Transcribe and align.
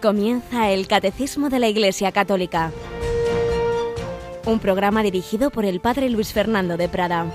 Comienza 0.00 0.70
el 0.70 0.86
Catecismo 0.86 1.50
de 1.50 1.58
la 1.58 1.68
Iglesia 1.68 2.10
Católica, 2.10 2.72
un 4.46 4.58
programa 4.58 5.02
dirigido 5.02 5.50
por 5.50 5.66
el 5.66 5.80
Padre 5.80 6.08
Luis 6.08 6.32
Fernando 6.32 6.78
de 6.78 6.88
Prada. 6.88 7.26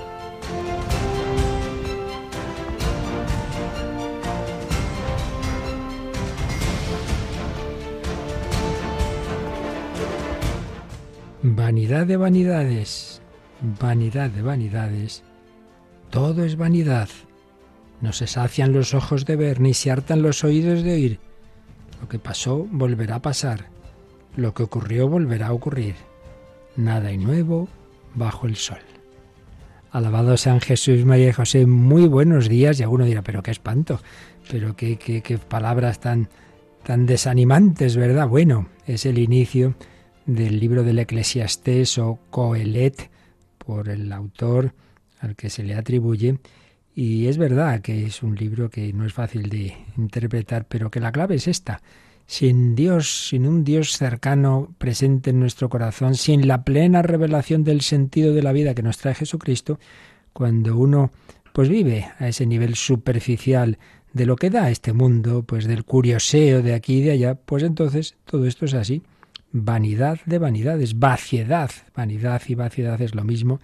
Vanidad 11.43 12.07
de 12.07 12.17
vanidades, 12.17 13.21
vanidad 13.79 14.31
de 14.31 14.41
vanidades, 14.41 15.21
todo 16.09 16.43
es 16.43 16.57
vanidad. 16.57 17.09
No 18.01 18.11
se 18.11 18.25
sacian 18.25 18.73
los 18.73 18.95
ojos 18.95 19.25
de 19.25 19.35
ver, 19.35 19.59
ni 19.61 19.75
se 19.75 19.91
hartan 19.91 20.23
los 20.23 20.43
oídos 20.43 20.81
de 20.81 20.93
oír. 20.93 21.34
Lo 22.05 22.09
que 22.09 22.19
pasó 22.19 22.67
volverá 22.69 23.15
a 23.15 23.21
pasar. 23.23 23.65
Lo 24.35 24.53
que 24.53 24.61
ocurrió 24.61 25.09
volverá 25.09 25.47
a 25.47 25.53
ocurrir. 25.53 25.95
Nada 26.75 27.09
hay 27.09 27.17
nuevo 27.17 27.67
bajo 28.13 28.45
el 28.45 28.57
sol. 28.57 28.77
Alabado 29.89 30.37
sean 30.37 30.61
Jesús, 30.61 31.03
María 31.03 31.29
y 31.29 31.33
José. 31.33 31.65
Muy 31.65 32.05
buenos 32.05 32.47
días. 32.47 32.79
Y 32.79 32.83
alguno 32.83 33.05
dirá, 33.05 33.23
pero 33.23 33.41
qué 33.41 33.49
espanto. 33.49 33.99
Pero 34.51 34.75
qué, 34.75 35.39
palabras 35.49 35.99
tan, 35.99 36.29
tan 36.83 37.07
desanimantes, 37.07 37.97
¿verdad? 37.97 38.27
Bueno, 38.27 38.69
es 38.85 39.07
el 39.07 39.17
inicio 39.17 39.73
del 40.27 40.59
libro 40.59 40.83
del 40.83 40.99
Eclesiastés 40.99 41.97
o 41.97 42.19
Coelet, 42.29 43.09
por 43.57 43.89
el 43.89 44.13
autor 44.13 44.75
al 45.21 45.35
que 45.35 45.49
se 45.49 45.63
le 45.63 45.73
atribuye. 45.73 46.37
Y 46.95 47.27
es 47.27 47.37
verdad 47.37 47.81
que 47.81 48.05
es 48.05 48.23
un 48.23 48.35
libro 48.35 48.69
que 48.69 48.93
no 48.93 49.05
es 49.05 49.13
fácil 49.13 49.49
de 49.49 49.75
interpretar, 49.97 50.65
pero 50.65 50.89
que 50.89 51.01
la 51.01 51.11
clave 51.11 51.35
es 51.35 51.47
esta. 51.47 51.81
Sin 52.25 52.73
Dios, 52.73 53.27
sin 53.27 53.45
un 53.45 53.63
Dios 53.63 53.97
cercano 53.97 54.73
presente 54.77 55.31
en 55.31 55.39
nuestro 55.39 55.69
corazón, 55.69 56.15
sin 56.15 56.47
la 56.47 56.63
plena 56.63 57.01
revelación 57.01 57.63
del 57.63 57.81
sentido 57.81 58.33
de 58.33 58.41
la 58.41 58.53
vida 58.53 58.73
que 58.73 58.81
nos 58.81 58.97
trae 58.97 59.13
Jesucristo, 59.13 59.77
cuando 60.33 60.77
uno 60.77 61.11
pues 61.53 61.69
vive 61.69 62.07
a 62.17 62.29
ese 62.29 62.45
nivel 62.45 62.75
superficial 62.75 63.77
de 64.13 64.25
lo 64.25 64.37
que 64.37 64.49
da 64.49 64.71
este 64.71 64.93
mundo, 64.93 65.43
pues 65.43 65.67
del 65.67 65.83
curioseo 65.83 66.61
de 66.61 66.73
aquí 66.73 66.99
y 66.99 67.01
de 67.01 67.11
allá, 67.11 67.35
pues 67.35 67.63
entonces 67.63 68.15
todo 68.25 68.45
esto 68.45 68.65
es 68.65 68.73
así 68.73 69.03
vanidad 69.57 70.19
de 70.25 70.37
vanidades, 70.37 70.99
vaciedad, 70.99 71.71
vanidad 71.95 72.41
y 72.45 72.55
vaciedad 72.55 73.01
es 73.01 73.15
lo 73.15 73.23
mismo, 73.23 73.61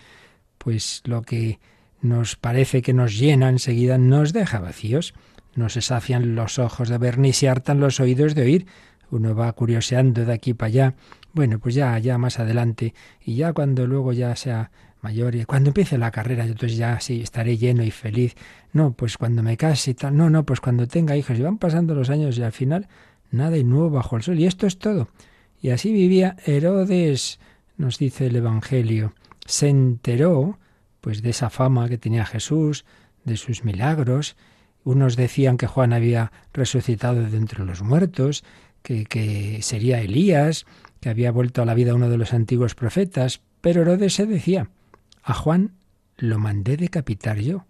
pues 0.57 1.01
lo 1.03 1.21
que 1.21 1.59
nos 2.01 2.35
parece 2.35 2.81
que 2.81 2.93
nos 2.93 3.17
llena 3.17 3.49
enseguida 3.49 3.97
nos 3.97 4.33
deja 4.33 4.59
vacíos, 4.59 5.13
no 5.55 5.69
se 5.69 5.81
sacian 5.81 6.35
los 6.35 6.59
ojos 6.59 6.89
de 6.89 6.97
ver 6.97 7.17
ni 7.17 7.33
se 7.33 7.49
hartan 7.49 7.79
los 7.79 7.99
oídos 7.99 8.35
de 8.35 8.41
oír, 8.43 8.65
uno 9.11 9.35
va 9.35 9.51
curioseando 9.53 10.25
de 10.25 10.33
aquí 10.33 10.53
para 10.53 10.67
allá, 10.67 10.95
bueno, 11.33 11.59
pues 11.59 11.75
ya, 11.75 11.97
ya 11.99 12.17
más 12.17 12.39
adelante, 12.39 12.93
y 13.23 13.35
ya 13.35 13.53
cuando 13.53 13.85
luego 13.87 14.13
ya 14.13 14.35
sea 14.35 14.71
mayor, 15.01 15.35
y 15.35 15.45
cuando 15.45 15.69
empiece 15.69 15.97
la 15.97 16.11
carrera, 16.11 16.45
entonces 16.45 16.77
ya 16.77 16.99
sí, 16.99 17.21
estaré 17.21 17.57
lleno 17.57 17.83
y 17.83 17.91
feliz, 17.91 18.35
no, 18.71 18.93
pues 18.93 19.17
cuando 19.17 19.43
me 19.43 19.57
case 19.57 19.91
y 19.91 19.93
tal, 19.93 20.15
no, 20.15 20.29
no, 20.29 20.45
pues 20.45 20.61
cuando 20.61 20.87
tenga 20.87 21.17
hijos, 21.17 21.37
y 21.37 21.41
van 21.41 21.57
pasando 21.57 21.93
los 21.95 22.09
años 22.09 22.37
y 22.37 22.43
al 22.43 22.51
final 22.51 22.87
nada 23.31 23.57
y 23.57 23.63
nuevo 23.63 23.89
bajo 23.89 24.15
el 24.15 24.23
sol, 24.23 24.39
y 24.39 24.45
esto 24.45 24.67
es 24.67 24.77
todo. 24.77 25.09
Y 25.61 25.69
así 25.69 25.91
vivía 25.91 26.35
Herodes, 26.45 27.39
nos 27.77 27.97
dice 27.97 28.27
el 28.27 28.35
Evangelio. 28.35 29.13
Se 29.45 29.69
enteró, 29.69 30.57
pues, 31.01 31.21
de 31.21 31.31
esa 31.31 31.49
fama 31.49 31.89
que 31.89 31.97
tenía 31.97 32.25
Jesús, 32.25 32.85
de 33.25 33.37
sus 33.37 33.63
milagros. 33.63 34.35
Unos 34.83 35.15
decían 35.15 35.57
que 35.57 35.67
Juan 35.67 35.93
había 35.93 36.31
resucitado 36.53 37.23
de 37.23 37.37
entre 37.37 37.65
los 37.65 37.81
muertos, 37.81 38.43
que, 38.81 39.05
que 39.05 39.61
sería 39.61 40.01
Elías, 40.01 40.65
que 40.99 41.09
había 41.09 41.31
vuelto 41.31 41.61
a 41.61 41.65
la 41.65 41.73
vida 41.73 41.93
uno 41.93 42.09
de 42.09 42.17
los 42.17 42.33
antiguos 42.33 42.75
profetas. 42.75 43.41
Pero 43.59 43.81
Herodes 43.81 44.13
se 44.13 44.25
decía, 44.25 44.69
a 45.23 45.33
Juan 45.33 45.73
lo 46.17 46.39
mandé 46.39 46.77
decapitar 46.77 47.39
yo. 47.39 47.65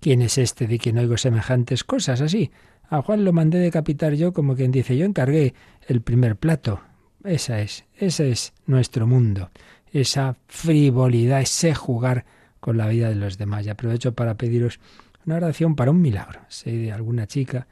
¿Quién 0.00 0.22
es 0.22 0.38
este 0.38 0.66
de 0.66 0.78
quien 0.78 0.98
oigo 0.98 1.18
semejantes 1.18 1.84
cosas 1.84 2.20
así? 2.20 2.50
A 2.88 3.02
Juan 3.02 3.24
lo 3.24 3.32
mandé 3.32 3.58
decapitar 3.58 4.14
yo 4.14 4.32
como 4.32 4.56
quien 4.56 4.72
dice, 4.72 4.96
yo 4.96 5.04
encargué 5.04 5.54
el 5.86 6.00
primer 6.00 6.36
plato, 6.36 6.80
esa 7.22 7.60
es, 7.60 7.84
ese 7.94 8.30
es 8.30 8.52
nuestro 8.66 9.06
mundo, 9.06 9.50
esa 9.92 10.36
frivolidad, 10.48 11.40
ese 11.40 11.74
jugar 11.74 12.24
con 12.60 12.76
la 12.76 12.86
vida 12.88 13.08
de 13.08 13.16
los 13.16 13.38
demás. 13.38 13.66
Y 13.66 13.70
aprovecho 13.70 14.14
para 14.14 14.36
pediros 14.36 14.78
una 15.26 15.36
oración 15.36 15.74
para 15.74 15.90
un 15.90 16.00
milagro. 16.00 16.40
Sé 16.48 16.70
de 16.70 16.92
alguna 16.92 17.26
chica 17.26 17.66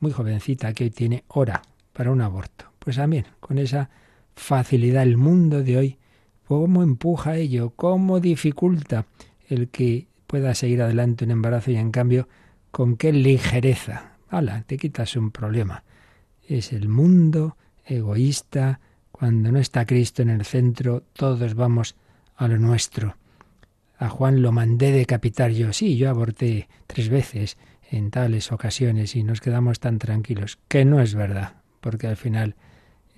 muy 0.00 0.12
jovencita 0.12 0.72
que 0.72 0.84
hoy 0.84 0.90
tiene 0.90 1.24
hora 1.28 1.62
para 1.92 2.10
un 2.10 2.20
aborto. 2.20 2.66
Pues 2.78 2.96
también, 2.96 3.26
con 3.40 3.58
esa 3.58 3.88
facilidad, 4.34 5.02
el 5.02 5.16
mundo 5.16 5.62
de 5.62 5.78
hoy, 5.78 5.98
cómo 6.46 6.82
empuja 6.82 7.36
ello, 7.36 7.70
cómo 7.70 8.20
dificulta 8.20 9.06
el 9.48 9.68
que 9.68 10.06
pueda 10.26 10.54
seguir 10.54 10.82
adelante 10.82 11.24
un 11.24 11.30
embarazo 11.30 11.70
y 11.70 11.76
en 11.76 11.90
cambio, 11.90 12.28
con 12.70 12.96
qué 12.96 13.12
ligereza. 13.12 14.16
¡Hala! 14.28 14.62
Te 14.66 14.76
quitas 14.76 15.16
un 15.16 15.30
problema. 15.30 15.84
Es 16.46 16.72
el 16.72 16.88
mundo 16.88 17.56
egoísta, 17.84 18.80
cuando 19.10 19.52
no 19.52 19.58
está 19.58 19.86
Cristo 19.86 20.22
en 20.22 20.30
el 20.30 20.44
centro, 20.44 21.04
todos 21.12 21.54
vamos 21.54 21.94
a 22.36 22.48
lo 22.48 22.58
nuestro. 22.58 23.16
A 23.96 24.08
Juan 24.08 24.42
lo 24.42 24.52
mandé 24.52 24.92
decapitar 24.92 25.50
yo. 25.50 25.72
Sí, 25.72 25.96
yo 25.96 26.10
aborté 26.10 26.68
tres 26.86 27.08
veces 27.08 27.56
en 27.90 28.10
tales 28.10 28.52
ocasiones 28.52 29.14
y 29.16 29.22
nos 29.22 29.40
quedamos 29.40 29.80
tan 29.80 29.98
tranquilos, 29.98 30.58
que 30.68 30.84
no 30.84 31.00
es 31.00 31.14
verdad, 31.14 31.54
porque 31.80 32.06
al 32.06 32.16
final, 32.16 32.56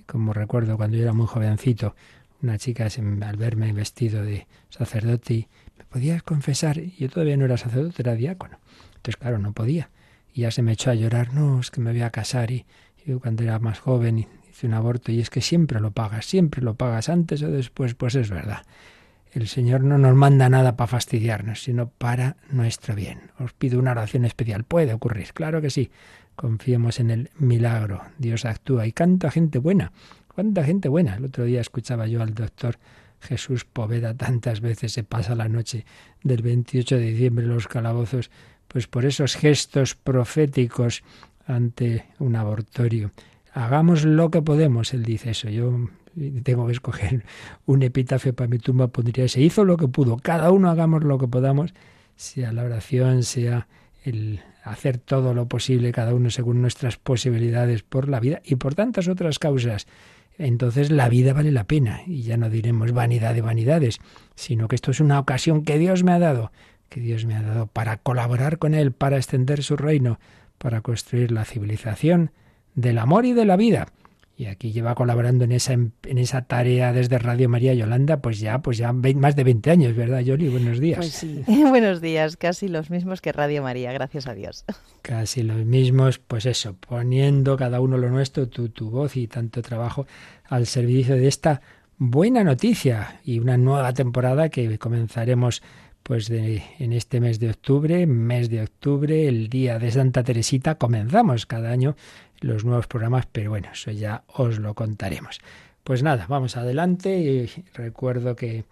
como 0.07 0.33
recuerdo 0.33 0.77
cuando 0.77 0.97
yo 0.97 1.03
era 1.05 1.13
muy 1.13 1.27
jovencito, 1.27 1.95
una 2.43 2.59
chica 2.59 2.87
al 3.23 3.37
verme 3.37 3.73
vestido 3.73 4.23
de 4.23 4.47
sacerdote, 4.69 5.49
¿me 5.79 5.85
podías 5.85 6.23
confesar? 6.23 6.81
Yo 6.81 7.09
todavía 7.09 7.37
no 7.37 7.47
era 7.47 7.57
sacerdote, 7.57 8.03
era 8.03 8.15
diácono. 8.15 8.59
Entonces, 8.97 9.17
claro, 9.17 9.39
no 9.39 9.53
podía. 9.53 9.91
Y 10.35 10.43
ya 10.43 10.51
se 10.51 10.63
me 10.63 10.73
echó 10.73 10.91
a 10.91 10.95
llorar, 10.95 11.33
no, 11.33 11.61
es 11.61 11.71
que 11.71 11.81
me 11.81 11.93
voy 11.93 12.03
a 12.03 12.11
casar 12.11 12.51
y 12.51 12.67
yo 13.07 13.21
cuando 13.21 13.45
era 13.45 13.59
más 13.59 13.79
joven 13.79 14.27
un 14.63 14.75
aborto 14.75 15.13
y 15.13 15.21
es 15.21 15.31
que 15.31 15.41
siempre 15.41 15.81
lo 15.81 15.91
pagas, 15.91 16.27
siempre 16.27 16.63
lo 16.63 16.75
pagas 16.75 17.09
antes 17.09 17.43
o 17.43 17.51
después, 17.51 17.95
pues 17.95 18.15
es 18.15 18.31
verdad. 18.31 18.63
El 19.37 19.49
Señor 19.49 19.83
no 19.83 19.99
nos 19.99 20.15
manda 20.15 20.49
nada 20.49 20.79
para 20.79 20.89
fastidiarnos, 20.89 21.63
sino 21.63 21.91
para 21.91 22.37
nuestro 22.51 22.95
bien. 22.95 23.31
Os 23.39 23.53
pido 23.53 23.79
una 23.79 23.91
oración 23.91 24.25
especial. 24.25 24.65
Puede 24.65 24.95
ocurrir, 24.95 25.35
claro 25.35 25.61
que 25.61 25.69
sí. 25.69 25.91
Confiemos 26.37 27.01
en 27.01 27.11
el 27.11 27.31
milagro. 27.39 28.01
Dios 28.17 28.47
actúa 28.47 28.87
y 28.87 28.93
canta 28.93 29.31
gente 29.31 29.59
buena. 29.59 29.93
¿Cuánta 30.35 30.65
gente 30.65 30.89
buena? 30.89 31.17
El 31.17 31.27
otro 31.27 31.45
día 31.45 31.61
escuchaba 31.61 32.07
yo 32.07 32.23
al 32.23 32.33
doctor 32.33 32.79
Jesús 33.21 33.67
Poveda 33.67 34.15
tantas 34.15 34.63
veces 34.63 34.93
se 34.93 35.05
pasa 35.05 35.35
la 35.35 35.49
noche 35.49 35.85
del 36.23 36.41
28 36.41 36.97
de 36.97 37.03
diciembre 37.03 37.45
en 37.45 37.53
los 37.53 37.69
calabozos, 37.69 38.31
pues 38.69 38.87
por 38.87 39.05
esos 39.05 39.37
gestos 39.37 39.95
proféticos 39.95 41.03
ante 41.47 42.07
un 42.19 42.37
abortorio 42.37 43.13
hagamos 43.57 44.05
lo 44.05 44.31
que 44.31 44.43
podemos. 44.43 44.93
Él 44.95 45.03
dice 45.03 45.31
eso. 45.31 45.49
Yo 45.49 45.89
tengo 46.43 46.67
que 46.67 46.73
escoger 46.73 47.25
un 47.67 47.83
epitafio 47.83 48.35
para 48.35 48.49
mi 48.49 48.59
tumba, 48.59 48.89
pondría 48.89 49.29
se 49.29 49.41
hizo 49.41 49.65
lo 49.65 49.77
que 49.77 49.89
pudo. 49.89 50.17
Cada 50.17 50.51
uno 50.51 50.71
hagamos 50.71 51.05
lo 51.05 51.19
que 51.19 51.29
podamos, 51.29 51.75
sea 52.17 52.53
la 52.53 52.65
oración, 52.65 53.23
sea 53.23 53.69
el 54.05 54.41
hacer 54.63 54.99
todo 54.99 55.35
lo 55.35 55.47
posible, 55.47 55.93
cada 55.93 56.15
uno 56.15 56.31
según 56.31 56.61
nuestras 56.61 56.97
posibilidades 56.97 57.83
por 57.83 58.09
la 58.09 58.21
vida 58.21 58.41
y 58.45 58.57
por 58.57 58.75
tantas 58.75 59.09
otras 59.09 59.39
causas. 59.39 59.87
Entonces 60.39 60.91
la 60.91 61.09
vida 61.09 61.33
vale 61.33 61.53
la 61.53 61.65
pena 61.65 62.03
y 62.07 62.23
ya 62.23 62.37
no 62.37 62.51
diremos 62.51 62.93
vanidad 62.93 63.35
de 63.35 63.41
vanidades, 63.41 63.99
sino 64.35 64.69
que 64.69 64.77
esto 64.77 64.91
es 64.91 65.01
una 65.01 65.19
ocasión 65.19 65.65
que 65.65 65.79
Dios 65.79 66.05
me 66.05 66.13
ha 66.13 66.19
dado, 66.19 66.53
que 66.89 67.01
Dios 67.01 67.25
me 67.25 67.35
ha 67.35 67.43
dado 67.43 67.67
para 67.67 67.97
colaborar 67.97 68.59
con 68.59 68.75
Él, 68.75 68.93
para 68.93 69.17
extender 69.17 69.63
su 69.63 69.77
reino, 69.77 70.19
para 70.59 70.81
construir 70.81 71.33
la 71.33 71.45
civilización, 71.45 72.33
del 72.75 72.99
amor 72.99 73.25
y 73.25 73.33
de 73.33 73.47
la 73.47 73.57
vida. 73.57 73.89
Y 74.39 74.47
aquí 74.47 74.71
lleva 74.71 74.95
colaborando 74.95 75.45
en 75.45 75.53
esa, 75.53 75.73
en 75.73 76.19
esa 76.19 76.43
tarea 76.43 76.93
desde 76.93 77.19
Radio 77.19 77.49
María 77.49 77.73
Yolanda, 77.73 78.21
pues 78.21 78.39
ya, 78.39 78.61
pues 78.61 78.77
ya 78.77 78.93
más 78.93 79.35
de 79.35 79.45
20 79.45 79.71
años, 79.71 79.97
¿verdad, 79.97 80.21
Yoli? 80.21 80.49
Buenos 80.51 80.79
días. 80.79 80.99
Pues 80.99 81.13
sí, 81.13 81.43
buenos 81.69 82.03
días, 82.03 82.37
casi 82.37 82.69
los 82.69 82.91
mismos 82.91 83.23
que 83.23 83.33
Radio 83.33 83.63
María, 83.63 83.93
gracias 83.93 84.27
a 84.27 84.35
Dios. 84.35 84.67
Casi 85.01 85.43
los 85.43 85.65
mismos, 85.65 86.19
pues 86.19 86.45
eso, 86.45 86.75
poniendo 86.75 87.57
cada 87.57 87.81
uno 87.81 87.97
lo 87.97 88.11
nuestro, 88.11 88.49
tu, 88.49 88.69
tu 88.69 88.91
voz 88.91 89.17
y 89.17 89.27
tanto 89.27 89.63
trabajo 89.63 90.07
al 90.45 90.67
servicio 90.67 91.15
de 91.15 91.29
esta 91.29 91.63
buena 91.97 92.45
noticia 92.45 93.21
y 93.25 93.39
una 93.39 93.57
nueva 93.57 93.95
temporada 93.95 94.51
que 94.51 94.79
comenzaremos 94.79 95.63
pues 96.07 96.29
de, 96.29 96.63
en 96.79 96.93
este 96.93 97.21
mes 97.21 97.41
de 97.41 97.51
octubre, 97.51 98.07
mes 98.07 98.49
de 98.49 98.63
octubre, 98.63 99.27
el 99.27 99.49
día 99.49 99.81
de 99.81 99.91
Santa 99.91 100.23
Teresita, 100.23 100.77
comenzamos 100.77 101.47
cada 101.47 101.71
año 101.71 101.97
los 102.41 102.65
nuevos 102.65 102.87
programas, 102.87 103.27
pero 103.31 103.51
bueno, 103.51 103.69
eso 103.73 103.91
ya 103.91 104.25
os 104.29 104.59
lo 104.59 104.75
contaremos. 104.75 105.41
Pues 105.85 106.03
nada, 106.03 106.27
vamos 106.29 106.57
adelante 106.57 107.19
y 107.19 107.65
recuerdo 107.75 108.35
que, 108.37 108.65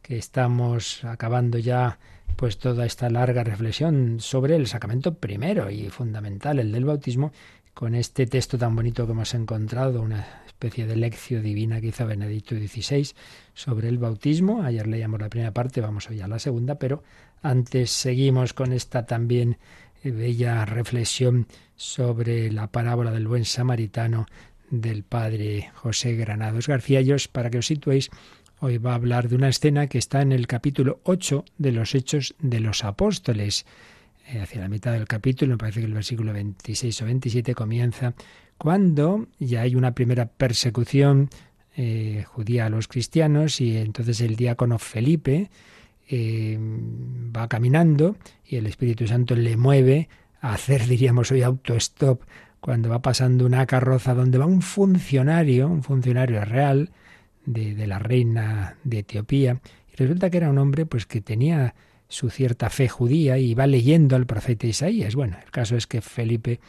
que 0.00 0.16
estamos 0.16 1.04
acabando 1.04 1.58
ya 1.58 1.98
pues 2.36 2.58
toda 2.58 2.86
esta 2.86 3.10
larga 3.10 3.44
reflexión 3.44 4.20
sobre 4.20 4.56
el 4.56 4.66
sacramento 4.66 5.14
primero 5.14 5.70
y 5.70 5.90
fundamental, 5.90 6.58
el 6.58 6.72
del 6.72 6.84
bautismo, 6.84 7.32
con 7.74 7.94
este 7.94 8.26
texto 8.26 8.58
tan 8.58 8.74
bonito 8.74 9.06
que 9.06 9.12
hemos 9.12 9.34
encontrado, 9.34 10.02
una 10.02 10.42
especie 10.46 10.86
de 10.86 10.96
lección 10.96 11.42
divina 11.42 11.80
que 11.80 11.88
hizo 11.88 12.06
Benedicto 12.06 12.54
XVI 12.54 13.08
sobre 13.54 13.88
el 13.88 13.98
bautismo. 13.98 14.62
Ayer 14.62 14.86
leíamos 14.86 15.20
la 15.20 15.28
primera 15.28 15.52
parte, 15.52 15.80
vamos 15.80 16.08
hoy 16.08 16.20
a 16.20 16.28
la 16.28 16.38
segunda, 16.38 16.76
pero 16.76 17.02
antes 17.42 17.90
seguimos 17.90 18.52
con 18.52 18.72
esta 18.72 19.04
también 19.06 19.58
eh, 20.04 20.10
bella 20.10 20.64
reflexión 20.64 21.46
sobre 21.82 22.52
la 22.52 22.68
parábola 22.68 23.10
del 23.10 23.26
buen 23.26 23.44
samaritano 23.44 24.26
del 24.70 25.02
padre 25.02 25.72
José 25.74 26.14
Granados 26.14 26.68
García. 26.68 27.00
Yo, 27.00 27.16
para 27.32 27.50
que 27.50 27.58
os 27.58 27.66
situéis, 27.66 28.08
hoy 28.60 28.78
va 28.78 28.92
a 28.92 28.94
hablar 28.94 29.28
de 29.28 29.34
una 29.34 29.48
escena 29.48 29.88
que 29.88 29.98
está 29.98 30.22
en 30.22 30.30
el 30.30 30.46
capítulo 30.46 31.00
8 31.02 31.44
de 31.58 31.72
los 31.72 31.96
Hechos 31.96 32.36
de 32.38 32.60
los 32.60 32.84
Apóstoles. 32.84 33.66
Eh, 34.28 34.38
hacia 34.38 34.60
la 34.60 34.68
mitad 34.68 34.92
del 34.92 35.08
capítulo, 35.08 35.54
me 35.54 35.58
parece 35.58 35.80
que 35.80 35.86
el 35.86 35.94
versículo 35.94 36.32
26 36.32 37.02
o 37.02 37.04
27 37.04 37.54
comienza 37.56 38.14
cuando 38.56 39.26
ya 39.40 39.62
hay 39.62 39.74
una 39.74 39.92
primera 39.92 40.26
persecución 40.26 41.30
eh, 41.76 42.24
judía 42.28 42.66
a 42.66 42.70
los 42.70 42.86
cristianos 42.86 43.60
y 43.60 43.76
entonces 43.76 44.20
el 44.20 44.36
diácono 44.36 44.78
Felipe 44.78 45.50
eh, 46.08 46.56
va 47.36 47.48
caminando 47.48 48.16
y 48.46 48.56
el 48.56 48.68
Espíritu 48.68 49.08
Santo 49.08 49.34
le 49.34 49.56
mueve 49.56 50.08
hacer, 50.42 50.86
diríamos 50.86 51.30
hoy, 51.30 51.42
autostop 51.42 52.22
cuando 52.60 52.88
va 52.88 53.00
pasando 53.00 53.46
una 53.46 53.66
carroza 53.66 54.14
donde 54.14 54.38
va 54.38 54.46
un 54.46 54.62
funcionario, 54.62 55.68
un 55.68 55.82
funcionario 55.82 56.44
real 56.44 56.90
de, 57.44 57.74
de 57.74 57.86
la 57.86 57.98
reina 57.98 58.76
de 58.84 59.00
Etiopía, 59.00 59.60
y 59.92 59.96
resulta 59.96 60.30
que 60.30 60.36
era 60.36 60.50
un 60.50 60.58
hombre 60.58 60.86
pues 60.86 61.06
que 61.06 61.20
tenía 61.20 61.74
su 62.08 62.28
cierta 62.28 62.68
fe 62.70 62.88
judía 62.88 63.38
y 63.38 63.54
va 63.54 63.66
leyendo 63.66 64.16
al 64.16 64.26
profeta 64.26 64.66
Isaías. 64.66 65.14
Bueno, 65.14 65.38
el 65.42 65.50
caso 65.50 65.76
es 65.76 65.86
que 65.86 66.02
Felipe 66.02 66.60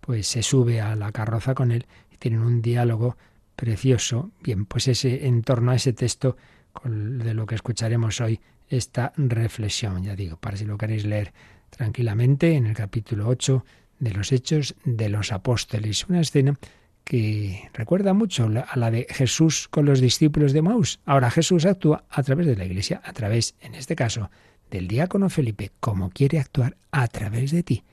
pues 0.00 0.26
se 0.26 0.42
sube 0.42 0.80
a 0.80 0.96
la 0.96 1.12
carroza 1.12 1.54
con 1.54 1.72
él 1.72 1.86
y 2.10 2.16
tienen 2.16 2.40
un 2.40 2.62
diálogo 2.62 3.16
precioso. 3.54 4.30
Bien, 4.42 4.64
pues 4.64 4.88
ese 4.88 5.26
en 5.26 5.42
torno 5.42 5.72
a 5.72 5.74
ese 5.74 5.92
texto 5.92 6.36
de 6.84 7.34
lo 7.34 7.44
que 7.44 7.56
escucharemos 7.56 8.20
hoy 8.20 8.40
esta 8.68 9.12
reflexión, 9.16 10.02
ya 10.02 10.16
digo, 10.16 10.36
para 10.36 10.56
si 10.56 10.64
lo 10.64 10.78
queréis 10.78 11.04
leer 11.04 11.32
tranquilamente 11.78 12.56
en 12.56 12.66
el 12.66 12.74
capítulo 12.74 13.28
8 13.28 13.64
de 14.00 14.10
los 14.10 14.32
Hechos 14.32 14.74
de 14.84 15.08
los 15.08 15.30
Apóstoles, 15.30 16.06
una 16.08 16.20
escena 16.20 16.58
que 17.04 17.70
recuerda 17.72 18.14
mucho 18.14 18.50
a 18.68 18.76
la 18.76 18.90
de 18.90 19.06
Jesús 19.08 19.68
con 19.68 19.86
los 19.86 20.00
discípulos 20.00 20.52
de 20.52 20.60
Maús. 20.60 20.98
Ahora 21.04 21.30
Jesús 21.30 21.66
actúa 21.66 22.04
a 22.10 22.22
través 22.24 22.48
de 22.48 22.56
la 22.56 22.64
Iglesia, 22.64 23.00
a 23.04 23.12
través, 23.12 23.54
en 23.60 23.76
este 23.76 23.94
caso, 23.94 24.28
del 24.72 24.88
diácono 24.88 25.30
Felipe, 25.30 25.70
como 25.78 26.10
quiere 26.10 26.40
actuar 26.40 26.76
a 26.90 27.06
través 27.06 27.52
de 27.52 27.62
ti. 27.62 27.84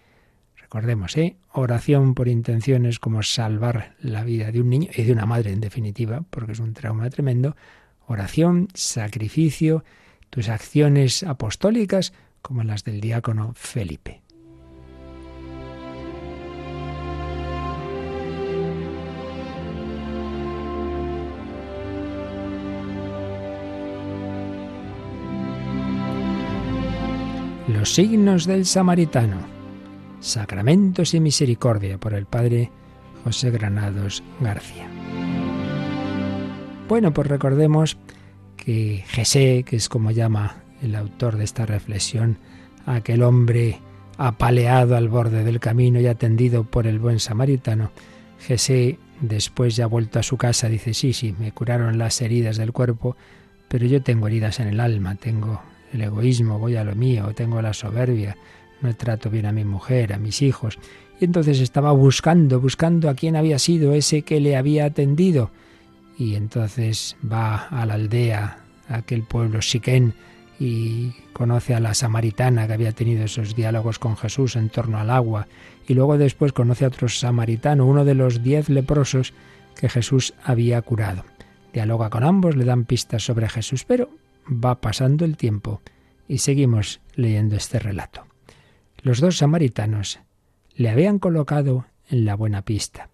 Recordemos, 0.56 1.16
¿eh? 1.16 1.38
oración 1.54 2.16
por 2.16 2.28
intenciones 2.28 2.98
como 2.98 3.22
salvar 3.22 3.96
la 4.00 4.24
vida 4.24 4.52
de 4.52 4.62
un 4.62 4.70
niño 4.72 4.90
y 4.96 5.04
de 5.04 5.12
una 5.12 5.28
madre 5.28 5.52
en 5.52 5.62
definitiva, 5.62 6.24
porque 6.32 6.54
es 6.54 6.60
un 6.60 6.74
trauma 6.74 7.08
tremendo. 7.12 7.56
Oración, 8.08 8.68
sacrificio, 8.74 9.84
tus 10.32 10.50
acciones 10.50 11.22
apostólicas 11.22 12.14
como 12.46 12.64
las 12.64 12.84
del 12.84 13.02
diácono 13.02 13.54
Felipe. 13.56 14.22
Los 27.68 27.96
signos 27.96 28.46
del 28.46 28.68
samaritano. 28.68 29.38
Sacramentos 30.20 31.16
y 31.16 31.20
misericordia 31.20 31.98
por 31.98 32.14
el 32.14 32.28
Padre 32.28 32.70
José 33.24 33.50
Granados 33.50 34.22
García. 34.40 34.88
Bueno, 36.88 37.12
pues 37.12 37.28
recordemos 37.28 37.98
que 38.56 39.04
Jesé, 39.08 39.64
que 39.64 39.78
es 39.78 39.90
como 39.90 40.12
llama 40.12 40.65
el 40.81 40.95
autor 40.95 41.38
de 41.38 41.44
esta 41.44 41.66
reflexión, 41.66 42.38
aquel 42.86 43.24
hombre 43.24 43.80
apaleado 44.18 44.95
al 44.95 45.10
borde 45.10 45.44
del 45.44 45.60
camino 45.60 46.00
y 46.00 46.07
atendido 46.07 46.63
por 46.63 46.88
el 46.88 47.00
buen 47.00 47.19
samaritano, 47.19 47.92
Jesé, 48.39 49.00
después 49.22 49.75
ya 49.75 49.88
vuelto 49.88 50.19
a 50.19 50.24
su 50.24 50.38
casa, 50.38 50.69
dice, 50.69 50.94
sí, 50.94 51.13
sí, 51.13 51.36
me 51.39 51.51
curaron 51.51 51.98
las 51.98 52.22
heridas 52.22 52.57
del 52.57 52.72
cuerpo, 52.72 53.16
pero 53.68 53.86
yo 53.86 54.01
tengo 54.01 54.27
heridas 54.27 54.60
en 54.60 54.68
el 54.68 54.80
alma, 54.80 55.16
tengo 55.16 55.62
el 55.94 56.01
egoísmo, 56.01 56.60
voy 56.60 56.75
a 56.75 56.83
lo 56.83 56.95
mío, 56.95 57.31
tengo 57.36 57.62
la 57.62 57.74
soberbia, 57.74 58.38
no 58.81 58.94
trato 58.95 59.30
bien 59.30 59.45
a 59.45 59.51
mi 59.51 59.66
mujer, 59.66 60.13
a 60.13 60.18
mis 60.18 60.42
hijos. 60.42 60.77
Y 61.19 61.25
entonces 61.25 61.60
estaba 61.60 61.92
buscando, 61.92 62.60
buscando 62.60 63.10
a 63.10 63.16
quién 63.16 63.36
había 63.36 63.57
sido 63.57 63.94
ese 63.94 64.22
que 64.24 64.39
le 64.39 64.57
había 64.57 64.86
atendido. 64.86 65.51
Y 66.18 66.36
entonces 66.36 67.16
va 67.30 67.68
a 67.68 67.86
la 67.86 67.95
aldea, 67.95 68.60
a 68.89 68.98
aquel 68.98 69.24
pueblo 69.24 69.62
Siquén, 69.62 70.13
y 70.60 71.12
conoce 71.34 71.74
a 71.74 71.80
la 71.80 71.94
samaritana 71.94 72.68
que 72.68 72.74
había 72.74 72.92
tenido 72.92 73.24
esos 73.25 73.56
diálogos 73.56 74.00
con 74.00 74.16
Jesús 74.16 74.56
en 74.56 74.69
torno 74.69 74.98
al 74.98 75.10
agua. 75.10 75.48
Y 75.88 75.94
luego 75.94 76.18
después 76.18 76.54
conoce 76.54 76.86
a 76.86 76.90
otro 76.90 77.10
samaritano, 77.10 77.86
uno 77.86 78.06
de 78.06 78.16
los 78.16 78.42
diez 78.44 78.69
leprosos 78.69 79.34
que 79.75 79.90
Jesús 79.90 80.34
había 80.44 80.81
curado. 80.81 81.25
Dialoga 81.74 82.10
con 82.10 82.24
ambos, 82.24 82.56
le 82.56 82.66
dan 82.66 82.86
pistas 82.86 83.24
sobre 83.24 83.50
Jesús, 83.50 83.84
pero 83.84 84.10
va 84.48 84.80
pasando 84.80 85.25
el 85.25 85.38
tiempo 85.38 85.81
y 86.28 86.40
seguimos 86.40 87.01
leyendo 87.16 87.56
este 87.56 87.80
relato. 87.80 88.25
Los 89.01 89.19
dos 89.19 89.38
samaritanos 89.38 90.19
le 90.75 90.90
habían 90.90 91.19
colocado 91.19 91.86
en 92.10 92.25
la 92.25 92.36
buena 92.36 92.63
pista. 92.63 93.10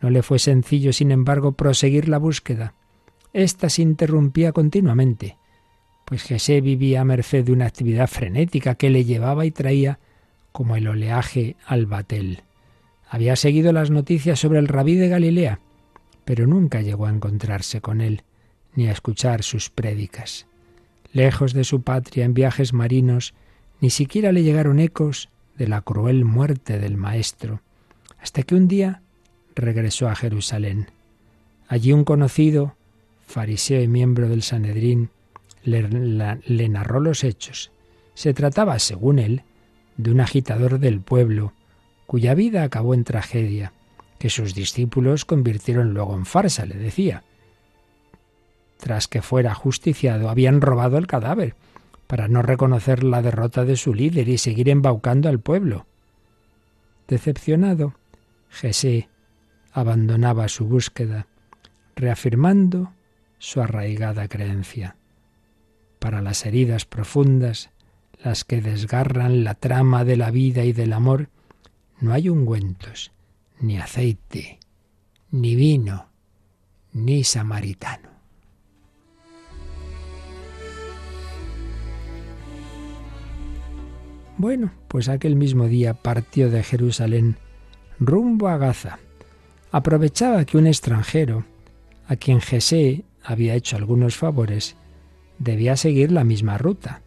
No 0.00 0.10
le 0.10 0.22
fue 0.22 0.38
sencillo, 0.38 0.92
sin 0.92 1.10
embargo, 1.10 1.52
proseguir 1.52 2.08
la 2.08 2.18
búsqueda. 2.18 2.74
Esta 3.32 3.68
se 3.68 3.82
interrumpía 3.82 4.52
continuamente, 4.52 5.36
pues 6.08 6.22
Jesé 6.22 6.62
vivía 6.62 7.02
a 7.02 7.04
merced 7.04 7.44
de 7.44 7.52
una 7.52 7.66
actividad 7.66 8.06
frenética 8.06 8.76
que 8.76 8.88
le 8.88 9.04
llevaba 9.04 9.44
y 9.44 9.50
traía 9.50 9.98
como 10.52 10.74
el 10.74 10.88
oleaje 10.88 11.56
al 11.66 11.84
batel. 11.84 12.44
Había 13.10 13.36
seguido 13.36 13.74
las 13.74 13.90
noticias 13.90 14.40
sobre 14.40 14.58
el 14.58 14.68
rabí 14.68 14.94
de 14.94 15.08
Galilea, 15.08 15.60
pero 16.24 16.46
nunca 16.46 16.80
llegó 16.80 17.04
a 17.04 17.10
encontrarse 17.10 17.82
con 17.82 18.00
él, 18.00 18.22
ni 18.74 18.88
a 18.88 18.92
escuchar 18.92 19.42
sus 19.42 19.68
prédicas. 19.68 20.46
Lejos 21.12 21.52
de 21.52 21.64
su 21.64 21.82
patria, 21.82 22.24
en 22.24 22.32
viajes 22.32 22.72
marinos, 22.72 23.34
ni 23.82 23.90
siquiera 23.90 24.32
le 24.32 24.42
llegaron 24.42 24.78
ecos 24.78 25.28
de 25.58 25.68
la 25.68 25.82
cruel 25.82 26.24
muerte 26.24 26.78
del 26.78 26.96
Maestro, 26.96 27.60
hasta 28.18 28.44
que 28.44 28.54
un 28.54 28.66
día 28.66 29.02
regresó 29.54 30.08
a 30.08 30.14
Jerusalén. 30.14 30.86
Allí 31.68 31.92
un 31.92 32.04
conocido, 32.04 32.76
fariseo 33.26 33.82
y 33.82 33.88
miembro 33.88 34.30
del 34.30 34.42
Sanedrín, 34.42 35.10
le, 35.62 36.68
narró 36.68 37.00
los 37.00 37.24
hechos. 37.24 37.70
Se 38.14 38.34
trataba, 38.34 38.78
según 38.78 39.18
él, 39.18 39.42
de 39.96 40.10
un 40.10 40.20
agitador 40.20 40.78
del 40.78 41.00
pueblo, 41.00 41.52
cuya 42.06 42.34
vida 42.34 42.62
acabó 42.62 42.94
en 42.94 43.04
tragedia, 43.04 43.72
que 44.18 44.30
sus 44.30 44.54
discípulos 44.54 45.24
convirtieron 45.24 45.94
luego 45.94 46.14
en 46.14 46.26
farsa, 46.26 46.66
le 46.66 46.76
decía 46.76 47.22
tras 48.78 49.08
que 49.08 49.22
fuera 49.22 49.54
justiciado, 49.54 50.30
habían 50.30 50.60
robado 50.60 50.96
el 50.96 51.06
cadáver, 51.06 51.54
para 52.06 52.28
no 52.28 52.40
reconocer 52.40 53.04
la 53.04 53.20
derrota 53.20 53.64
de 53.64 53.76
su 53.76 53.92
líder 53.92 54.28
y 54.30 54.38
seguir 54.38 54.70
embaucando 54.70 55.28
al 55.28 55.40
pueblo. 55.40 55.86
Decepcionado, 57.06 57.94
Jesé 58.48 59.08
abandonaba 59.72 60.48
su 60.48 60.64
búsqueda, 60.66 61.26
reafirmando 61.96 62.92
su 63.38 63.60
arraigada 63.60 64.26
creencia. 64.28 64.96
Para 65.98 66.22
las 66.22 66.46
heridas 66.46 66.84
profundas, 66.84 67.70
las 68.22 68.44
que 68.44 68.60
desgarran 68.60 69.44
la 69.44 69.54
trama 69.54 70.04
de 70.04 70.16
la 70.16 70.30
vida 70.30 70.64
y 70.64 70.72
del 70.72 70.92
amor, 70.92 71.28
no 72.00 72.12
hay 72.12 72.28
ungüentos, 72.28 73.12
ni 73.60 73.78
aceite, 73.78 74.58
ni 75.30 75.54
vino, 75.54 76.08
ni 76.92 77.24
samaritano. 77.24 78.08
Bueno, 84.36 84.70
pues 84.86 85.08
aquel 85.08 85.34
mismo 85.34 85.66
día 85.66 85.94
partió 85.94 86.48
de 86.48 86.62
Jerusalén 86.62 87.36
rumbo 87.98 88.46
a 88.46 88.56
Gaza. 88.56 89.00
Aprovechaba 89.72 90.44
que 90.44 90.56
un 90.56 90.68
extranjero, 90.68 91.44
a 92.06 92.14
quien 92.14 92.40
Jesé 92.40 93.04
había 93.24 93.54
hecho 93.54 93.76
algunos 93.76 94.16
favores, 94.16 94.76
debía 95.38 95.76
seguir 95.76 96.12
la 96.12 96.24
misma 96.24 96.58
ruta. 96.58 97.02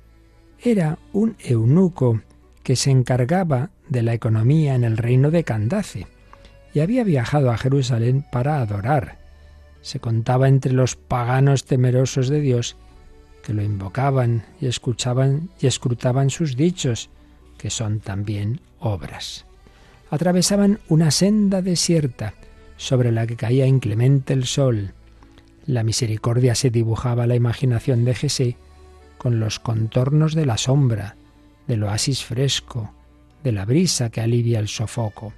Era 0.60 0.98
un 1.14 1.36
eunuco 1.40 2.22
que 2.64 2.76
se 2.76 2.92
encargaba 2.92 3.72
de 3.90 4.04
la 4.04 4.14
economía 4.14 4.76
en 4.76 4.84
el 4.84 4.98
reino 4.98 5.32
de 5.32 5.44
Candace 5.44 6.08
y 6.74 6.80
había 6.80 7.04
viajado 7.04 7.52
a 7.52 7.58
Jerusalén 7.58 8.26
para 8.32 8.62
adorar. 8.62 9.20
Se 9.82 10.00
contaba 10.00 10.48
entre 10.48 10.74
los 10.74 10.96
paganos 10.96 11.66
temerosos 11.66 12.30
de 12.30 12.40
Dios 12.40 12.78
que 13.44 13.54
lo 13.54 13.64
invocaban 13.64 14.44
y 14.60 14.68
escuchaban 14.68 15.50
y 15.60 15.68
escrutaban 15.68 16.30
sus 16.30 16.56
dichos, 16.56 17.10
que 17.58 17.70
son 17.70 18.00
también 18.00 18.62
obras. 18.80 19.46
atravesaban 20.10 20.80
una 20.90 21.10
senda 21.10 21.62
desierta 21.62 22.34
sobre 22.76 23.12
la 23.12 23.26
que 23.26 23.38
caía 23.38 23.66
inclemente 23.66 24.34
el 24.34 24.46
sol. 24.46 24.94
La 25.66 25.84
misericordia 25.84 26.56
se 26.56 26.70
dibujaba 26.70 27.24
a 27.24 27.28
la 27.28 27.36
imaginación 27.36 28.06
de 28.06 28.16
Jesé 28.16 28.58
con 29.18 29.40
los 29.40 29.60
contornos 29.60 30.34
de 30.34 30.46
la 30.46 30.58
sombra, 30.58 31.16
del 31.68 31.84
oasis 31.84 32.26
fresco, 32.26 32.92
de 33.44 33.52
la 33.52 33.66
brisa 33.66 34.10
que 34.10 34.22
alivia 34.22 34.60
el 34.60 34.68
sofoco. 34.68 35.34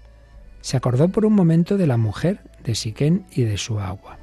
Se 0.62 0.78
acordó 0.78 1.10
por 1.10 1.26
un 1.26 1.34
momento 1.34 1.78
de 1.78 1.88
la 1.88 1.98
mujer, 1.98 2.40
de 2.64 2.76
Siquén 2.76 3.26
y 3.32 3.44
de 3.44 3.58
su 3.58 3.80
agua. 3.80 4.20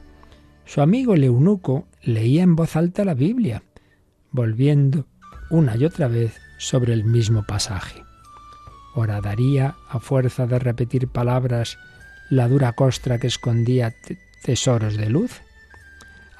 Su 0.65 0.81
amigo 0.81 1.15
el 1.15 1.25
eunuco 1.25 1.87
leía 2.03 2.43
en 2.43 2.57
voz 2.57 2.77
alta 2.77 3.05
la 3.05 3.15
Biblia, 3.15 3.63
volviendo 4.31 5.07
una 5.51 5.77
y 5.77 5.85
otra 5.85 6.09
vez 6.09 6.41
sobre 6.59 6.93
el 6.93 7.05
mismo 7.05 7.43
pasaje. 7.43 8.03
Horadaría, 8.95 9.77
a 9.89 10.01
fuerza 10.01 10.47
de 10.47 10.59
repetir 10.59 11.09
palabras, 11.09 11.77
la 12.31 12.49
dura 12.49 12.73
costra 12.73 13.19
que 13.19 13.27
escondía 13.27 13.95
tesoros 14.45 14.97
de 14.97 15.11
luz. 15.11 15.43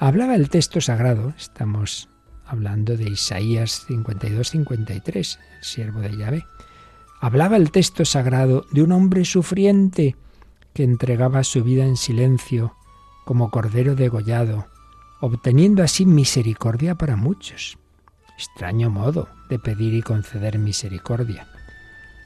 Hablaba 0.03 0.33
el 0.33 0.49
texto 0.49 0.81
sagrado, 0.81 1.31
estamos 1.37 2.09
hablando 2.43 2.97
de 2.97 3.07
Isaías 3.07 3.85
52-53, 3.87 5.37
el 5.59 5.63
siervo 5.63 5.99
de 5.99 6.17
Yahvé. 6.17 6.45
Hablaba 7.19 7.55
el 7.55 7.69
texto 7.69 8.03
sagrado 8.03 8.65
de 8.71 8.81
un 8.81 8.93
hombre 8.93 9.25
sufriente 9.25 10.15
que 10.73 10.83
entregaba 10.83 11.43
su 11.43 11.63
vida 11.63 11.85
en 11.85 11.97
silencio 11.97 12.75
como 13.25 13.51
cordero 13.51 13.93
degollado, 13.93 14.65
obteniendo 15.19 15.83
así 15.83 16.07
misericordia 16.07 16.95
para 16.95 17.15
muchos. 17.15 17.77
Extraño 18.39 18.89
modo 18.89 19.29
de 19.51 19.59
pedir 19.59 19.93
y 19.93 20.01
conceder 20.01 20.57
misericordia. 20.57 21.47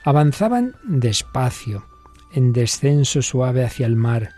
Avanzaban 0.06 0.76
despacio, 0.86 1.86
en 2.32 2.54
descenso 2.54 3.22
suave 3.22 3.66
hacia 3.66 3.86
el 3.86 3.98
mar, 3.98 4.30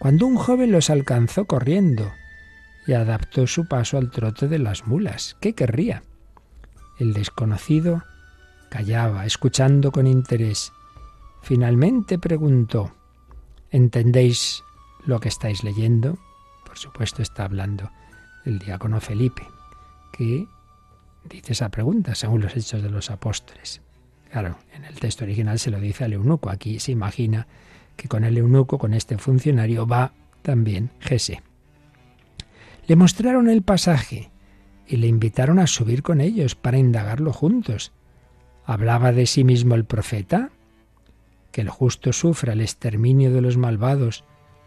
cuando 0.00 0.26
un 0.26 0.34
joven 0.34 0.72
los 0.72 0.90
alcanzó 0.90 1.44
corriendo 1.44 2.10
y 2.86 2.94
adaptó 2.94 3.46
su 3.46 3.66
paso 3.66 3.98
al 3.98 4.10
trote 4.10 4.48
de 4.48 4.58
las 4.58 4.86
mulas. 4.86 5.36
¿Qué 5.40 5.54
querría? 5.54 6.02
El 6.98 7.12
desconocido 7.12 8.02
callaba, 8.70 9.26
escuchando 9.26 9.92
con 9.92 10.06
interés. 10.06 10.72
Finalmente 11.42 12.18
preguntó, 12.18 12.94
¿entendéis 13.70 14.62
lo 15.04 15.20
que 15.20 15.28
estáis 15.28 15.64
leyendo? 15.64 16.18
Por 16.64 16.78
supuesto 16.78 17.22
está 17.22 17.44
hablando 17.44 17.90
el 18.44 18.58
diácono 18.58 19.00
Felipe, 19.00 19.46
que 20.12 20.46
dice 21.28 21.52
esa 21.52 21.68
pregunta 21.68 22.14
según 22.14 22.40
los 22.40 22.56
hechos 22.56 22.82
de 22.82 22.90
los 22.90 23.10
apóstoles. 23.10 23.80
Claro, 24.30 24.56
en 24.72 24.84
el 24.84 24.98
texto 24.98 25.24
original 25.24 25.58
se 25.58 25.70
lo 25.70 25.78
dice 25.78 26.04
al 26.04 26.14
eunuco. 26.14 26.48
Aquí 26.48 26.80
se 26.80 26.92
imagina 26.92 27.46
que 27.96 28.08
con 28.08 28.24
el 28.24 28.38
eunuco, 28.38 28.78
con 28.78 28.94
este 28.94 29.18
funcionario, 29.18 29.86
va 29.86 30.12
también 30.40 30.90
Jesús. 31.00 31.36
Le 32.86 32.96
mostraron 32.96 33.48
el 33.48 33.62
pasaje 33.62 34.30
y 34.86 34.96
le 34.96 35.06
invitaron 35.06 35.58
a 35.58 35.66
subir 35.66 36.02
con 36.02 36.20
ellos 36.20 36.54
para 36.54 36.78
indagarlo 36.78 37.32
juntos. 37.32 37.92
¿Hablaba 38.64 39.12
de 39.12 39.26
sí 39.26 39.44
mismo 39.44 39.74
el 39.74 39.84
profeta? 39.84 40.50
Que 41.50 41.60
el 41.60 41.68
justo 41.68 42.12
sufra 42.12 42.54
el 42.54 42.60
exterminio 42.60 43.32
de 43.32 43.40
los 43.40 43.56
malvados 43.56 44.24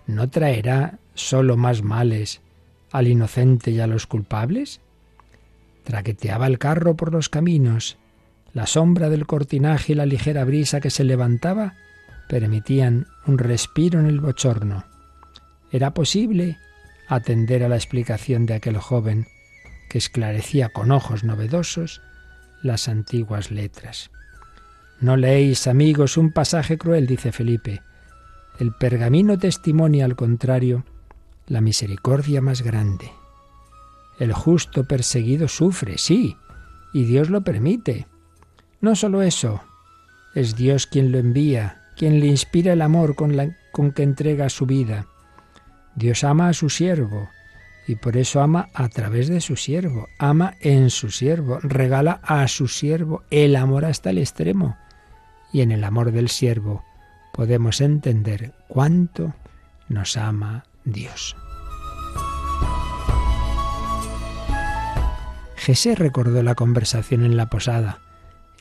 no 0.08 0.30
traerá 0.30 1.00
solo 1.16 1.58
más 1.58 1.82
males 1.82 2.42
al 2.92 3.08
inocente 3.08 3.72
y 3.72 3.80
a 3.80 3.88
los 3.88 4.06
culpables? 4.08 4.82
Traqueteaba 5.84 6.48
el 6.48 6.60
carro 6.60 6.96
por 6.96 7.12
los 7.12 7.30
caminos 7.30 7.98
la 8.56 8.68
sombra 8.68 9.10
del 9.10 9.28
cortinaje 9.28 9.92
y 9.92 9.96
la 9.96 10.06
ligera 10.06 10.46
brisa 10.46 10.80
que 10.80 10.90
se 10.90 11.04
levantaba 11.04 11.74
permitían 12.30 13.06
un 13.28 13.38
respiro 13.38 14.00
en 14.00 14.06
el 14.06 14.22
bochorno. 14.22 14.86
Era 15.74 15.94
posible 15.94 16.58
atender 17.08 17.64
a 17.64 17.70
la 17.70 17.76
explicación 17.76 18.46
de 18.46 18.56
aquel 18.56 18.78
joven 18.78 19.28
que 19.90 19.98
esclarecía 19.98 20.70
con 20.70 20.92
ojos 20.92 21.24
novedosos 21.24 22.02
las 22.62 22.88
antiguas 22.88 23.52
letras. 23.52 24.12
No 25.00 25.18
leéis, 25.18 25.68
amigos, 25.68 26.18
un 26.18 26.32
pasaje 26.32 26.78
cruel, 26.78 27.06
dice 27.06 27.32
Felipe. 27.32 27.82
El 28.60 28.74
pergamino 28.74 29.38
testimonia, 29.38 30.06
al 30.06 30.16
contrario, 30.16 30.86
la 31.48 31.62
misericordia 31.62 32.42
más 32.42 32.62
grande. 32.62 33.12
El 34.20 34.32
justo 34.34 34.86
perseguido 34.86 35.48
sufre, 35.48 35.98
sí, 35.98 36.38
y 36.94 37.04
Dios 37.04 37.30
lo 37.30 37.42
permite. 37.42 38.08
No 38.80 38.96
solo 38.96 39.22
eso, 39.22 39.62
es 40.34 40.56
Dios 40.56 40.88
quien 40.88 41.12
lo 41.12 41.18
envía, 41.18 41.82
quien 41.98 42.20
le 42.20 42.28
inspira 42.28 42.74
el 42.74 42.82
amor 42.82 43.16
con, 43.16 43.36
con 43.74 43.92
que 43.92 44.04
entrega 44.04 44.50
su 44.50 44.66
vida. 44.66 45.08
Dios 45.96 46.24
ama 46.24 46.50
a 46.50 46.54
su 46.54 46.70
siervo 46.70 47.30
y 47.88 47.96
por 47.96 48.18
eso 48.18 48.42
ama 48.42 48.70
a 48.74 48.90
través 48.90 49.28
de 49.28 49.42
su 49.42 49.56
siervo, 49.56 50.08
ama 50.18 50.56
en 50.60 50.90
su 50.90 51.12
siervo, 51.12 51.60
regala 51.62 52.20
a 52.24 52.48
su 52.48 52.68
siervo 52.68 53.24
el 53.30 53.56
amor 53.56 53.86
hasta 53.86 54.10
el 54.10 54.18
extremo. 54.18 54.78
Y 55.54 55.62
en 55.62 55.72
el 55.72 55.84
amor 55.84 56.12
del 56.12 56.30
siervo 56.30 56.84
podemos 57.34 57.82
entender 57.82 58.54
cuánto 58.68 59.34
nos 59.88 60.18
ama 60.18 60.66
Dios. 60.84 61.36
Jesé 65.56 65.96
recordó 65.96 66.44
la 66.44 66.56
conversación 66.56 67.24
en 67.24 67.38
la 67.38 67.48
posada 67.48 68.00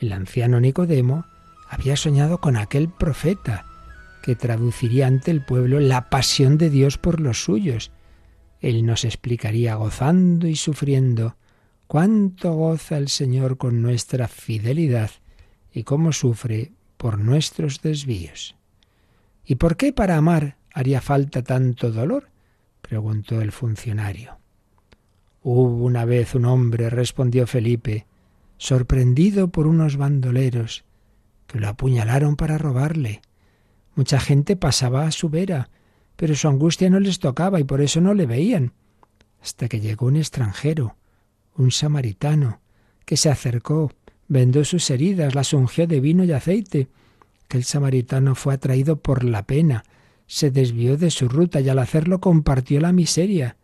el 0.00 0.12
anciano 0.12 0.60
Nicodemo 0.60 1.24
había 1.68 1.96
soñado 1.96 2.38
con 2.38 2.56
aquel 2.56 2.88
profeta 2.88 3.64
que 4.24 4.36
traduciría 4.36 5.06
ante 5.06 5.30
el 5.30 5.42
pueblo 5.42 5.80
la 5.80 6.08
pasión 6.08 6.56
de 6.56 6.70
Dios 6.70 6.96
por 6.96 7.20
los 7.20 7.44
suyos. 7.44 7.92
Él 8.62 8.86
nos 8.86 9.04
explicaría 9.04 9.74
gozando 9.74 10.46
y 10.46 10.56
sufriendo 10.56 11.36
cuánto 11.86 12.54
goza 12.54 12.96
el 12.96 13.08
Señor 13.08 13.58
con 13.58 13.82
nuestra 13.82 14.26
fidelidad 14.26 15.10
y 15.74 15.82
cómo 15.82 16.10
sufre 16.14 16.72
por 16.96 17.18
nuestros 17.18 17.82
desvíos. 17.82 18.56
¿Y 19.44 19.56
por 19.56 19.76
qué 19.76 19.92
para 19.92 20.16
amar 20.16 20.56
haría 20.72 21.02
falta 21.02 21.42
tanto 21.42 21.92
dolor? 21.92 22.30
preguntó 22.80 23.42
el 23.42 23.52
funcionario. 23.52 24.38
Hubo 25.42 25.84
una 25.84 26.06
vez 26.06 26.34
un 26.34 26.46
hombre, 26.46 26.88
respondió 26.88 27.46
Felipe, 27.46 28.06
sorprendido 28.56 29.48
por 29.48 29.66
unos 29.66 29.98
bandoleros 29.98 30.86
que 31.46 31.60
lo 31.60 31.68
apuñalaron 31.68 32.36
para 32.36 32.56
robarle. 32.56 33.20
Mucha 33.94 34.18
gente 34.18 34.56
pasaba 34.56 35.06
a 35.06 35.12
su 35.12 35.28
vera, 35.28 35.70
pero 36.16 36.34
su 36.34 36.48
angustia 36.48 36.90
no 36.90 37.00
les 37.00 37.18
tocaba 37.18 37.60
y 37.60 37.64
por 37.64 37.80
eso 37.80 38.00
no 38.00 38.14
le 38.14 38.26
veían. 38.26 38.72
Hasta 39.42 39.68
que 39.68 39.80
llegó 39.80 40.06
un 40.06 40.16
extranjero, 40.16 40.96
un 41.56 41.70
samaritano, 41.70 42.60
que 43.04 43.16
se 43.16 43.30
acercó, 43.30 43.92
vendó 44.28 44.64
sus 44.64 44.88
heridas, 44.90 45.34
las 45.34 45.52
ungió 45.52 45.86
de 45.86 46.00
vino 46.00 46.24
y 46.24 46.32
aceite. 46.32 46.88
Que 47.48 47.58
el 47.58 47.64
samaritano 47.64 48.34
fue 48.34 48.54
atraído 48.54 48.96
por 49.00 49.22
la 49.22 49.44
pena, 49.44 49.84
se 50.26 50.50
desvió 50.50 50.96
de 50.96 51.10
su 51.10 51.28
ruta 51.28 51.60
y 51.60 51.68
al 51.68 51.78
hacerlo 51.78 52.20
compartió 52.20 52.80
la 52.80 52.92
miseria. 52.92 53.56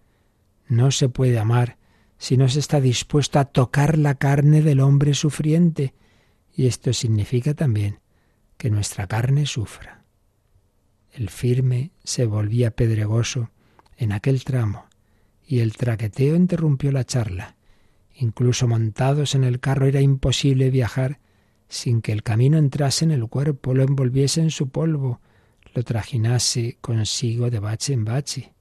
No 0.68 0.90
se 0.90 1.08
puede 1.08 1.38
amar 1.38 1.78
si 2.18 2.37
no 2.37 2.49
se 2.49 2.60
está 2.60 2.80
dispuesto 2.80 3.38
a 3.38 3.46
tocar 3.46 3.96
la 3.96 4.14
carne 4.14 4.60
del 4.60 4.80
hombre 4.80 5.14
sufriente. 5.14 5.94
Y 6.54 6.66
esto 6.66 6.92
significa 6.92 7.54
también 7.54 8.00
que 8.58 8.70
nuestra 8.70 9.06
carne 9.06 9.46
sufra. 9.46 10.00
El 11.12 11.31
firme 11.31 11.90
se 12.05 12.26
volvía 12.26 12.71
pedregoso 12.71 13.50
en 13.97 14.12
aquel 14.12 14.45
tramo, 14.45 14.87
y 15.47 15.61
el 15.61 15.76
traqueteo 15.76 16.37
interrumpió 16.37 16.93
la 16.93 17.05
charla. 17.05 17.57
Incluso 18.14 18.69
montados 18.69 19.35
en 19.35 19.45
el 19.45 19.61
carro 19.61 19.87
era 19.87 20.00
imposible 20.00 20.71
viajar 20.71 21.19
sin 21.69 22.02
que 22.02 22.12
el 22.12 22.23
camino 22.23 22.59
entrase 22.59 23.05
en 23.05 23.12
el 23.12 23.26
cuerpo, 23.29 23.75
lo 23.75 23.83
envolviese 23.85 24.40
en 24.40 24.50
su 24.50 24.71
polvo, 24.71 25.21
lo 25.73 25.83
trajinase 25.85 26.79
consigo 26.81 27.49
de 27.49 27.61
bache 27.61 27.93
en 27.93 28.05
bache. 28.05 28.52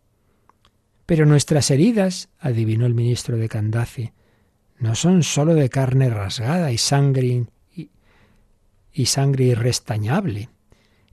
Pero 1.05 1.25
nuestras 1.25 1.71
heridas, 1.71 2.29
adivinó 2.39 2.85
el 2.85 2.93
ministro 2.93 3.37
de 3.37 3.49
Candace, 3.49 4.13
no 4.77 4.95
son 4.95 5.23
sólo 5.23 5.55
de 5.55 5.69
carne 5.69 6.09
rasgada 6.09 6.71
y 6.71 6.77
sangre 6.77 7.47
y, 7.75 7.89
y 8.93 9.05
sangre 9.07 9.45
irrestañable. 9.45 10.49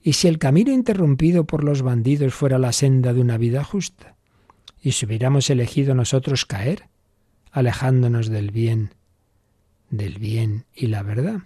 ¿Y 0.06 0.12
si 0.12 0.28
el 0.28 0.38
camino 0.38 0.70
interrumpido 0.70 1.48
por 1.48 1.64
los 1.64 1.82
bandidos 1.82 2.32
fuera 2.32 2.60
la 2.60 2.70
senda 2.70 3.12
de 3.12 3.20
una 3.20 3.38
vida 3.38 3.64
justa? 3.64 4.14
¿Y 4.80 4.92
si 4.92 5.04
hubiéramos 5.04 5.50
elegido 5.50 5.96
nosotros 5.96 6.46
caer, 6.46 6.84
alejándonos 7.50 8.28
del 8.28 8.52
bien, 8.52 8.94
del 9.90 10.20
bien 10.20 10.64
y 10.72 10.86
la 10.86 11.02
verdad? 11.02 11.40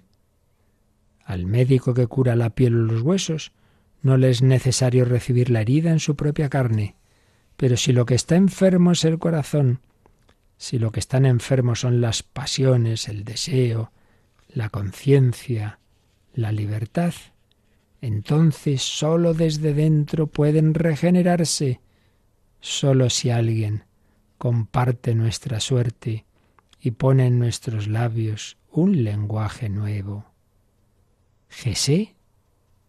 Al 1.25 1.47
médico 1.47 1.95
que 1.95 2.07
cura 2.07 2.37
la 2.37 2.51
piel 2.51 2.75
o 2.75 2.93
los 2.93 3.01
huesos, 3.01 3.53
no 4.03 4.19
le 4.19 4.29
es 4.29 4.43
necesario 4.43 5.07
recibir 5.07 5.49
la 5.49 5.63
herida 5.63 5.91
en 5.91 5.99
su 5.99 6.15
propia 6.15 6.51
carne, 6.51 6.97
pero 7.57 7.79
si 7.79 7.95
lo 7.95 8.05
que 8.05 8.15
está 8.15 8.37
enfermo 8.37 8.93
es 8.93 9.07
el 9.07 9.19
corazón, 9.19 9.81
si 10.59 10.79
lo 10.79 10.93
que 10.93 11.01
están 11.01 11.25
enfermos 11.25 11.81
son 11.81 12.03
las 12.03 12.23
pasiones, 12.23 13.09
el 13.09 13.25
deseo, 13.25 13.91
la 14.49 14.69
conciencia, 14.69 15.79
la 16.35 16.53
libertad, 16.53 17.15
Entonces 18.01 18.83
sólo 18.83 19.35
desde 19.35 19.75
dentro 19.75 20.27
pueden 20.27 20.75
regenerarse. 20.75 21.81
Sólo 22.61 23.11
si 23.11 23.31
alguien 23.31 23.85
comparte 24.39 25.15
nuestra 25.15 25.61
suerte 25.61 26.25
y 26.81 26.93
pone 26.93 27.27
en 27.27 27.39
nuestros 27.39 27.89
labios 27.89 28.57
un 28.71 29.05
lenguaje 29.05 29.69
nuevo. 29.69 30.25
Jesé 31.49 32.15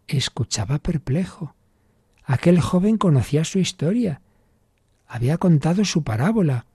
escuchaba 0.07 0.77
perplejo. 0.79 1.55
Aquel 2.23 2.61
joven 2.61 2.97
conocía 2.97 3.43
su 3.43 3.59
historia. 3.59 4.21
Había 5.07 5.37
contado 5.37 5.83
su 5.83 6.03
parábola. 6.03 6.65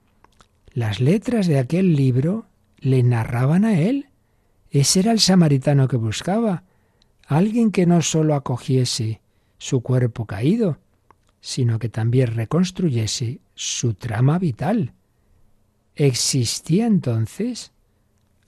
Las 0.73 0.99
letras 0.99 1.47
de 1.47 1.57
aquel 1.57 1.95
libro 1.95 2.45
le 2.77 3.01
narraban 3.01 3.65
a 3.65 3.79
él. 3.79 4.09
Ese 4.69 4.99
era 4.99 5.11
el 5.11 5.19
samaritano 5.19 5.87
que 5.87 5.97
buscaba. 5.97 6.63
Alguien 7.27 7.71
que 7.71 7.85
no 7.85 8.01
sólo 8.01 8.35
acogiese 8.35 9.19
su 9.57 9.81
cuerpo 9.81 10.25
caído, 10.25 10.79
sino 11.41 11.77
que 11.77 11.89
también 11.89 12.35
reconstruyese 12.35 13.41
su 13.53 13.93
trama 13.95 14.39
vital. 14.39 14.93
¿Existía 15.95 16.87
entonces? 16.87 17.73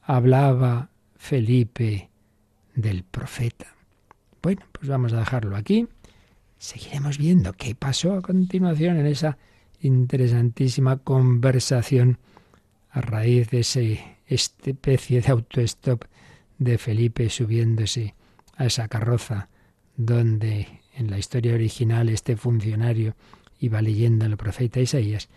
Hablaba 0.01 0.89
Felipe 1.17 2.09
del 2.73 3.03
profeta. 3.03 3.75
Bueno, 4.41 4.61
pues 4.71 4.87
vamos 4.87 5.11
a 5.11 5.19
dejarlo 5.19 5.57
aquí. 5.57 5.87
Seguiremos 6.57 7.17
viendo 7.17 7.51
qué 7.53 7.75
pasó 7.75 8.13
a 8.13 8.21
continuación 8.21 8.97
en 8.97 9.07
esa 9.07 9.37
interesantísima 9.81 10.97
conversación 10.97 12.17
a 12.91 13.01
raíz 13.01 13.49
de 13.49 13.59
ese 13.59 14.17
especie 14.25 15.21
de 15.21 15.31
autostop 15.31 16.05
de 16.59 16.77
Felipe 16.77 17.29
subiéndose 17.29 18.15
a 18.59 18.65
esa 18.65 18.87
carroza 18.89 19.49
donde 19.95 20.67
en 20.93 21.09
la 21.09 21.17
historia 21.17 21.53
original 21.53 22.09
este 22.09 22.35
funcionario 22.35 23.15
iba 23.57 23.81
leyendo 23.81 24.25
el 24.25 24.37
profeta 24.37 24.81
Isaías 24.81 25.29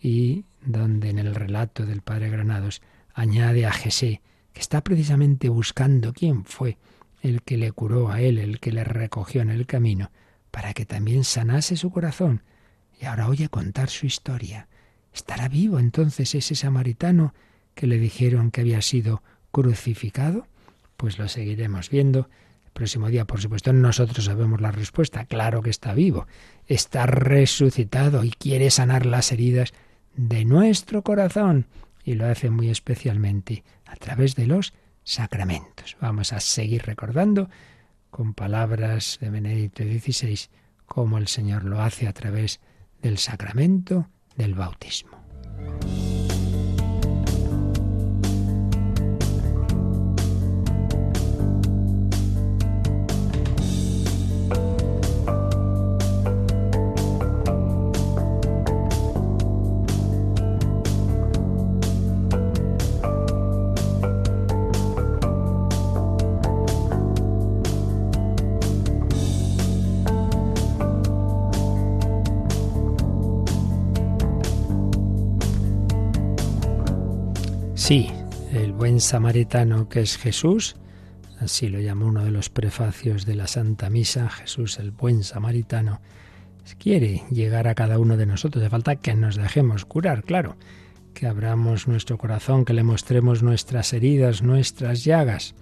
y 0.00 0.44
donde 0.64 1.10
en 1.10 1.18
el 1.18 1.34
relato 1.34 1.84
del 1.84 2.00
padre 2.00 2.30
Granados 2.30 2.80
añade 3.12 3.66
a 3.66 3.72
Jesé, 3.72 4.22
que 4.52 4.60
está 4.60 4.82
precisamente 4.82 5.48
buscando 5.48 6.12
quién 6.12 6.44
fue 6.44 6.78
el 7.22 7.42
que 7.42 7.58
le 7.58 7.72
curó 7.72 8.10
a 8.10 8.20
él, 8.22 8.38
el 8.38 8.60
que 8.60 8.72
le 8.72 8.84
recogió 8.84 9.42
en 9.42 9.50
el 9.50 9.66
camino, 9.66 10.12
para 10.52 10.72
que 10.72 10.86
también 10.86 11.24
sanase 11.24 11.76
su 11.76 11.90
corazón. 11.90 12.42
Y 13.00 13.06
ahora 13.06 13.28
oye 13.28 13.48
contar 13.48 13.90
su 13.90 14.06
historia. 14.06 14.68
¿Estará 15.12 15.48
vivo 15.48 15.80
entonces 15.80 16.36
ese 16.36 16.54
samaritano 16.54 17.34
que 17.74 17.88
le 17.88 17.98
dijeron 17.98 18.52
que 18.52 18.60
había 18.60 18.80
sido 18.80 19.22
crucificado? 19.50 20.46
Pues 20.96 21.18
lo 21.18 21.28
seguiremos 21.28 21.90
viendo. 21.90 22.28
Próximo 22.72 23.08
día, 23.08 23.24
por 23.24 23.40
supuesto, 23.40 23.72
nosotros 23.72 24.24
sabemos 24.24 24.60
la 24.60 24.70
respuesta. 24.70 25.24
Claro 25.24 25.62
que 25.62 25.70
está 25.70 25.92
vivo. 25.94 26.26
Está 26.66 27.06
resucitado 27.06 28.24
y 28.24 28.30
quiere 28.30 28.70
sanar 28.70 29.06
las 29.06 29.32
heridas 29.32 29.72
de 30.16 30.44
nuestro 30.44 31.02
corazón. 31.02 31.66
Y 32.04 32.14
lo 32.14 32.26
hace 32.26 32.50
muy 32.50 32.70
especialmente 32.70 33.64
a 33.86 33.96
través 33.96 34.34
de 34.36 34.46
los 34.46 34.72
sacramentos. 35.04 35.96
Vamos 36.00 36.32
a 36.32 36.40
seguir 36.40 36.82
recordando 36.84 37.50
con 38.10 38.34
palabras 38.34 39.18
de 39.20 39.30
Benedicto 39.30 39.82
XVI 39.82 40.48
cómo 40.86 41.18
el 41.18 41.28
Señor 41.28 41.64
lo 41.64 41.80
hace 41.80 42.08
a 42.08 42.12
través 42.12 42.60
del 43.02 43.18
sacramento 43.18 44.08
del 44.36 44.54
bautismo. 44.54 45.18
Samaritano 79.00 79.88
que 79.88 80.00
es 80.00 80.16
Jesús, 80.16 80.76
así 81.40 81.68
lo 81.68 81.80
llamó 81.80 82.06
uno 82.06 82.24
de 82.24 82.30
los 82.30 82.50
prefacios 82.50 83.26
de 83.26 83.34
la 83.34 83.46
Santa 83.46 83.90
Misa, 83.90 84.28
Jesús 84.28 84.78
el 84.78 84.90
buen 84.90 85.24
samaritano, 85.24 86.00
quiere 86.78 87.22
llegar 87.30 87.68
a 87.68 87.74
cada 87.74 87.98
uno 87.98 88.16
de 88.16 88.26
nosotros. 88.26 88.62
De 88.62 88.70
falta 88.70 88.96
que 88.96 89.14
nos 89.14 89.36
dejemos 89.36 89.84
curar, 89.84 90.24
claro, 90.24 90.56
que 91.14 91.26
abramos 91.26 91.88
nuestro 91.88 92.18
corazón, 92.18 92.64
que 92.64 92.72
le 92.72 92.82
mostremos 92.82 93.42
nuestras 93.42 93.92
heridas, 93.92 94.42
nuestras 94.42 95.04
llagas. 95.04 95.54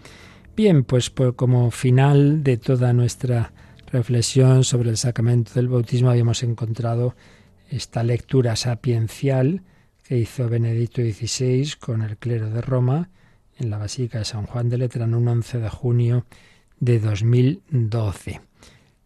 Bien, 0.56 0.84
pues, 0.84 1.10
pues 1.10 1.34
como 1.34 1.70
final 1.70 2.42
de 2.42 2.56
toda 2.56 2.92
nuestra 2.92 3.52
reflexión 3.90 4.64
sobre 4.64 4.90
el 4.90 4.96
sacramento 4.96 5.52
del 5.54 5.68
bautismo 5.68 6.10
habíamos 6.10 6.42
encontrado 6.42 7.14
esta 7.70 8.02
lectura 8.02 8.56
sapiencial 8.56 9.62
que 10.02 10.18
hizo 10.18 10.48
Benedicto 10.48 11.02
XVI 11.02 11.72
con 11.78 12.02
el 12.02 12.16
clero 12.16 12.50
de 12.50 12.60
Roma 12.60 13.10
en 13.58 13.70
la 13.70 13.78
Basílica 13.78 14.18
de 14.18 14.24
San 14.24 14.46
Juan 14.46 14.68
de 14.68 14.78
Letrán 14.78 15.14
un 15.14 15.28
11 15.28 15.58
de 15.58 15.68
junio 15.68 16.26
de 16.80 17.00
2012, 17.00 18.40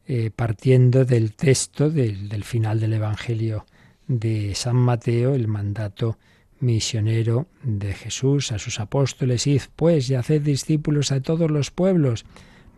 eh, 0.07 0.31
partiendo 0.35 1.05
del 1.05 1.35
texto 1.35 1.91
del, 1.91 2.29
del 2.29 2.45
final 2.45 2.81
del 2.81 2.93
Evangelio 2.93 3.67
de 4.07 4.55
San 4.55 4.77
Mateo, 4.77 5.35
el 5.35 5.49
mandato 5.49 6.19
misionero 6.61 7.47
de 7.63 7.93
Jesús 7.93 8.53
a 8.53 8.59
sus 8.59 8.79
apóstoles, 8.79 9.47
id 9.47 9.63
pues 9.75 10.09
y 10.11 10.15
haced 10.15 10.43
discípulos 10.43 11.13
a 11.13 11.21
todos 11.21 11.51
los 11.51 11.71
pueblos, 11.71 12.25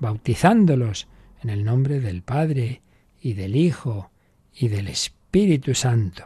bautizándolos 0.00 1.06
en 1.42 1.50
el 1.50 1.64
nombre 1.64 2.00
del 2.00 2.22
Padre 2.22 2.80
y 3.20 3.34
del 3.34 3.56
Hijo 3.56 4.10
y 4.54 4.68
del 4.68 4.88
Espíritu 4.88 5.74
Santo. 5.74 6.24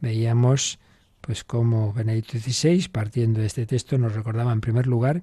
Veíamos 0.00 0.78
pues 1.20 1.44
como 1.44 1.92
Benedicto 1.92 2.38
XVI, 2.38 2.88
partiendo 2.88 3.40
de 3.40 3.46
este 3.46 3.66
texto, 3.66 3.98
nos 3.98 4.14
recordaba 4.14 4.52
en 4.52 4.60
primer 4.60 4.86
lugar 4.86 5.22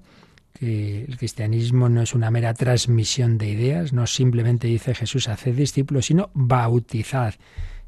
que 0.53 1.05
el 1.05 1.17
cristianismo 1.17 1.89
no 1.89 2.01
es 2.01 2.13
una 2.13 2.31
mera 2.31 2.53
transmisión 2.53 3.37
de 3.37 3.49
ideas, 3.49 3.93
no 3.93 4.07
simplemente 4.07 4.67
dice 4.67 4.95
Jesús, 4.95 5.27
haced 5.27 5.55
discípulos, 5.55 6.07
sino 6.07 6.29
bautizad. 6.33 7.35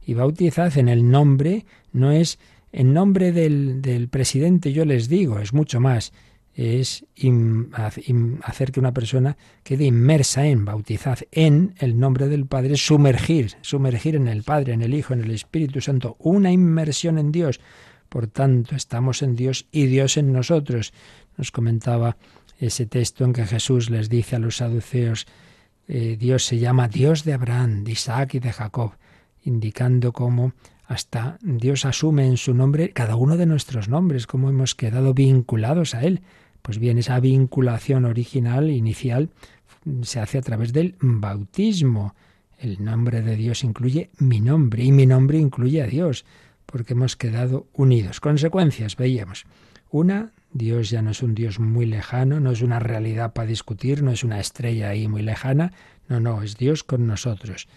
Y 0.06 0.14
bautizad 0.14 0.78
en 0.78 0.90
el 0.90 1.10
nombre, 1.10 1.66
no 1.92 2.12
es 2.12 2.40
en 2.72 2.94
nombre 2.94 3.32
del, 3.32 3.82
del 3.82 4.10
presidente, 4.10 4.72
yo 4.74 4.86
les 4.86 5.10
digo, 5.10 5.40
es 5.40 5.54
mucho 5.54 5.80
más 5.80 6.12
es 6.60 7.06
hacer 8.44 8.72
que 8.74 8.82
una 8.82 8.94
persona 8.94 9.38
quede 9.64 9.86
inmersa 9.86 10.46
en, 10.46 10.66
bautizad 10.66 11.20
en 11.32 11.74
el 11.78 11.98
nombre 11.98 12.28
del 12.28 12.48
Padre, 12.48 12.76
sumergir, 12.76 13.56
sumergir 13.62 14.18
en 14.18 14.28
el 14.28 14.44
Padre, 14.44 14.74
en 14.74 14.82
el 14.82 14.94
Hijo, 14.94 15.14
en 15.14 15.24
el 15.24 15.32
Espíritu 15.32 15.80
Santo, 15.80 16.18
una 16.20 16.52
inmersión 16.52 17.18
en 17.18 17.32
Dios, 17.32 17.62
por 18.10 18.28
tanto, 18.28 18.76
estamos 18.76 19.22
en 19.22 19.36
Dios 19.36 19.68
y 19.72 19.86
Dios 19.86 20.18
en 20.18 20.34
nosotros. 20.34 20.94
Nos 21.38 21.52
comentaba 21.52 22.18
ese 22.60 22.86
texto 22.86 23.24
en 23.24 23.34
que 23.34 23.46
Jesús 23.46 23.90
les 23.90 24.10
dice 24.10 24.36
a 24.36 24.40
los 24.40 24.58
saduceos, 24.58 25.28
eh, 25.88 26.18
Dios 26.20 26.46
se 26.46 26.60
llama 26.60 26.88
Dios 26.88 27.24
de 27.24 27.34
Abraham, 27.34 27.84
de 27.84 27.94
Isaac 27.94 28.36
y 28.36 28.40
de 28.40 28.52
Jacob, 28.52 28.94
indicando 29.44 30.12
cómo 30.12 30.54
hasta 30.86 31.38
Dios 31.42 31.86
asume 31.86 32.26
en 32.26 32.38
su 32.38 32.54
nombre 32.54 32.92
cada 32.92 33.16
uno 33.16 33.38
de 33.38 33.46
nuestros 33.46 33.90
nombres, 33.90 34.28
cómo 34.28 34.50
hemos 34.50 34.76
quedado 34.76 35.14
vinculados 35.14 35.94
a 35.94 36.02
Él. 36.02 36.22
Pues 36.64 36.80
bien, 36.80 36.98
esa 36.98 37.20
vinculación 37.20 38.06
original, 38.06 38.70
inicial, 38.70 39.30
se 40.02 40.20
hace 40.20 40.40
a 40.40 40.42
través 40.42 40.74
del 40.74 40.96
bautismo. 41.00 42.16
El 42.58 42.84
nombre 42.84 43.22
de 43.22 43.36
Dios 43.36 43.64
incluye 43.64 44.10
mi 44.18 44.42
nombre 44.42 44.84
y 44.84 44.92
mi 44.92 45.06
nombre 45.06 45.38
incluye 45.38 45.82
a 45.82 45.88
Dios 45.88 46.26
porque 46.72 46.94
hemos 46.94 47.16
quedado 47.16 47.68
unidos. 47.74 48.20
Consecuencias, 48.20 48.96
veíamos. 48.96 49.46
Una, 49.90 50.32
Dios 50.52 50.90
ya 50.90 51.02
no 51.02 51.12
es 51.12 51.24
un 51.24 51.36
Dios 51.36 51.60
muy 51.60 51.86
lejano, 51.86 52.40
no 52.40 52.52
es 52.52 52.62
una 52.62 52.80
realidad 52.80 53.34
para 53.34 53.48
discutir, 53.48 54.04
no 54.04 54.12
es 54.12 54.24
una 54.24 54.40
estrella 54.40 54.90
ahí 54.90 55.08
muy 55.08 55.22
lejana, 55.22 55.74
no, 56.08 56.20
no, 56.20 56.42
es 56.42 56.58
Dios 56.58 56.84
con 56.84 57.08
nosotros. 57.08 57.68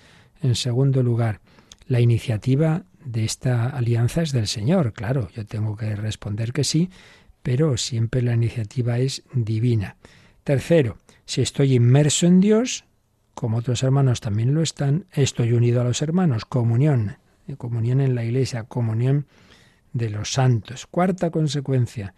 En 0.42 0.54
segundo 0.54 1.02
lugar, 1.02 1.40
la 1.86 2.00
iniciativa 2.00 2.84
de 3.04 3.24
esta 3.24 3.68
alianza 3.68 4.22
es 4.22 4.32
del 4.32 4.46
Señor, 4.46 4.92
claro, 4.92 5.28
yo 5.34 5.46
tengo 5.46 5.76
que 5.76 5.94
responder 5.96 6.52
que 6.52 6.64
sí, 6.64 6.90
pero 7.42 7.76
siempre 7.76 8.22
la 8.22 8.34
iniciativa 8.34 8.98
es 8.98 9.22
divina. 9.32 9.96
Tercero, 10.44 10.98
si 11.24 11.42
estoy 11.42 11.74
inmerso 11.74 12.26
en 12.26 12.40
Dios, 12.40 12.84
como 13.34 13.58
otros 13.58 13.82
hermanos 13.82 14.20
también 14.20 14.54
lo 14.54 14.62
están, 14.62 15.06
estoy 15.12 15.52
unido 15.52 15.80
a 15.80 15.84
los 15.84 16.02
hermanos, 16.02 16.44
comunión, 16.44 17.16
comunión 17.56 18.00
en 18.00 18.14
la 18.14 18.24
iglesia, 18.24 18.64
comunión 18.64 19.26
de 19.92 20.10
los 20.10 20.32
santos. 20.32 20.86
Cuarta 20.86 21.30
consecuencia, 21.30 22.14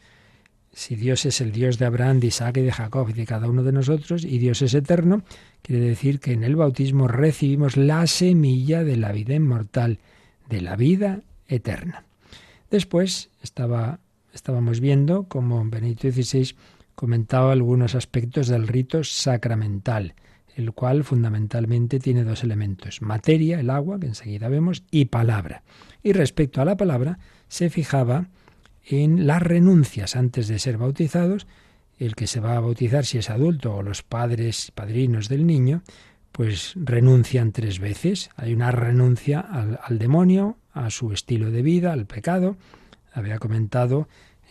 si 0.73 0.97
Dios 0.97 1.25
es 1.25 1.41
el 1.41 1.53
Dios 1.53 1.79
de 1.79 1.87
Abraham, 1.87 2.21
de 2.21 2.29
Isaac 2.29 2.57
y 2.57 2.63
de 2.63 2.73
Jacob 2.73 3.09
y 3.09 3.13
de 3.13 3.27
cada 3.27 3.49
uno 3.49 3.63
de 3.63 3.73
nosotros, 3.73 4.25
y 4.25 4.39
Dios 4.39 4.61
es 4.63 4.75
eterno, 4.75 5.23
quiere 5.63 5.85
decir 5.85 6.21
que 6.21 6.33
en 6.33 6.45
el 6.45 6.57
bautismo 6.57 7.09
recibimos 7.09 7.77
la 7.77 8.07
semilla 8.07 8.83
de 8.83 8.97
la 8.97 9.13
vida 9.13 9.35
inmortal, 9.35 9.99
de 10.49 10.61
la 10.61 10.77
vida 10.77 11.21
eterna. 11.49 12.05
Después 12.71 13.31
estaba, 13.43 14.01
estábamos 14.33 14.81
viendo 14.81 15.25
cómo 15.25 15.65
Benito 15.65 16.11
XVI 16.11 16.57
comentaba 16.95 17.53
algunos 17.53 17.95
aspectos 17.95 18.49
del 18.49 18.67
rito 18.67 19.05
sacramental, 19.05 20.15
el 20.57 20.73
cual 20.73 21.05
fundamentalmente 21.05 21.99
tiene 21.99 22.25
dos 22.25 22.45
elementos, 22.45 23.03
materia, 23.03 23.59
el 23.61 23.71
agua, 23.71 23.99
que 23.99 24.07
enseguida 24.07 24.49
vemos, 24.49 24.85
y 24.91 25.07
palabra. 25.07 25.63
Y 26.03 26.13
respecto 26.13 26.61
a 26.61 26.65
la 26.65 26.77
palabra, 26.77 27.19
se 27.49 27.71
fijaba 27.71 28.29
en 28.85 29.27
las 29.27 29.43
renuncias 29.43 30.17
antes 30.17 30.49
de 30.49 30.59
ser 30.59 30.79
bautizados, 30.79 31.47
el 31.99 32.15
que 32.15 32.27
se 32.27 32.41
va 32.41 32.57
a 32.57 32.61
bautizar 32.61 33.05
si 33.05 33.19
es 33.19 33.31
adulto 33.31 33.75
o 33.75 33.83
los 33.83 34.03
padres, 34.03 34.73
padrinos 34.75 35.29
del 35.29 35.47
niño, 35.47 35.83
pues 36.33 36.73
renuncian 36.77 37.53
tres 37.53 37.79
veces. 37.79 38.31
Hay 38.37 38.53
una 38.53 38.73
renuncia 38.73 39.41
al, 39.41 39.79
al 39.83 39.99
demonio, 39.99 40.59
a 40.73 40.91
su 40.91 41.13
estilo 41.13 41.51
de 41.51 41.63
vida, 41.63 41.93
al 41.93 42.07
pecado. 42.07 42.57
Había 43.13 43.39
comentado 43.39 44.09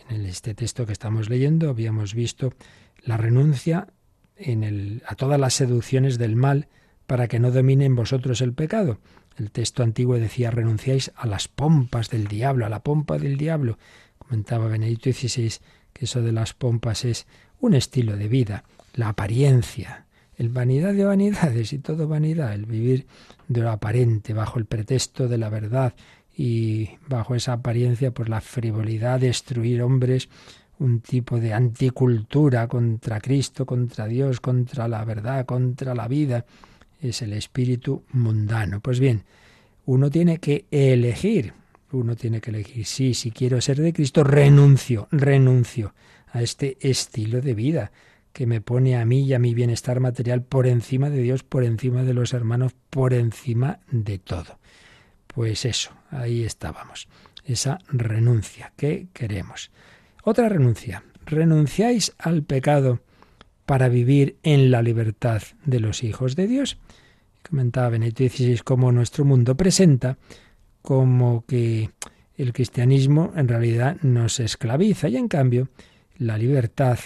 en 0.08 0.24
este 0.24 0.54
texto 0.54 0.86
que 0.86 0.92
estamos 0.92 1.28
leyendo, 1.28 1.68
habíamos 1.68 2.14
visto 2.14 2.54
la 3.02 3.16
renuncia 3.16 3.88
en 4.36 4.64
el, 4.64 5.02
a 5.06 5.14
todas 5.14 5.38
las 5.38 5.54
seducciones 5.54 6.18
del 6.18 6.36
mal 6.36 6.68
para 7.06 7.28
que 7.28 7.38
no 7.38 7.50
domine 7.50 7.84
en 7.84 7.96
vosotros 7.96 8.40
el 8.40 8.52
pecado. 8.52 8.98
El 9.36 9.50
texto 9.50 9.82
antiguo 9.82 10.16
decía 10.16 10.50
renunciáis 10.50 11.12
a 11.16 11.26
las 11.26 11.48
pompas 11.48 12.10
del 12.10 12.28
diablo, 12.28 12.66
a 12.66 12.68
la 12.68 12.82
pompa 12.82 13.18
del 13.18 13.36
diablo. 13.36 13.78
Comentaba 14.18 14.68
Benedicto 14.68 15.10
XVI 15.10 15.54
que 15.92 16.04
eso 16.06 16.22
de 16.22 16.32
las 16.32 16.54
pompas 16.54 17.04
es 17.04 17.26
un 17.60 17.74
estilo 17.74 18.16
de 18.16 18.28
vida, 18.28 18.64
la 18.94 19.08
apariencia, 19.08 20.06
el 20.36 20.48
vanidad 20.48 20.94
de 20.94 21.04
vanidades 21.04 21.72
y 21.72 21.78
todo 21.78 22.08
vanidad, 22.08 22.52
el 22.52 22.66
vivir 22.66 23.06
de 23.48 23.60
lo 23.60 23.70
aparente 23.70 24.32
bajo 24.32 24.58
el 24.58 24.66
pretexto 24.66 25.28
de 25.28 25.38
la 25.38 25.48
verdad 25.48 25.94
y 26.36 26.90
bajo 27.08 27.34
esa 27.34 27.54
apariencia 27.54 28.10
pues 28.10 28.28
la 28.28 28.40
frivolidad, 28.40 29.20
destruir 29.20 29.82
hombres, 29.82 30.28
un 30.84 31.00
tipo 31.00 31.40
de 31.40 31.52
anticultura 31.52 32.68
contra 32.68 33.20
Cristo, 33.20 33.66
contra 33.66 34.06
Dios, 34.06 34.40
contra 34.40 34.86
la 34.86 35.04
verdad, 35.04 35.46
contra 35.46 35.94
la 35.94 36.08
vida, 36.08 36.44
es 37.00 37.22
el 37.22 37.32
espíritu 37.32 38.04
mundano. 38.12 38.80
Pues 38.80 39.00
bien, 39.00 39.24
uno 39.86 40.10
tiene 40.10 40.38
que 40.38 40.66
elegir 40.70 41.52
uno 41.94 42.16
tiene 42.16 42.40
que 42.40 42.50
elegir, 42.50 42.84
sí, 42.84 43.14
si 43.14 43.30
quiero 43.30 43.60
ser 43.60 43.80
de 43.80 43.92
Cristo, 43.92 44.24
renuncio, 44.24 45.08
renuncio 45.10 45.94
a 46.32 46.42
este 46.42 46.76
estilo 46.80 47.40
de 47.40 47.54
vida 47.54 47.92
que 48.32 48.46
me 48.46 48.60
pone 48.60 48.96
a 48.96 49.04
mí 49.04 49.22
y 49.22 49.34
a 49.34 49.38
mi 49.38 49.54
bienestar 49.54 50.00
material 50.00 50.42
por 50.42 50.66
encima 50.66 51.08
de 51.08 51.22
Dios, 51.22 51.44
por 51.44 51.62
encima 51.62 52.02
de 52.02 52.14
los 52.14 52.32
hermanos, 52.32 52.74
por 52.90 53.14
encima 53.14 53.78
de 53.90 54.18
todo. 54.18 54.58
Pues 55.28 55.64
eso, 55.64 55.92
ahí 56.10 56.42
estábamos, 56.42 57.08
esa 57.44 57.78
renuncia 57.88 58.72
que 58.76 59.06
queremos. 59.12 59.70
Otra 60.26 60.48
renuncia, 60.48 61.04
renunciáis 61.26 62.14
al 62.16 62.44
pecado 62.44 63.00
para 63.66 63.88
vivir 63.88 64.38
en 64.42 64.70
la 64.70 64.80
libertad 64.80 65.42
de 65.66 65.80
los 65.80 66.02
hijos 66.02 66.34
de 66.34 66.46
Dios. 66.46 66.78
Comentaba 67.46 67.90
Benedicto 67.90 68.24
XVI 68.24 68.60
cómo 68.64 68.90
nuestro 68.90 69.26
mundo 69.26 69.54
presenta 69.54 70.16
como 70.80 71.44
que 71.46 71.90
el 72.36 72.54
cristianismo 72.54 73.34
en 73.36 73.48
realidad 73.48 73.98
nos 74.00 74.40
esclaviza 74.40 75.08
y 75.08 75.18
en 75.18 75.28
cambio 75.28 75.68
la 76.16 76.38
libertad 76.38 76.98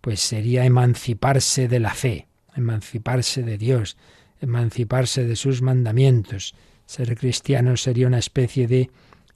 pues 0.00 0.20
sería 0.20 0.64
emanciparse 0.64 1.68
de 1.68 1.80
la 1.80 1.92
fe, 1.92 2.28
emanciparse 2.56 3.42
de 3.42 3.58
Dios, 3.58 3.98
emanciparse 4.40 5.24
de 5.24 5.36
sus 5.36 5.60
mandamientos. 5.60 6.54
Ser 6.86 7.14
cristiano 7.14 7.76
sería 7.76 8.06
una 8.06 8.18
especie 8.18 8.66
de 8.66 8.90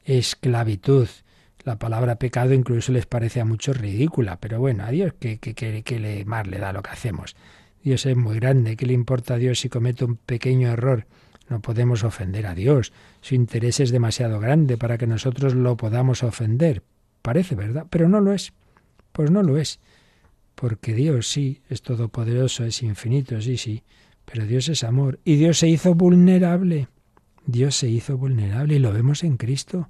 esclavitud. 0.04 1.08
La 1.64 1.78
palabra 1.78 2.16
pecado 2.16 2.54
incluso 2.54 2.92
les 2.92 3.06
parece 3.06 3.40
a 3.40 3.44
muchos 3.44 3.76
ridícula, 3.76 4.38
pero 4.40 4.60
bueno, 4.60 4.84
a 4.84 4.90
Dios 4.90 5.14
que, 5.18 5.38
le, 6.00 6.24
más 6.24 6.46
le 6.46 6.58
da 6.58 6.72
lo 6.72 6.82
que 6.82 6.90
hacemos. 6.90 7.36
Dios 7.82 8.06
es 8.06 8.16
muy 8.16 8.36
grande, 8.36 8.76
¿qué 8.76 8.86
le 8.86 8.92
importa 8.92 9.34
a 9.34 9.38
Dios 9.38 9.60
si 9.60 9.68
comete 9.68 10.04
un 10.04 10.16
pequeño 10.16 10.68
error? 10.68 11.06
No 11.48 11.60
podemos 11.60 12.04
ofender 12.04 12.46
a 12.46 12.54
Dios. 12.54 12.92
Su 13.20 13.34
interés 13.34 13.80
es 13.80 13.90
demasiado 13.90 14.38
grande 14.38 14.76
para 14.76 14.98
que 14.98 15.06
nosotros 15.06 15.54
lo 15.54 15.76
podamos 15.76 16.22
ofender. 16.22 16.82
Parece 17.22 17.54
verdad, 17.54 17.86
pero 17.88 18.08
no 18.08 18.20
lo 18.20 18.32
es. 18.32 18.52
Pues 19.12 19.30
no 19.30 19.42
lo 19.42 19.56
es. 19.56 19.80
Porque 20.54 20.92
Dios 20.92 21.28
sí 21.28 21.62
es 21.68 21.82
todopoderoso, 21.82 22.64
es 22.64 22.82
infinito, 22.82 23.40
sí, 23.40 23.56
sí. 23.56 23.82
Pero 24.24 24.44
Dios 24.44 24.68
es 24.68 24.84
amor. 24.84 25.20
Y 25.24 25.36
Dios 25.36 25.58
se 25.58 25.68
hizo 25.68 25.94
vulnerable. 25.94 26.88
Dios 27.46 27.76
se 27.76 27.88
hizo 27.88 28.18
vulnerable 28.18 28.74
y 28.74 28.78
lo 28.78 28.92
vemos 28.92 29.24
en 29.24 29.38
Cristo. 29.38 29.88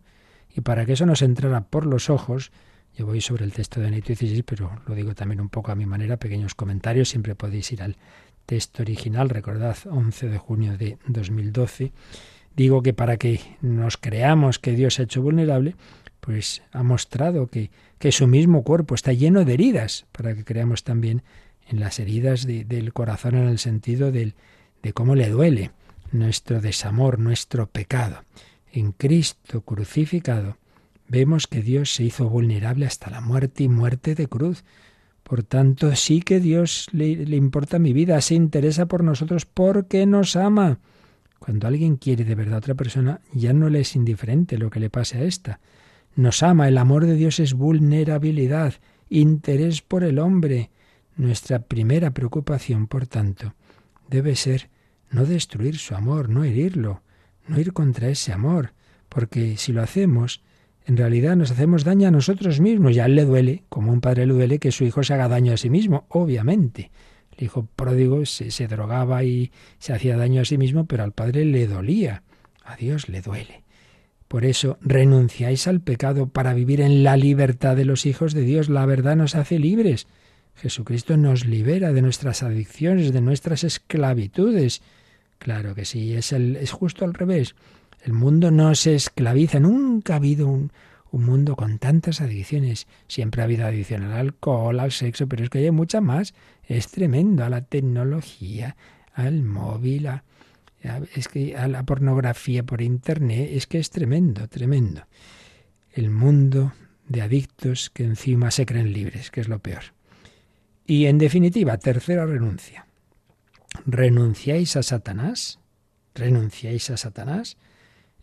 Y 0.55 0.61
para 0.63 0.87
que 0.87 0.95
eso 0.95 1.07
nos 1.07 1.23
entrara 1.23 1.63
por 1.63 1.87
los 1.87 2.11
ojos, 2.11 2.53
yo 2.97 3.07
voy 3.07 3.21
sobre 3.21 3.45
el 3.45 3.53
texto 3.53 3.81
de 3.81 3.91
Benito 3.91 4.13
pero 4.45 4.73
lo 4.87 4.95
digo 4.95 5.15
también 5.15 5.41
un 5.41 5.49
poco 5.49 5.71
a 5.71 5.77
mi 5.77 5.87
manera, 5.87 6.17
pequeños 6.17 6.55
comentarios, 6.55 7.09
siempre 7.09 7.35
podéis 7.35 7.71
ir 7.73 7.83
al 7.83 7.97
texto 8.47 8.83
original, 8.83 9.29
recordad, 9.29 9.77
11 9.89 10.29
de 10.29 10.39
junio 10.39 10.77
de 10.77 10.99
2012, 11.07 11.93
digo 12.57 12.83
que 12.83 12.95
para 12.95 13.17
que 13.17 13.41
nos 13.61 13.99
creamos 13.99 14.59
que 14.59 14.73
Dios 14.73 14.99
ha 14.99 15.03
hecho 15.03 15.23
vulnerable, 15.23 15.77
pues 16.21 16.63
ha 16.73 16.83
mostrado 16.83 17.47
que, 17.47 17.71
que 17.99 18.11
su 18.11 18.27
mismo 18.27 18.65
cuerpo 18.65 18.95
está 18.95 19.13
lleno 19.13 19.45
de 19.45 19.55
heridas, 19.55 20.07
para 20.13 20.35
que 20.35 20.45
creamos 20.45 20.83
también 20.83 21.23
en 21.69 21.81
las 21.81 22.01
heridas 22.01 22.47
del 22.47 22.93
corazón 22.93 23.37
en 23.37 23.49
el 23.49 23.59
sentido 23.59 24.11
del, 24.11 24.35
de 24.83 24.93
cómo 24.93 25.15
le 25.15 25.29
duele 25.29 25.71
nuestro 26.11 26.61
desamor, 26.61 27.19
nuestro 27.19 27.67
pecado. 27.67 28.25
En 28.73 28.93
Cristo 28.93 29.63
crucificado 29.63 30.59
vemos 31.09 31.47
que 31.47 31.63
Dios 31.63 31.95
se 31.95 32.05
hizo 32.05 32.29
vulnerable 32.29 32.87
hasta 32.87 33.11
la 33.11 33.21
muerte 33.21 33.65
y 33.65 33.69
muerte 33.69 34.15
de 34.15 34.27
cruz 34.27 34.65
por 35.29 35.43
tanto, 35.43 35.95
sí 35.95 36.23
que 36.23 36.41
Dios 36.41 36.89
le, 36.91 37.07
importa 37.37 37.79
mi 37.79 37.93
vida, 37.93 38.19
se 38.23 38.35
interesa 38.35 38.87
por 38.87 39.05
nosotros 39.05 39.45
porque 39.45 40.07
nos 40.07 40.37
ama. 40.37 40.79
Cuando 41.39 41.67
alguien 41.67 41.97
quiere 41.97 42.25
de 42.25 42.35
verdad 42.35 42.55
a 42.55 42.59
otra 42.59 42.75
persona, 42.75 43.21
ya 43.35 43.53
no 43.53 43.69
le 43.69 43.81
es 43.81 43.95
indiferente 43.95 44.57
lo 44.57 44.71
que 44.71 44.81
le 44.81 44.89
pase 44.89 45.19
a 45.19 45.25
esta. 45.25 45.61
Nos 46.17 46.43
ama, 46.43 46.67
el 46.67 46.79
amor 46.79 47.05
de 47.05 47.15
Dios 47.15 47.41
es 47.41 47.53
vulnerabilidad, 47.53 48.77
interés 49.11 49.83
por 49.83 50.03
el 50.03 50.19
hombre. 50.19 50.71
Nuestra 51.19 51.59
primera 51.59 52.13
preocupación, 52.13 52.87
por 52.87 53.07
tanto, 53.07 53.53
debe 54.09 54.35
ser 54.35 54.71
no 55.11 55.27
destruir 55.27 55.77
su 55.77 55.95
amor, 55.95 56.31
no 56.31 56.43
herirlo, 56.43 57.03
no 57.49 57.61
ir 57.61 57.73
contra 57.73 58.09
ese 58.09 58.33
amor, 58.33 58.73
porque 59.09 59.57
si 59.57 59.73
lo 59.73 59.83
hacemos, 59.83 60.43
en 60.87 60.97
realidad 60.97 61.37
nos 61.37 61.51
hacemos 61.51 61.85
daño 61.85 62.09
a 62.09 62.11
nosotros 62.11 62.61
mismos 62.61 62.95
y 62.95 63.01
a 63.01 63.07
él 63.07 63.15
le 63.15 63.25
duele, 63.25 63.65
como 63.69 63.93
un 63.93 64.01
padre 64.01 64.27
le 64.27 64.35
duele 64.35 64.59
que 64.59 64.73
su 64.73 64.85
hijo 64.85 65.03
se 65.03 65.15
haga 65.15 65.29
daño 65.29 65.53
a 65.53 65.57
sí 65.57 65.71
mismo, 65.71 66.07
obviamente. 66.09 66.91
El 67.37 67.45
hijo 67.45 67.69
pródigo 67.77 68.25
se, 68.27 68.51
se 68.51 68.69
drogaba 68.69 69.23
y 69.25 69.53
se 69.79 69.93
hacía 69.93 70.17
daño 70.17 70.43
a 70.43 70.45
sí 70.45 70.59
mismo, 70.59 70.87
pero 70.87 71.05
al 71.05 71.13
padre 71.13 71.45
le 71.45 71.67
dolía. 71.67 72.23
A 72.65 72.77
Dios 72.77 73.09
le 73.09 73.23
duele. 73.23 73.65
Por 74.29 74.45
eso 74.45 74.77
renunciáis 74.83 75.67
al 75.67 75.81
pecado 75.81 76.29
para 76.29 76.53
vivir 76.53 76.83
en 76.83 77.03
la 77.03 77.17
libertad 77.17 77.77
de 77.77 77.87
los 77.87 78.05
hijos 78.05 78.35
de 78.35 78.43
Dios. 78.43 78.69
La 78.69 78.85
verdad 78.85 79.17
nos 79.17 79.35
hace 79.35 79.59
libres. 79.59 80.07
Jesucristo 80.55 81.17
nos 81.17 81.47
libera 81.47 81.93
de 81.93 82.03
nuestras 82.03 82.43
adicciones, 82.43 83.13
de 83.13 83.23
nuestras 83.23 83.65
esclavitudes. 83.65 84.83
Claro 85.39 85.75
que 85.75 85.85
sí, 85.85 86.15
es, 86.15 86.33
el, 86.33 86.57
es 86.57 86.73
justo 86.73 87.05
al 87.05 87.15
revés. 87.15 87.55
El 88.03 88.13
mundo 88.13 88.51
no 88.51 88.75
se 88.75 88.95
esclaviza, 88.95 89.61
nunca 89.61 90.15
ha 90.15 90.17
habido 90.17 90.49
un, 90.49 90.73
mundo 91.11 91.57
con 91.57 91.79
tantas 91.79 92.21
adicciones. 92.21 92.87
Siempre 93.07 93.41
ha 93.41 93.45
habido 93.45 93.67
adicción 93.67 94.05
al 94.05 94.13
alcohol, 94.13 94.79
al 94.79 94.93
sexo, 94.93 95.27
pero 95.27 95.45
es 95.45 95.51
que 95.51 95.59
hay 95.59 95.71
mucha 95.71 96.01
más. 96.01 96.35
Es 96.65 96.89
tremendo 96.89 97.45
a 97.45 97.49
la 97.49 97.63
tecnología, 97.63 98.77
al 99.15 99.43
móvil, 99.43 100.07
a, 100.09 100.25
es 101.15 101.29
que 101.29 101.57
a 101.57 101.67
la 101.67 101.83
pornografía 101.85 102.63
por 102.63 102.83
internet. 102.83 103.51
Es 103.53 103.67
que 103.67 103.79
es 103.79 103.91
tremendo, 103.91 104.49
tremendo. 104.49 105.07
El 105.93 106.11
mundo 106.11 106.73
de 107.09 107.23
adictos 107.23 107.91
que 107.91 108.05
encima 108.05 108.51
se 108.51 108.67
creen 108.67 108.93
libres, 108.93 109.31
que 109.31 109.41
es 109.41 109.49
lo 109.49 109.61
peor. 109.61 109.83
Y 110.87 111.07
en 111.07 111.19
definitiva, 111.19 111.79
tercera 111.79 112.27
renuncia. 112.27 112.88
¿Renunciáis 113.87 114.77
a 114.77 114.83
Satanás? 114.83 115.61
¿Renunciáis 116.15 116.91
a 116.91 116.97
Satanás? 116.97 117.57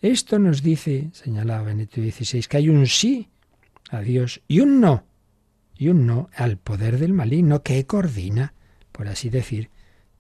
Esto 0.02 0.40
nos 0.40 0.62
dice, 0.62 1.10
señalaba 1.14 1.64
Benito 1.64 2.02
XVI, 2.02 2.44
que 2.44 2.58
hay 2.58 2.70
un 2.70 2.86
sí 2.88 3.30
a 3.90 4.02
Dios 4.02 4.42
y 4.48 4.60
un 4.60 4.82
no, 4.82 5.06
y 5.78 5.90
un 5.90 6.06
no 6.06 6.30
al 6.36 6.58
poder 6.58 7.00
del 7.00 7.14
maligno 7.14 7.64
que 7.64 7.86
coordina, 7.86 8.54
por 8.92 9.08
así 9.08 9.30
decir, 9.30 9.70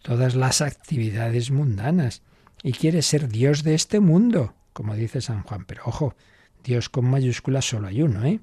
todas 0.01 0.35
las 0.35 0.61
actividades 0.61 1.51
mundanas 1.51 2.21
y 2.63 2.73
quiere 2.73 3.01
ser 3.01 3.27
Dios 3.27 3.63
de 3.63 3.75
este 3.75 3.99
mundo, 3.99 4.53
como 4.73 4.95
dice 4.95 5.21
San 5.21 5.43
Juan. 5.43 5.65
Pero 5.65 5.83
ojo, 5.85 6.15
Dios 6.63 6.89
con 6.89 7.05
mayúsculas 7.05 7.65
solo 7.65 7.87
hay 7.87 8.01
uno, 8.01 8.25
¿eh? 8.25 8.39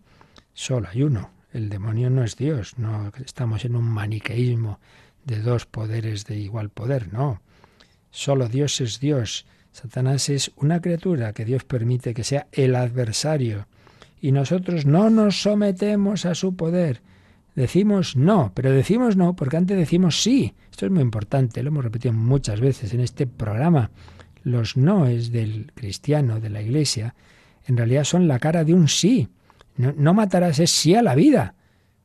Solo 0.55 0.88
hay 0.88 1.03
uno. 1.03 1.31
El 1.53 1.68
demonio 1.68 2.09
no 2.09 2.25
es 2.25 2.37
Dios, 2.37 2.79
no 2.79 3.12
estamos 3.25 3.64
en 3.64 3.77
un 3.77 3.85
maniqueísmo 3.85 4.81
de 5.24 5.40
dos 5.40 5.66
poderes 5.66 6.24
de 6.26 6.38
igual 6.38 6.70
poder, 6.70 7.12
no. 7.12 7.40
Solo 8.11 8.48
Dios 8.48 8.80
es 8.80 9.00
Dios. 9.00 9.46
Satanás 9.72 10.28
es 10.28 10.52
una 10.56 10.80
criatura 10.80 11.32
que 11.32 11.44
Dios 11.44 11.64
permite 11.64 12.14
que 12.14 12.24
sea 12.24 12.46
el 12.52 12.76
adversario. 12.76 13.66
Y 14.20 14.32
nosotros 14.32 14.87
no 14.87 15.11
nos 15.11 15.42
sometemos 15.42 16.26
a 16.26 16.35
su 16.35 16.54
poder. 16.54 17.02
Decimos 17.54 18.16
no, 18.16 18.52
pero 18.54 18.70
decimos 18.70 19.16
no 19.16 19.35
porque 19.35 19.56
antes 19.56 19.76
decimos 19.76 20.22
sí. 20.22 20.54
Esto 20.70 20.87
es 20.87 20.92
muy 20.92 21.02
importante, 21.02 21.62
lo 21.62 21.68
hemos 21.68 21.85
repetido 21.85 22.12
muchas 22.14 22.61
veces 22.61 22.94
en 22.94 23.00
este 23.00 23.26
programa. 23.26 23.90
Los 24.42 24.76
noes 24.76 25.32
del 25.32 25.70
cristiano, 25.74 26.40
de 26.40 26.50
la 26.50 26.62
iglesia, 26.62 27.14
en 27.66 27.76
realidad 27.76 28.04
son 28.04 28.26
la 28.26 28.38
cara 28.38 28.64
de 28.64 28.74
un 28.74 28.88
sí. 28.88 29.28
No, 29.76 30.14
matarás 30.14 30.58
es 30.58 30.70
sí 30.70 30.94
a 30.94 31.02
la 31.02 31.14
vida. 31.14 31.54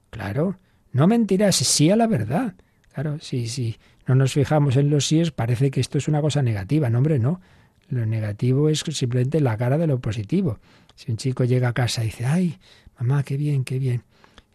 Claro, 0.09 0.57
no 0.91 1.07
mentirás 1.07 1.61
es 1.61 1.67
sí 1.67 1.89
a 1.89 1.95
la 1.95 2.07
verdad. 2.07 2.55
Claro, 2.97 3.19
sí, 3.21 3.47
sí. 3.47 3.77
No 4.07 4.15
nos 4.15 4.33
fijamos 4.33 4.75
en 4.75 4.89
los 4.89 5.05
síes, 5.05 5.29
parece 5.29 5.69
que 5.69 5.79
esto 5.79 5.99
es 5.99 6.07
una 6.07 6.19
cosa 6.19 6.41
negativa. 6.41 6.89
No, 6.89 6.97
hombre, 6.97 7.19
no. 7.19 7.41
Lo 7.89 8.07
negativo 8.07 8.69
es 8.69 8.79
simplemente 8.79 9.39
la 9.39 9.55
cara 9.55 9.77
de 9.77 9.85
lo 9.85 9.99
positivo. 9.99 10.57
Si 10.95 11.11
un 11.11 11.17
chico 11.17 11.43
llega 11.43 11.67
a 11.67 11.73
casa 11.73 12.01
y 12.01 12.07
dice, 12.07 12.25
ay, 12.25 12.57
mamá, 12.99 13.21
qué 13.21 13.37
bien, 13.37 13.63
qué 13.63 13.77
bien 13.77 14.01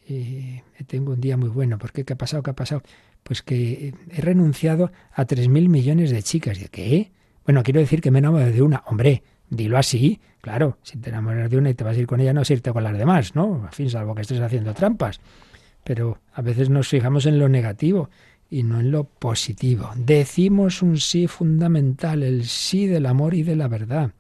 eh, 0.09 0.65
tengo 0.89 1.13
un 1.13 1.21
día 1.21 1.37
muy 1.37 1.51
bueno. 1.51 1.79
¿Por 1.79 1.93
qué? 1.93 2.03
¿Qué 2.05 2.15
ha 2.15 2.17
pasado? 2.17 2.43
¿Qué 2.43 2.51
ha 2.51 2.55
pasado? 2.55 2.83
Pues 3.23 3.43
que 3.43 3.95
he 4.11 4.21
renunciado 4.21 4.91
a 5.13 5.25
tres 5.25 5.47
mil 5.47 5.69
millones 5.69 6.11
de 6.11 6.21
chicas. 6.25 6.61
¿Y 6.61 6.67
qué? 6.67 7.13
Bueno, 7.45 7.63
quiero 7.63 7.79
decir 7.79 8.01
que 8.01 8.11
me 8.11 8.19
enamoro 8.19 8.47
de 8.47 8.61
una. 8.61 8.83
Hombre, 8.87 9.23
dilo 9.51 9.79
así. 9.79 10.19
Claro, 10.41 10.79
si 10.83 10.99
te 10.99 11.11
enamoras 11.11 11.49
de 11.49 11.59
una 11.59 11.71
y 11.71 11.75
te 11.75 11.85
vas 11.85 11.97
a 11.97 12.01
ir 12.01 12.09
con 12.09 12.19
ella, 12.19 12.33
no 12.33 12.41
es 12.41 12.51
irte 12.51 12.73
con 12.73 12.83
las 12.83 12.99
demás, 12.99 13.37
¿no? 13.37 13.67
En 13.67 13.73
fin, 13.73 13.89
salvo 13.89 14.17
que 14.17 14.23
estés 14.23 14.41
haciendo 14.41 14.75
trampas. 14.75 15.21
Pero 15.85 16.19
a 16.33 16.43
veces 16.43 16.71
nos 16.71 16.89
fijamos 16.89 17.27
en 17.27 17.39
lo 17.39 17.49
negativo 17.49 18.09
y 18.53 18.65
no 18.65 18.81
en 18.81 18.91
lo 18.91 19.05
positivo. 19.05 19.91
Decimos 19.97 20.83
un 20.83 21.01
sí 21.01 21.27
fundamental, 21.27 22.23
el 22.23 22.45
sí 22.45 22.87
del 22.87 23.07
amor 23.07 23.33
y 23.33 23.43
de 23.43 23.57
la 23.57 23.67
verdad. 23.67 24.13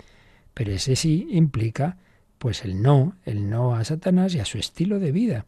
Pero 0.55 0.73
ese 0.73 0.97
sí 0.97 1.29
implica 1.31 1.99
pues 2.39 2.65
el 2.65 2.81
no, 2.81 3.15
el 3.27 3.51
no 3.51 3.75
a 3.75 3.85
Satanás 3.85 4.35
y 4.35 4.41
a 4.41 4.47
su 4.47 4.57
estilo 4.57 4.99
de 4.99 5.13
vida 5.13 5.45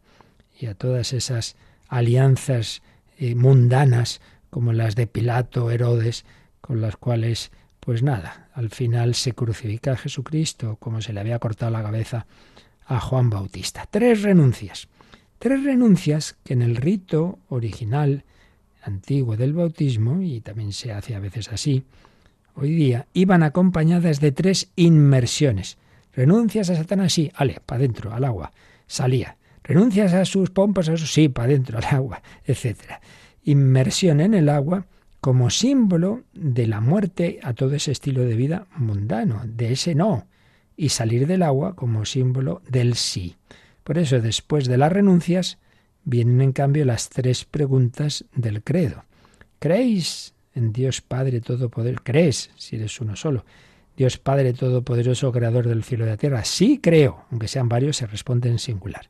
y 0.59 0.67
a 0.67 0.75
todas 0.75 1.13
esas 1.13 1.55
alianzas 1.87 2.83
eh, 3.17 3.33
mundanas 3.33 4.21
como 4.51 4.71
las 4.71 4.95
de 4.95 5.07
Pilato, 5.07 5.71
Herodes, 5.71 6.23
con 6.61 6.79
las 6.79 6.95
cuales, 6.95 7.51
pues 7.79 8.03
nada, 8.03 8.49
al 8.53 8.69
final 8.69 9.15
se 9.15 9.33
crucifica 9.33 9.93
a 9.93 9.97
Jesucristo 9.97 10.77
como 10.79 11.01
se 11.01 11.11
le 11.11 11.21
había 11.21 11.39
cortado 11.39 11.71
la 11.71 11.81
cabeza 11.81 12.27
a 12.85 12.99
Juan 12.99 13.31
Bautista. 13.31 13.87
Tres 13.89 14.21
renuncias. 14.21 14.87
Tres 15.39 15.63
renuncias 15.63 16.37
que 16.43 16.53
en 16.53 16.61
el 16.61 16.75
rito 16.75 17.39
original 17.49 18.23
antiguo 18.85 19.35
del 19.35 19.53
bautismo, 19.53 20.21
y 20.21 20.41
también 20.41 20.73
se 20.73 20.91
hace 20.91 21.15
a 21.15 21.19
veces 21.19 21.51
así, 21.51 21.83
hoy 22.53 22.73
día, 22.73 23.07
iban 23.13 23.43
acompañadas 23.43 24.19
de 24.19 24.31
tres 24.31 24.71
inmersiones. 24.75 25.77
Renuncias 26.13 26.69
a 26.69 26.75
Satanás, 26.75 27.13
sí, 27.13 27.31
ale, 27.35 27.59
para 27.65 27.79
adentro, 27.79 28.13
al 28.13 28.23
agua. 28.23 28.51
Salía. 28.87 29.37
Renuncias 29.63 30.13
a 30.13 30.25
sus 30.25 30.51
pompas, 30.51 30.87
eso 30.87 31.05
sí, 31.05 31.27
para 31.27 31.47
adentro, 31.47 31.77
al 31.79 31.85
agua, 31.85 32.21
etc. 32.45 32.77
Inmersión 33.43 34.21
en 34.21 34.33
el 34.33 34.49
agua 34.49 34.85
como 35.19 35.49
símbolo 35.49 36.21
de 36.33 36.67
la 36.67 36.81
muerte 36.81 37.39
a 37.41 37.53
todo 37.53 37.73
ese 37.73 37.91
estilo 37.91 38.21
de 38.21 38.35
vida 38.35 38.67
mundano, 38.77 39.41
de 39.45 39.73
ese 39.73 39.95
no, 39.95 40.27
y 40.77 40.89
salir 40.89 41.25
del 41.25 41.41
agua 41.41 41.75
como 41.75 42.05
símbolo 42.05 42.61
del 42.69 42.93
sí. 42.95 43.35
Por 43.83 43.97
eso, 43.97 44.21
después 44.21 44.67
de 44.67 44.77
las 44.77 44.91
renuncias, 44.91 45.57
vienen 46.05 46.39
en 46.41 46.53
cambio 46.53 46.85
las 46.85 47.09
tres 47.09 47.43
preguntas 47.43 48.25
del 48.33 48.63
credo. 48.63 49.03
¿Creéis 49.59 50.33
en 50.53 50.71
Dios 50.71 51.01
Padre 51.01 51.41
Todopoderoso? 51.41 52.03
¿Crees, 52.03 52.51
si 52.55 52.77
eres 52.77 53.01
uno 53.01 53.15
solo? 53.15 53.43
Dios 53.97 54.17
Padre 54.17 54.53
Todopoderoso, 54.53 55.31
Creador 55.31 55.67
del 55.67 55.83
cielo 55.83 56.03
y 56.03 56.07
de 56.07 56.11
la 56.11 56.17
tierra. 56.17 56.45
Sí 56.45 56.79
creo, 56.81 57.25
aunque 57.31 57.47
sean 57.47 57.67
varios, 57.67 57.97
se 57.97 58.07
responde 58.07 58.49
en 58.49 58.59
singular. 58.59 59.09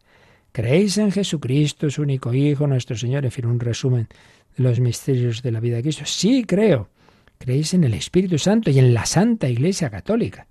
¿Creéis 0.52 0.98
en 0.98 1.12
Jesucristo, 1.12 1.90
su 1.90 2.02
único 2.02 2.34
Hijo, 2.34 2.66
nuestro 2.66 2.96
Señor? 2.96 3.26
En 3.26 3.32
fin, 3.32 3.46
un 3.46 3.60
resumen 3.60 4.08
de 4.56 4.64
los 4.64 4.80
misterios 4.80 5.42
de 5.42 5.52
la 5.52 5.60
vida 5.60 5.78
de 5.78 5.84
Cristo. 5.84 6.04
Sí, 6.06 6.46
creo. 6.46 6.90
¿Creéis 7.38 7.74
en 7.74 7.84
el 7.84 7.94
Espíritu 7.94 8.38
Santo 8.38 8.70
y 8.70 8.80
en 8.80 8.94
la 8.94 9.06
Santa 9.06 9.50
Iglesia 9.50 9.90
Católica? 9.90 10.48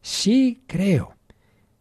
Sí, 0.00 0.62
creo. 0.66 1.14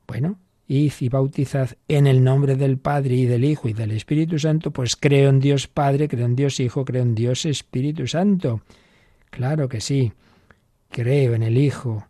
Bueno, 0.07 0.39
id 0.67 0.93
y 0.99 1.09
bautizad 1.09 1.71
en 1.87 2.07
el 2.07 2.23
nombre 2.23 2.55
del 2.55 2.77
Padre 2.77 3.15
y 3.15 3.25
del 3.25 3.45
Hijo 3.45 3.69
y 3.69 3.73
del 3.73 3.91
Espíritu 3.91 4.37
Santo, 4.39 4.71
pues 4.71 4.95
creo 4.95 5.29
en 5.29 5.39
Dios 5.39 5.67
Padre, 5.67 6.07
creo 6.07 6.25
en 6.25 6.35
Dios 6.35 6.59
Hijo, 6.59 6.85
creo 6.85 7.03
en 7.03 7.15
Dios 7.15 7.45
Espíritu 7.45 8.07
Santo. 8.07 8.61
Claro 9.29 9.69
que 9.69 9.81
sí. 9.81 10.11
Creo 10.89 11.33
en 11.33 11.43
el 11.43 11.57
Hijo, 11.57 12.07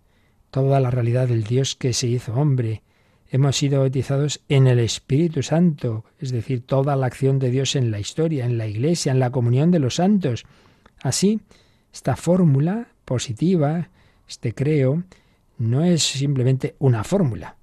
toda 0.51 0.79
la 0.79 0.91
realidad 0.91 1.27
del 1.27 1.43
Dios 1.43 1.75
que 1.75 1.93
se 1.93 2.07
hizo 2.07 2.33
hombre, 2.33 2.83
hemos 3.29 3.57
sido 3.57 3.81
bautizados 3.81 4.41
en 4.49 4.67
el 4.67 4.79
Espíritu 4.79 5.43
Santo, 5.43 6.05
es 6.19 6.31
decir, 6.31 6.65
toda 6.65 6.95
la 6.95 7.07
acción 7.07 7.39
de 7.39 7.49
Dios 7.49 7.75
en 7.75 7.91
la 7.91 7.99
historia, 7.99 8.45
en 8.45 8.57
la 8.57 8.67
Iglesia, 8.67 9.11
en 9.11 9.19
la 9.19 9.31
comunión 9.31 9.71
de 9.71 9.79
los 9.79 9.95
santos. 9.95 10.45
Así, 11.01 11.41
esta 11.93 12.15
fórmula 12.15 12.87
positiva, 13.05 13.89
este 14.27 14.53
creo, 14.53 15.03
no 15.57 15.83
es 15.83 16.03
simplemente 16.03 16.75
una 16.79 17.03
fórmula, 17.03 17.57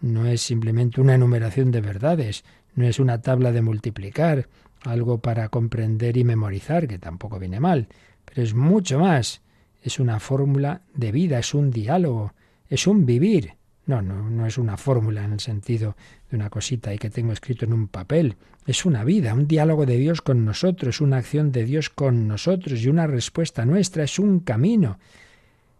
no 0.00 0.26
es 0.26 0.42
simplemente 0.42 1.00
una 1.00 1.14
enumeración 1.14 1.70
de 1.70 1.80
verdades, 1.80 2.44
no 2.74 2.86
es 2.86 2.98
una 2.98 3.20
tabla 3.20 3.52
de 3.52 3.62
multiplicar, 3.62 4.48
algo 4.82 5.18
para 5.18 5.48
comprender 5.48 6.16
y 6.16 6.24
memorizar, 6.24 6.86
que 6.86 6.98
tampoco 6.98 7.38
viene 7.38 7.60
mal, 7.60 7.88
pero 8.24 8.42
es 8.42 8.54
mucho 8.54 8.98
más, 9.00 9.42
es 9.82 9.98
una 9.98 10.20
fórmula 10.20 10.82
de 10.94 11.12
vida, 11.12 11.38
es 11.38 11.54
un 11.54 11.70
diálogo, 11.70 12.34
es 12.68 12.86
un 12.86 13.06
vivir, 13.06 13.54
no, 13.86 14.02
no, 14.02 14.28
no 14.28 14.46
es 14.46 14.58
una 14.58 14.76
fórmula 14.76 15.24
en 15.24 15.32
el 15.32 15.40
sentido 15.40 15.96
de 16.30 16.36
una 16.36 16.50
cosita 16.50 16.92
y 16.92 16.98
que 16.98 17.08
tengo 17.08 17.32
escrito 17.32 17.64
en 17.64 17.72
un 17.72 17.88
papel. 17.88 18.36
Es 18.66 18.84
una 18.84 19.02
vida, 19.02 19.32
un 19.32 19.48
diálogo 19.48 19.86
de 19.86 19.96
Dios 19.96 20.20
con 20.20 20.44
nosotros, 20.44 21.00
una 21.00 21.16
acción 21.16 21.52
de 21.52 21.64
Dios 21.64 21.88
con 21.88 22.28
nosotros 22.28 22.82
y 22.82 22.88
una 22.88 23.06
respuesta 23.06 23.64
nuestra. 23.64 24.04
Es 24.04 24.18
un 24.18 24.40
camino. 24.40 24.98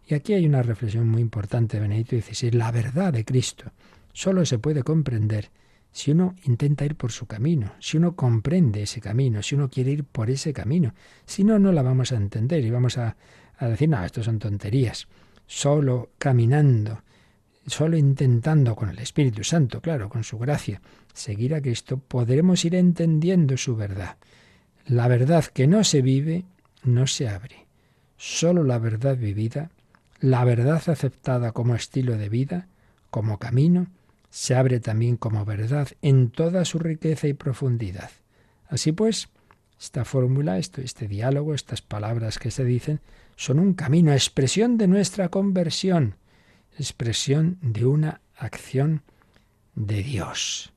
Y 0.06 0.14
aquí 0.14 0.32
hay 0.32 0.46
una 0.46 0.62
reflexión 0.62 1.06
muy 1.06 1.20
importante 1.20 1.76
de 1.76 1.82
Benedicto 1.82 2.16
XVI. 2.16 2.52
La 2.52 2.72
verdad 2.72 3.12
de 3.12 3.26
Cristo 3.26 3.72
solo 4.12 4.44
se 4.44 4.58
puede 4.58 4.82
comprender 4.82 5.50
si 5.90 6.10
uno 6.10 6.34
intenta 6.44 6.84
ir 6.84 6.96
por 6.96 7.12
su 7.12 7.26
camino, 7.26 7.72
si 7.80 7.96
uno 7.96 8.14
comprende 8.14 8.82
ese 8.82 9.00
camino, 9.00 9.42
si 9.42 9.54
uno 9.54 9.68
quiere 9.68 9.92
ir 9.92 10.04
por 10.04 10.30
ese 10.30 10.52
camino. 10.52 10.94
Si 11.24 11.44
no, 11.44 11.58
no 11.58 11.72
la 11.72 11.82
vamos 11.82 12.12
a 12.12 12.16
entender 12.16 12.64
y 12.64 12.70
vamos 12.70 12.98
a, 12.98 13.16
a 13.56 13.68
decir, 13.68 13.88
no, 13.88 14.04
esto 14.04 14.22
son 14.22 14.38
tonterías. 14.38 15.08
Solo 15.46 16.10
caminando 16.18 17.02
solo 17.68 17.96
intentando 17.96 18.74
con 18.74 18.88
el 18.88 18.98
Espíritu 18.98 19.44
Santo, 19.44 19.80
claro, 19.80 20.08
con 20.08 20.24
su 20.24 20.38
gracia, 20.38 20.80
seguir 21.12 21.54
a 21.54 21.60
Cristo, 21.60 21.98
podremos 21.98 22.64
ir 22.64 22.74
entendiendo 22.74 23.56
su 23.56 23.76
verdad. 23.76 24.16
La 24.86 25.08
verdad 25.08 25.44
que 25.44 25.66
no 25.66 25.84
se 25.84 26.02
vive 26.02 26.44
no 26.82 27.06
se 27.06 27.28
abre. 27.28 27.66
Solo 28.16 28.64
la 28.64 28.78
verdad 28.78 29.16
vivida, 29.16 29.70
la 30.20 30.44
verdad 30.44 30.82
aceptada 30.88 31.52
como 31.52 31.74
estilo 31.74 32.16
de 32.16 32.28
vida, 32.28 32.68
como 33.10 33.38
camino, 33.38 33.88
se 34.30 34.54
abre 34.54 34.80
también 34.80 35.16
como 35.16 35.44
verdad 35.44 35.88
en 36.02 36.30
toda 36.30 36.64
su 36.64 36.78
riqueza 36.78 37.28
y 37.28 37.32
profundidad. 37.32 38.10
Así 38.68 38.92
pues, 38.92 39.28
esta 39.80 40.04
fórmula, 40.04 40.58
esto, 40.58 40.80
este 40.80 41.08
diálogo, 41.08 41.54
estas 41.54 41.82
palabras 41.82 42.38
que 42.38 42.50
se 42.50 42.64
dicen, 42.64 43.00
son 43.36 43.58
un 43.58 43.74
camino, 43.74 44.12
expresión 44.12 44.76
de 44.76 44.88
nuestra 44.88 45.28
conversión, 45.28 46.16
expresión 46.78 47.58
de 47.62 47.86
una 47.86 48.20
acción 48.36 49.02
de 49.74 50.02
Dios. 50.02 50.72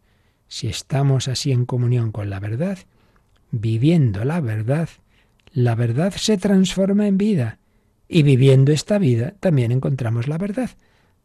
Si 0.47 0.67
estamos 0.67 1.27
así 1.27 1.51
en 1.51 1.65
comunión 1.65 2.11
con 2.11 2.29
la 2.29 2.39
verdad, 2.39 2.77
viviendo 3.51 4.23
la 4.23 4.39
verdad, 4.41 4.89
la 5.53 5.75
verdad 5.75 6.13
se 6.15 6.37
transforma 6.37 7.07
en 7.07 7.17
vida 7.17 7.59
y 8.07 8.23
viviendo 8.23 8.71
esta 8.71 8.97
vida 8.97 9.33
también 9.39 9.71
encontramos 9.71 10.27
la 10.27 10.37
verdad. 10.37 10.69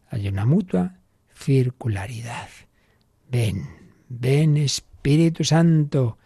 Hay 0.09 0.29
una 0.29 0.45
mutua 0.47 0.95
circularidad. 1.37 2.49
Ven, 3.31 3.69
ven 4.09 4.57
Espíritu 4.57 5.45
Santo, 5.45 6.19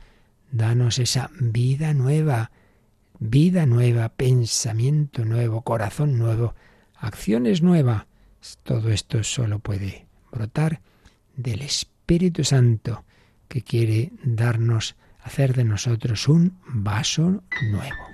danos 0.51 0.99
esa 0.99 1.31
vida 1.40 1.92
nueva, 1.94 2.51
vida 3.18 3.66
nueva, 3.66 4.11
pensamiento 4.11 5.25
nuevo, 5.25 5.62
corazón 5.62 6.18
nuevo, 6.18 6.55
acciones 6.94 7.62
nuevas 7.62 8.07
todo 8.62 8.90
esto 8.90 9.23
solo 9.23 9.59
puede 9.59 10.07
brotar 10.33 10.81
del 11.37 11.62
Espíritu 11.62 12.44
Santo 12.44 13.05
que 13.49 13.62
quiere 13.62 14.12
darnos, 14.23 14.96
hacer 15.23 15.55
de 15.55 15.64
nosotros 15.64 16.29
un 16.29 16.59
vaso 16.66 17.42
nuevo. 17.70 18.10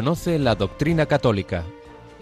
Conoce 0.00 0.38
la 0.38 0.54
doctrina 0.54 1.04
católica. 1.04 1.62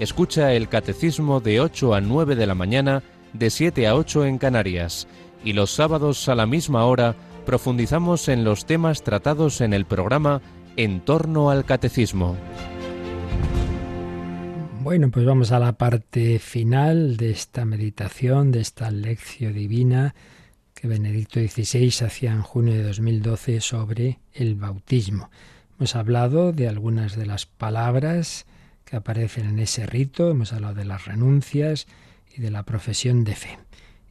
Escucha 0.00 0.52
el 0.52 0.68
catecismo 0.68 1.38
de 1.38 1.60
8 1.60 1.94
a 1.94 2.00
9 2.00 2.34
de 2.34 2.44
la 2.44 2.56
mañana, 2.56 3.04
de 3.32 3.50
7 3.50 3.86
a 3.86 3.94
8 3.94 4.24
en 4.24 4.38
Canarias. 4.38 5.06
Y 5.44 5.52
los 5.52 5.70
sábados 5.70 6.28
a 6.28 6.34
la 6.34 6.44
misma 6.44 6.86
hora 6.86 7.14
profundizamos 7.46 8.28
en 8.28 8.42
los 8.42 8.66
temas 8.66 9.04
tratados 9.04 9.60
en 9.60 9.72
el 9.72 9.84
programa 9.84 10.42
En 10.76 11.02
torno 11.02 11.50
al 11.50 11.64
catecismo. 11.64 12.36
Bueno, 14.80 15.12
pues 15.12 15.24
vamos 15.24 15.52
a 15.52 15.60
la 15.60 15.74
parte 15.74 16.40
final 16.40 17.16
de 17.16 17.30
esta 17.30 17.64
meditación, 17.64 18.50
de 18.50 18.58
esta 18.58 18.90
lección 18.90 19.54
divina 19.54 20.16
que 20.74 20.88
Benedicto 20.88 21.38
XVI 21.38 22.06
hacía 22.06 22.32
en 22.32 22.42
junio 22.42 22.74
de 22.74 22.82
2012 22.82 23.60
sobre 23.60 24.18
el 24.34 24.56
bautismo. 24.56 25.30
Hemos 25.78 25.94
hablado 25.94 26.50
de 26.52 26.66
algunas 26.66 27.14
de 27.14 27.24
las 27.24 27.46
palabras 27.46 28.46
que 28.84 28.96
aparecen 28.96 29.46
en 29.46 29.60
ese 29.60 29.86
rito, 29.86 30.28
hemos 30.28 30.52
hablado 30.52 30.74
de 30.74 30.84
las 30.84 31.04
renuncias 31.04 31.86
y 32.36 32.40
de 32.40 32.50
la 32.50 32.64
profesión 32.64 33.22
de 33.22 33.36
fe. 33.36 33.60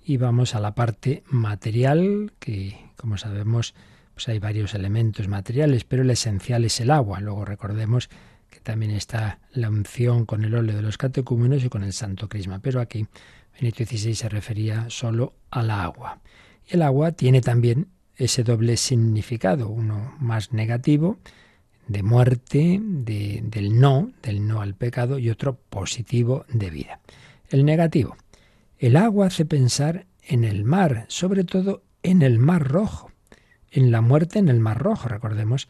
Y 0.01 0.15
vamos 0.15 0.55
a 0.55 0.61
la 0.61 0.75
parte 0.75 1.23
material, 1.27 2.31
que 2.39 2.77
como 2.95 3.17
sabemos, 3.17 3.75
pues 4.13 4.29
hay 4.29 4.39
varios 4.39 4.75
elementos 4.75 5.27
materiales, 5.27 5.83
pero 5.83 6.03
el 6.03 6.09
esencial 6.09 6.63
es 6.63 6.79
el 6.79 6.89
agua. 6.89 7.19
Luego 7.19 7.43
recordemos 7.43 8.09
que 8.49 8.61
también 8.61 8.91
está 8.91 9.39
la 9.51 9.69
unción 9.69 10.25
con 10.25 10.45
el 10.45 10.55
óleo 10.55 10.73
de 10.73 10.81
los 10.81 10.97
catecúmenos 10.97 11.65
y 11.65 11.69
con 11.69 11.83
el 11.83 11.91
santo 11.91 12.29
crisma. 12.29 12.59
Pero 12.59 12.79
aquí 12.79 13.07
Benito 13.59 13.83
XVI 13.83 14.15
se 14.15 14.29
refería 14.29 14.85
solo 14.89 15.33
al 15.51 15.69
agua. 15.71 16.21
Y 16.65 16.75
el 16.75 16.83
agua 16.83 17.11
tiene 17.11 17.41
también 17.41 17.89
ese 18.15 18.45
doble 18.45 18.77
significado, 18.77 19.67
uno 19.67 20.15
más 20.17 20.53
negativo, 20.53 21.19
de 21.87 22.03
muerte, 22.03 22.79
de, 22.81 23.41
del 23.43 23.79
no, 23.79 24.11
del 24.21 24.47
no 24.47 24.61
al 24.61 24.75
pecado, 24.75 25.19
y 25.19 25.29
otro 25.29 25.57
positivo 25.69 26.45
de 26.49 26.69
vida. 26.69 26.99
El 27.49 27.65
negativo. 27.65 28.17
El 28.77 28.95
agua 28.95 29.27
hace 29.27 29.45
pensar 29.45 30.05
en 30.21 30.43
el 30.43 30.63
mar, 30.63 31.05
sobre 31.07 31.43
todo 31.43 31.83
en 32.03 32.21
el 32.21 32.39
mar 32.39 32.67
rojo, 32.67 33.11
en 33.71 33.91
la 33.91 34.01
muerte 34.01 34.39
en 34.39 34.49
el 34.49 34.59
mar 34.59 34.77
rojo. 34.77 35.07
Recordemos 35.07 35.67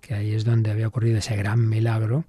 que 0.00 0.14
ahí 0.14 0.34
es 0.34 0.44
donde 0.44 0.70
había 0.70 0.88
ocurrido 0.88 1.18
ese 1.18 1.36
gran 1.36 1.68
milagro. 1.68 2.24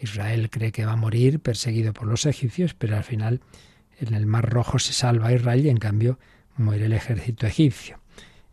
Israel 0.00 0.50
cree 0.50 0.72
que 0.72 0.86
va 0.86 0.92
a 0.92 0.96
morir 0.96 1.40
perseguido 1.40 1.92
por 1.92 2.06
los 2.08 2.26
egipcios, 2.26 2.74
pero 2.74 2.96
al 2.96 3.04
final 3.04 3.40
en 4.00 4.14
el 4.14 4.26
Mar 4.26 4.48
Rojo 4.48 4.78
se 4.78 4.92
salva 4.92 5.32
Israel 5.32 5.66
y 5.66 5.70
en 5.70 5.78
cambio 5.78 6.18
muere 6.56 6.86
el 6.86 6.92
ejército 6.92 7.46
egipcio. 7.46 8.00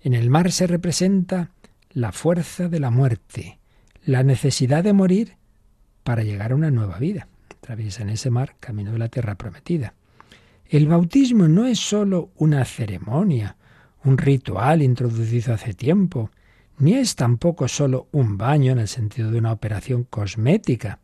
En 0.02 0.13
el 0.13 0.30
mar 0.30 0.52
se 0.52 0.67
representa 0.67 1.52
la 1.91 2.12
fuerza 2.12 2.67
de 2.67 2.80
la 2.80 2.89
muerte, 2.89 3.60
la 4.06 4.24
necesidad 4.24 4.84
de 4.84 4.94
morir 4.94 5.38
para 6.04 6.24
llegar 6.24 6.52
a 6.52 6.56
una 6.56 6.72
nueva 6.72 7.00
vida. 7.00 7.28
en 7.68 8.10
ese 8.10 8.30
mar 8.30 8.56
camino 8.60 8.91
de 8.91 9.00
la 9.00 9.10
tierra 9.10 9.36
prometida. 9.36 9.96
El 10.68 10.88
bautismo 10.88 11.47
no 11.47 11.66
es 11.66 11.80
sólo 11.80 12.30
una 12.36 12.64
ceremonia, 12.64 13.58
un 14.03 14.20
ritual 14.20 14.84
introducido 14.84 15.56
hace 15.56 15.74
tiempo, 15.74 16.30
ni 16.78 16.93
es 16.93 17.16
tampoco 17.16 17.68
solo 17.68 18.08
un 18.12 18.38
baño 18.38 18.74
en 18.74 18.80
el 18.80 18.88
sentido 18.88 19.32
de 19.32 19.39
una 19.39 19.51
operación 19.51 20.03
cosmética. 20.03 20.99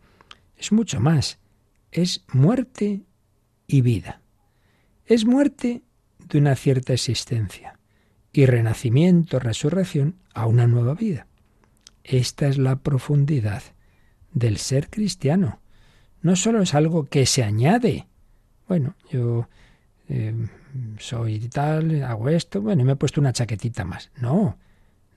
Es 0.56 0.72
mucho 0.72 1.00
más. 1.00 1.40
Es 1.92 2.24
muerte 2.32 3.02
y 3.66 3.82
vida. 3.82 4.22
Es 5.06 5.26
muerte 5.26 5.82
de 6.20 6.38
una 6.38 6.56
cierta 6.56 6.94
existencia 6.94 7.80
y 8.32 8.46
renacimiento, 8.46 9.40
resurrección 9.40 10.16
a 10.34 10.46
una 10.46 10.68
nueva 10.68 10.94
vida. 10.94 11.26
Esta 12.04 12.48
es 12.48 12.58
la 12.58 12.78
profundidad 12.78 13.64
del 14.34 14.58
ser 14.58 14.90
cristiano. 14.90 15.60
No 16.22 16.36
solo 16.36 16.62
es 16.62 16.74
algo 16.74 17.06
que 17.06 17.26
se 17.26 17.44
añade. 17.44 18.08
Bueno, 18.68 18.96
yo 19.12 19.48
eh, 20.10 20.34
soy 21.00 21.40
tal, 21.50 22.04
hago 22.04 22.30
esto, 22.30 22.62
bueno, 22.62 22.82
y 22.82 22.86
me 22.86 22.94
he 22.94 22.96
puesto 22.96 23.20
una 23.20 23.34
chaquetita 23.34 23.84
más. 23.84 24.12
No, 24.18 24.58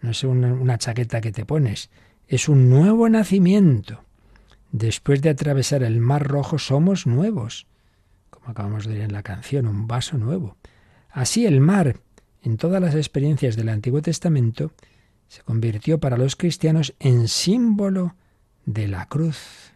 no 0.00 0.10
es 0.10 0.24
una, 0.24 0.78
chaqueta 0.78 1.20
que 1.20 1.32
te 1.32 1.44
pones, 1.44 1.90
es 2.28 2.48
un 2.48 2.70
nuevo 2.70 3.08
nacimiento. 3.08 4.04
Después 4.72 5.22
de 5.22 5.30
atravesar 5.30 5.82
el 5.82 6.00
mar 6.00 6.26
rojo 6.26 6.58
somos 6.58 7.06
nuevos, 7.06 7.66
como 8.30 8.50
acabamos 8.50 8.86
de 8.86 8.94
ver 8.94 9.02
en 9.02 9.12
la 9.12 9.22
canción, 9.22 9.66
un 9.66 9.86
vaso 9.86 10.18
nuevo. 10.18 10.56
Así 11.10 11.46
el 11.46 11.60
mar, 11.60 12.00
en 12.42 12.56
todas 12.56 12.82
las 12.82 12.94
experiencias 12.94 13.56
del 13.56 13.68
Antiguo 13.68 14.02
Testamento, 14.02 14.72
se 15.28 15.42
convirtió 15.42 15.98
para 15.98 16.16
los 16.16 16.36
cristianos 16.36 16.94
en 16.98 17.28
símbolo 17.28 18.14
de 18.66 18.88
la 18.88 19.06
cruz. 19.06 19.72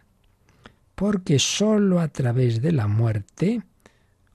Porque 0.95 1.39
sólo 1.39 1.99
a 1.99 2.09
través 2.09 2.61
de 2.61 2.71
la 2.71 2.87
muerte, 2.87 3.61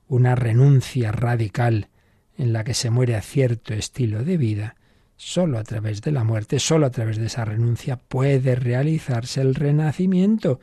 una 0.08 0.34
renuncia 0.34 1.12
radical 1.12 1.88
en 2.36 2.52
la 2.52 2.64
que 2.64 2.74
se 2.74 2.90
muere 2.90 3.16
a 3.16 3.22
cierto 3.22 3.74
estilo 3.74 4.24
de 4.24 4.36
vida, 4.36 4.76
Solo 5.16 5.58
a 5.58 5.64
través 5.64 6.02
de 6.02 6.10
la 6.10 6.24
muerte, 6.24 6.58
solo 6.58 6.86
a 6.86 6.90
través 6.90 7.18
de 7.18 7.26
esa 7.26 7.44
renuncia 7.44 7.96
puede 7.96 8.56
realizarse 8.56 9.40
el 9.40 9.54
renacimiento 9.54 10.60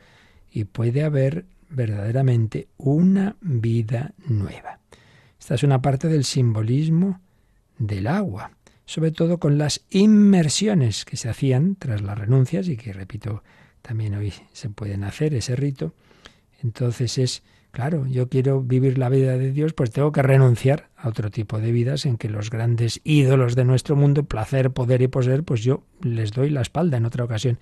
y 0.50 0.64
puede 0.64 1.04
haber 1.04 1.46
verdaderamente 1.70 2.68
una 2.76 3.36
vida 3.40 4.12
nueva. 4.26 4.78
Esta 5.40 5.54
es 5.54 5.62
una 5.62 5.80
parte 5.80 6.08
del 6.08 6.24
simbolismo 6.24 7.20
del 7.78 8.06
agua, 8.06 8.52
sobre 8.86 9.10
todo 9.10 9.38
con 9.38 9.58
las 9.58 9.82
inmersiones 9.90 11.04
que 11.04 11.16
se 11.16 11.28
hacían 11.28 11.76
tras 11.76 12.02
las 12.02 12.18
renuncias 12.18 12.68
y 12.68 12.76
que, 12.76 12.92
repito, 12.92 13.42
también 13.80 14.14
hoy 14.14 14.32
se 14.52 14.70
pueden 14.70 15.04
hacer 15.04 15.34
ese 15.34 15.56
rito. 15.56 15.94
Entonces 16.62 17.18
es, 17.18 17.42
claro, 17.70 18.06
yo 18.06 18.28
quiero 18.28 18.62
vivir 18.62 18.98
la 18.98 19.08
vida 19.08 19.36
de 19.36 19.52
Dios, 19.52 19.72
pues 19.72 19.90
tengo 19.90 20.12
que 20.12 20.22
renunciar 20.22 20.90
a 20.96 21.08
otro 21.08 21.30
tipo 21.30 21.58
de 21.58 21.72
vidas 21.72 22.06
en 22.06 22.16
que 22.16 22.28
los 22.28 22.50
grandes 22.50 23.00
ídolos 23.04 23.54
de 23.54 23.64
nuestro 23.64 23.96
mundo, 23.96 24.24
placer, 24.24 24.70
poder 24.70 25.02
y 25.02 25.08
poseer, 25.08 25.42
pues 25.42 25.62
yo 25.62 25.84
les 26.00 26.32
doy 26.32 26.50
la 26.50 26.62
espalda 26.62 26.96
en 26.96 27.04
otra 27.04 27.24
ocasión. 27.24 27.58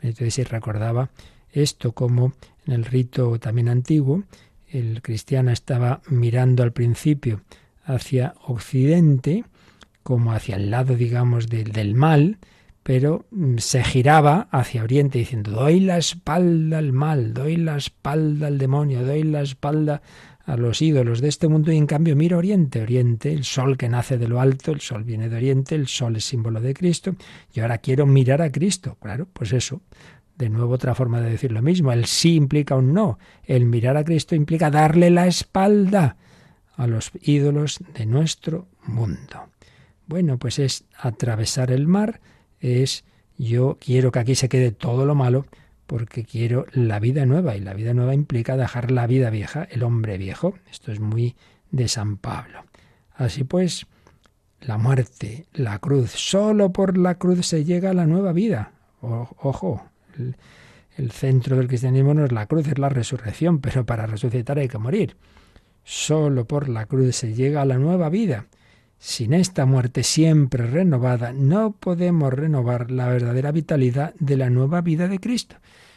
Entonces, 0.00 0.34
si 0.34 0.44
recordaba 0.44 1.10
esto 1.50 1.92
como 1.92 2.34
en 2.66 2.74
el 2.74 2.84
rito 2.84 3.38
también 3.38 3.68
antiguo, 3.68 4.24
el 4.68 5.02
cristiano 5.02 5.50
estaba 5.50 6.02
mirando 6.08 6.62
al 6.62 6.72
principio 6.72 7.42
hacia 7.84 8.34
Occidente, 8.46 9.44
como 10.04 10.32
hacia 10.32 10.54
el 10.54 10.70
lado, 10.70 10.94
digamos, 10.94 11.48
del 11.48 11.94
mal, 11.96 12.38
pero 12.84 13.26
mm, 13.32 13.56
se 13.58 13.82
giraba 13.82 14.46
hacia 14.52 14.84
Oriente 14.84 15.18
diciendo, 15.18 15.50
doy 15.50 15.80
la 15.80 15.98
espalda 15.98 16.78
al 16.78 16.92
mal, 16.92 17.34
doy 17.34 17.56
la 17.56 17.76
espalda 17.76 18.46
al 18.46 18.58
demonio, 18.58 19.04
doy 19.04 19.24
la 19.24 19.42
espalda 19.42 20.02
a 20.46 20.56
los 20.56 20.82
ídolos 20.82 21.22
de 21.22 21.28
este 21.28 21.48
mundo 21.48 21.72
y 21.72 21.78
en 21.78 21.86
cambio 21.86 22.14
mira 22.14 22.36
Oriente, 22.36 22.82
Oriente, 22.82 23.32
el 23.32 23.44
sol 23.44 23.78
que 23.78 23.88
nace 23.88 24.18
de 24.18 24.28
lo 24.28 24.40
alto, 24.40 24.70
el 24.70 24.80
sol 24.80 25.02
viene 25.02 25.30
de 25.30 25.36
Oriente, 25.36 25.74
el 25.74 25.88
sol 25.88 26.16
es 26.16 26.26
símbolo 26.26 26.60
de 26.60 26.74
Cristo, 26.74 27.16
y 27.52 27.60
ahora 27.60 27.78
quiero 27.78 28.04
mirar 28.04 28.42
a 28.42 28.52
Cristo, 28.52 28.98
claro, 29.00 29.26
pues 29.32 29.54
eso, 29.54 29.80
de 30.36 30.50
nuevo, 30.50 30.74
otra 30.74 30.94
forma 30.94 31.20
de 31.20 31.30
decir 31.30 31.52
lo 31.52 31.62
mismo. 31.62 31.92
El 31.92 32.06
sí 32.06 32.34
implica 32.34 32.74
un 32.74 32.92
no. 32.92 33.18
El 33.44 33.66
mirar 33.66 33.96
a 33.96 34.04
Cristo 34.04 34.34
implica 34.34 34.70
darle 34.70 35.10
la 35.10 35.26
espalda 35.26 36.16
a 36.76 36.86
los 36.86 37.12
ídolos 37.22 37.78
de 37.94 38.06
nuestro 38.06 38.66
mundo. 38.82 39.48
Bueno, 40.06 40.38
pues 40.38 40.58
es 40.58 40.84
atravesar 40.98 41.70
el 41.70 41.86
mar, 41.86 42.20
es 42.60 43.04
yo 43.36 43.78
quiero 43.80 44.12
que 44.12 44.18
aquí 44.18 44.34
se 44.34 44.48
quede 44.48 44.70
todo 44.70 45.06
lo 45.06 45.14
malo 45.14 45.46
porque 45.86 46.24
quiero 46.24 46.66
la 46.72 46.98
vida 46.98 47.26
nueva 47.26 47.56
y 47.56 47.60
la 47.60 47.74
vida 47.74 47.94
nueva 47.94 48.14
implica 48.14 48.56
dejar 48.56 48.90
la 48.90 49.06
vida 49.06 49.30
vieja, 49.30 49.64
el 49.70 49.82
hombre 49.82 50.18
viejo. 50.18 50.54
Esto 50.70 50.92
es 50.92 51.00
muy 51.00 51.36
de 51.70 51.88
San 51.88 52.16
Pablo. 52.16 52.64
Así 53.14 53.44
pues, 53.44 53.86
la 54.60 54.78
muerte, 54.78 55.46
la 55.52 55.78
cruz, 55.78 56.10
solo 56.10 56.72
por 56.72 56.96
la 56.96 57.16
cruz 57.16 57.46
se 57.46 57.64
llega 57.64 57.90
a 57.90 57.94
la 57.94 58.06
nueva 58.06 58.32
vida. 58.32 58.72
ojo, 59.00 59.84
el, 60.96 61.10
centro 61.10 61.56
del 61.56 61.68
cristianismo 61.68 62.14
no 62.14 62.24
es 62.24 62.32
la 62.32 62.46
cruz, 62.46 62.68
es 62.68 62.78
la 62.78 62.88
resurrección, 62.88 63.58
pero 63.60 63.84
para 63.84 64.06
resucitar 64.06 64.58
hay 64.58 64.68
que 64.68 64.78
morir. 64.78 65.16
Solo 65.82 66.46
por 66.46 66.68
la 66.68 66.86
cruz 66.86 67.16
se 67.16 67.34
llega 67.34 67.62
a 67.62 67.66
la 67.66 67.78
nueva 67.78 68.08
vida. 68.08 68.46
Sin 69.06 69.34
esta 69.34 69.66
muerte 69.66 70.02
siempre 70.02 70.66
renovada, 70.66 71.34
no 71.34 71.72
podemos 71.72 72.32
renovar 72.32 72.90
la 72.90 73.06
verdadera 73.06 73.52
vitalidad 73.52 74.14
de 74.18 74.38
la 74.38 74.48
nueva 74.48 74.80
vida 74.80 75.08
de 75.08 75.20
Cristo. 75.20 75.56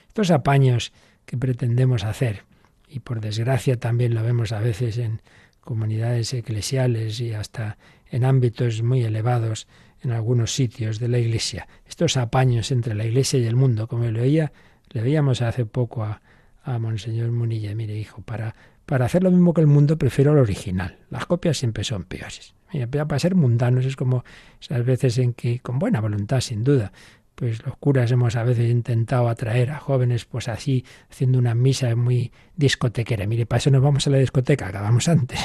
Estos 0.09 0.29
apaños 0.29 0.91
que 1.25 1.37
pretendemos 1.37 2.03
hacer, 2.03 2.43
y 2.89 2.99
por 2.99 3.21
desgracia 3.21 3.79
también 3.79 4.13
lo 4.13 4.23
vemos 4.23 4.51
a 4.51 4.59
veces 4.59 4.97
en 4.97 5.21
comunidades 5.61 6.33
eclesiales 6.33 7.21
y 7.21 7.31
hasta 7.31 7.77
en 8.11 8.25
ámbitos 8.25 8.83
muy 8.83 9.03
elevados 9.03 9.69
en 10.03 10.11
algunos 10.11 10.53
sitios 10.53 10.99
de 10.99 11.07
la 11.07 11.19
Iglesia. 11.19 11.65
Estos 11.87 12.17
apaños 12.17 12.73
entre 12.73 12.93
la 12.93 13.05
Iglesia 13.05 13.39
y 13.39 13.45
el 13.45 13.55
mundo, 13.55 13.87
como 13.87 14.03
le 14.03 14.19
oía, 14.19 14.51
le 14.89 15.01
veíamos 15.01 15.41
hace 15.41 15.65
poco 15.65 16.03
a, 16.03 16.21
a 16.61 16.77
Monseñor 16.77 17.31
Munilla, 17.31 17.73
mire 17.73 17.97
hijo, 17.97 18.21
para, 18.21 18.53
para 18.87 19.05
hacer 19.05 19.21
lo 19.21 19.29
mismo 19.29 19.53
que 19.53 19.61
el 19.61 19.67
mundo 19.67 19.97
prefiero 19.97 20.31
el 20.31 20.39
original. 20.39 20.97
Las 21.09 21.25
copias 21.25 21.57
siempre 21.57 21.83
son 21.83 22.05
peores. 22.05 22.55
Mira, 22.73 22.87
para 22.87 23.19
ser 23.19 23.35
mundanos 23.35 23.85
es 23.85 23.95
como 23.95 24.23
esas 24.59 24.83
veces 24.85 25.17
en 25.17 25.33
que, 25.33 25.59
con 25.59 25.77
buena 25.77 25.99
voluntad 25.99 26.39
sin 26.39 26.63
duda, 26.63 26.93
pues 27.35 27.63
los 27.65 27.75
curas 27.77 28.09
hemos 28.11 28.37
a 28.37 28.43
veces 28.43 28.71
intentado 28.71 29.27
atraer 29.27 29.71
a 29.71 29.79
jóvenes 29.79 30.25
pues 30.25 30.47
así 30.47 30.85
haciendo 31.11 31.37
una 31.37 31.53
misa 31.53 31.93
muy 31.97 32.31
discotequera. 32.55 33.27
Mire, 33.27 33.45
para 33.45 33.57
eso 33.57 33.69
nos 33.71 33.81
vamos 33.81 34.07
a 34.07 34.09
la 34.09 34.19
discoteca, 34.19 34.67
acabamos 34.67 35.07
antes. 35.09 35.39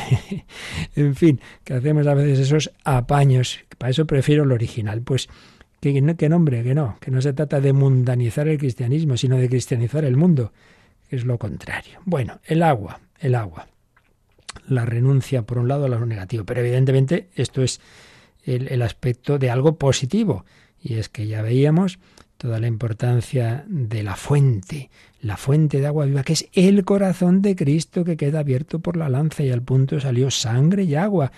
en 0.96 1.14
fin, 1.16 1.40
que 1.64 1.74
hacemos 1.74 2.06
a 2.06 2.14
veces 2.14 2.38
esos 2.38 2.70
apaños, 2.84 3.58
para 3.76 3.90
eso 3.90 4.06
prefiero 4.06 4.44
lo 4.44 4.54
original. 4.54 5.02
Pues 5.02 5.28
que, 5.80 6.14
que 6.16 6.28
nombre, 6.28 6.62
que 6.62 6.76
no, 6.76 6.96
que 7.00 7.10
no 7.10 7.20
se 7.20 7.32
trata 7.32 7.60
de 7.60 7.72
mundanizar 7.72 8.46
el 8.46 8.56
cristianismo, 8.56 9.16
sino 9.16 9.36
de 9.36 9.48
cristianizar 9.48 10.04
el 10.04 10.16
mundo, 10.16 10.52
que 11.08 11.16
es 11.16 11.24
lo 11.24 11.38
contrario. 11.38 11.98
Bueno, 12.04 12.40
el 12.44 12.62
agua, 12.62 13.00
el 13.22 13.34
agua. 13.34 13.68
La 14.68 14.84
renuncia 14.84 15.42
por 15.42 15.58
un 15.58 15.68
lado 15.68 15.86
a 15.86 15.88
lo 15.88 16.04
negativo, 16.04 16.44
pero 16.44 16.60
evidentemente 16.60 17.30
esto 17.34 17.62
es 17.62 17.80
el 18.44 18.82
aspecto 18.82 19.38
de 19.38 19.50
algo 19.50 19.76
positivo 19.76 20.44
y 20.82 20.94
es 20.94 21.08
que 21.08 21.26
ya 21.26 21.42
veíamos 21.42 21.98
toda 22.42 22.58
la 22.58 22.66
importancia 22.66 23.64
de 23.68 24.02
la 24.02 24.16
fuente, 24.16 24.90
la 25.20 25.36
fuente 25.36 25.78
de 25.78 25.86
agua 25.86 26.06
viva, 26.06 26.24
que 26.24 26.32
es 26.32 26.48
el 26.54 26.84
corazón 26.84 27.40
de 27.40 27.54
Cristo 27.54 28.04
que 28.04 28.16
queda 28.16 28.40
abierto 28.40 28.80
por 28.80 28.96
la 28.96 29.08
lanza 29.08 29.44
y 29.44 29.50
al 29.50 29.62
punto 29.62 30.00
salió 30.00 30.28
sangre 30.30 30.82
y 30.82 30.96
agua. 30.96 31.30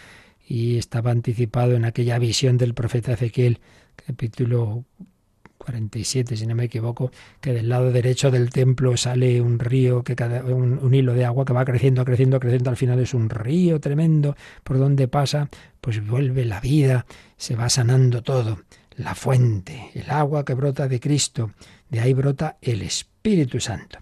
Y 0.47 0.79
estaba 0.79 1.11
anticipado 1.11 1.73
en 1.75 1.85
aquella 1.85 2.19
visión 2.19 2.57
del 2.57 2.73
profeta 2.73 3.13
Ezequiel, 3.13 3.61
capítulo 4.07 4.85
47, 5.59 6.37
si 6.37 6.47
no 6.47 6.55
me 6.55 6.65
equivoco, 6.65 7.11
que 7.41 7.53
del 7.53 7.69
lado 7.69 7.91
derecho 7.91 8.31
del 8.31 8.51
templo 8.51 8.97
sale 8.97 9.41
un 9.41 9.59
río, 9.59 10.03
que 10.03 10.15
cada, 10.15 10.45
un, 10.45 10.79
un, 10.79 10.95
hilo 10.95 11.15
de 11.15 11.25
agua 11.25 11.45
que 11.45 11.53
va 11.53 11.65
creciendo, 11.65 12.05
creciendo, 12.05 12.39
creciendo, 12.41 12.71
al 12.71 12.77
final 12.77 12.99
es 13.01 13.15
un 13.15 13.31
río 13.31 13.81
tremendo, 13.81 14.37
por 14.63 14.79
donde 14.79 15.09
pasa, 15.09 15.49
pues 15.81 16.07
vuelve 16.07 16.45
la 16.45 16.61
vida, 16.61 17.07
se 17.37 17.57
va 17.57 17.69
sanando 17.69 18.23
todo. 18.23 18.61
La 18.97 19.15
fuente, 19.15 19.91
el 19.95 20.09
agua 20.11 20.45
que 20.45 20.55
brota 20.55 20.87
de 20.87 21.01
Cristo, 21.01 21.51
de 21.91 22.01
ahí 22.01 22.15
brota 22.15 22.59
el 22.63 22.83
Espíritu 22.83 23.59
Santo. 23.59 23.99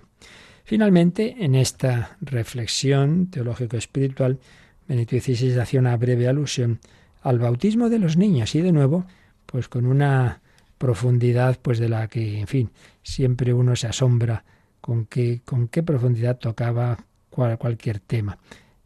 Finalmente, 0.65 1.37
en 1.41 1.55
esta 1.55 2.17
reflexión 2.21 3.29
teológico-espiritual, 3.31 4.39
Benito 4.87 5.19
XVI 5.19 5.59
hace 5.59 5.79
una 5.79 5.97
breve 5.97 6.29
alusión 6.29 6.81
al 7.23 7.39
bautismo 7.39 7.89
de 7.89 7.99
los 7.99 8.17
niños 8.17 8.55
y 8.55 8.61
de 8.61 8.73
nuevo, 8.73 9.07
pues 9.47 9.69
con 9.69 9.87
una 9.87 10.42
profundidad 10.83 11.61
pues 11.63 11.79
de 11.79 11.89
la 11.89 12.09
que, 12.09 12.41
en 12.41 12.49
fin, 12.49 12.71
siempre 13.05 13.55
uno 13.55 13.77
se 13.77 13.87
asombra 13.87 14.45
con 14.81 15.07
qué, 15.07 15.41
con 15.45 15.69
qué 15.69 15.85
profundidad 15.85 16.39
tocaba 16.39 16.99
cualquier 17.31 18.01
tema. 18.01 18.39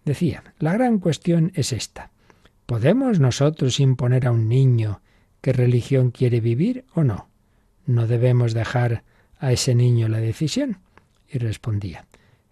Decía, 0.05 0.44
la 0.59 0.74
gran 0.74 0.99
cuestión 0.99 1.53
es 1.55 1.72
esta. 1.72 2.11
¿Podemos 2.66 3.18
nosotros 3.18 3.80
imponer 3.80 4.26
a 4.26 4.30
un 4.30 4.47
niño 4.47 5.01
qué 5.40 5.55
religión 5.55 6.11
quiere 6.11 6.42
vivir 6.42 6.84
o 6.92 7.03
no. 7.03 7.30
No 7.86 8.07
debemos 8.07 8.53
dejar 8.53 9.03
a 9.38 9.53
ese 9.53 9.74
niño 9.74 10.09
la 10.09 10.18
decisión. 10.18 10.80
Y 11.30 11.38
respondía, 11.38 12.05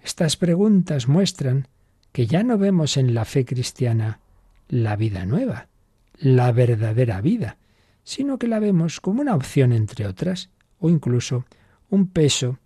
estas 0.03 0.38
preguntas 0.38 1.07
muestran 1.07 1.68
que 2.12 2.26
ya 2.26 2.42
no 2.42 2.57
vemos 2.57 2.97
en 2.97 3.12
la 3.12 3.26
fe 3.26 3.45
cristiana 3.45 4.20
la 4.68 4.97
vida 4.97 5.26
nueva, 5.26 5.68
la 6.16 6.51
verdadera 6.51 7.20
vida, 7.20 7.59
sino 8.05 8.39
que 8.39 8.47
la 8.47 8.61
vemos 8.61 9.01
como 9.01 9.21
una 9.21 9.35
opción 9.35 9.73
entre 9.73 10.07
otras, 10.07 10.51
o 10.79 10.89
incluso 10.89 11.45
un 11.91 12.07
peso 12.07 12.59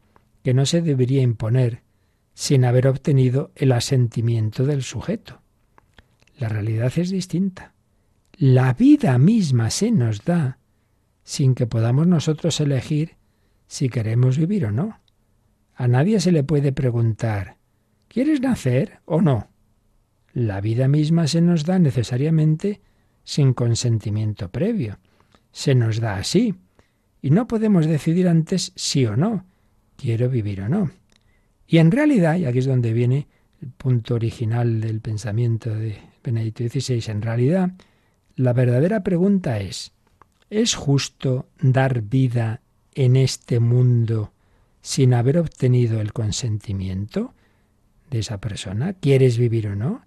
que 0.42 0.52
no 0.52 0.66
se 0.66 0.82
debería 0.82 1.22
imponer 1.22 1.82
sin 2.34 2.64
haber 2.64 2.86
obtenido 2.86 3.50
el 3.54 3.72
asentimiento 3.72 4.66
del 4.66 4.82
sujeto. 4.82 5.40
La 6.36 6.48
realidad 6.48 6.92
es 6.96 7.10
distinta. 7.10 7.72
La 8.36 8.74
vida 8.74 9.18
misma 9.18 9.70
se 9.70 9.90
nos 9.90 10.24
da 10.24 10.58
sin 11.24 11.54
que 11.54 11.66
podamos 11.66 12.06
nosotros 12.06 12.60
elegir 12.60 13.16
si 13.66 13.88
queremos 13.88 14.38
vivir 14.38 14.66
o 14.66 14.70
no. 14.70 15.00
A 15.74 15.88
nadie 15.88 16.20
se 16.20 16.32
le 16.32 16.44
puede 16.44 16.72
preguntar 16.72 17.58
¿Quieres 18.08 18.40
nacer 18.40 19.00
o 19.04 19.20
no? 19.20 19.48
La 20.32 20.60
vida 20.60 20.88
misma 20.88 21.26
se 21.26 21.42
nos 21.42 21.64
da 21.64 21.78
necesariamente 21.78 22.80
sin 23.22 23.52
consentimiento 23.52 24.50
previo. 24.50 24.98
Se 25.52 25.74
nos 25.74 26.00
da 26.00 26.16
así. 26.16 26.54
Y 27.20 27.30
no 27.30 27.48
podemos 27.48 27.86
decidir 27.86 28.28
antes 28.28 28.72
sí 28.76 29.04
o 29.06 29.16
no. 29.16 29.44
Quiero 29.96 30.28
vivir 30.28 30.62
o 30.62 30.68
no. 30.68 30.90
Y 31.66 31.78
en 31.78 31.90
realidad, 31.90 32.36
y 32.36 32.46
aquí 32.46 32.58
es 32.58 32.66
donde 32.66 32.92
viene 32.92 33.26
el 33.60 33.70
punto 33.70 34.14
original 34.14 34.80
del 34.80 35.00
pensamiento 35.00 35.74
de 35.74 35.98
Benedicto 36.22 36.64
XVI, 36.66 37.10
en 37.10 37.22
realidad 37.22 37.72
la 38.36 38.52
verdadera 38.52 39.02
pregunta 39.02 39.58
es, 39.58 39.92
¿es 40.48 40.76
justo 40.76 41.48
dar 41.60 42.02
vida 42.02 42.60
en 42.94 43.16
este 43.16 43.58
mundo 43.58 44.32
sin 44.80 45.12
haber 45.12 45.38
obtenido 45.38 46.00
el 46.00 46.12
consentimiento 46.12 47.34
de 48.10 48.20
esa 48.20 48.40
persona? 48.40 48.92
¿Quieres 48.92 49.38
vivir 49.38 49.66
o 49.66 49.74
no? 49.74 50.02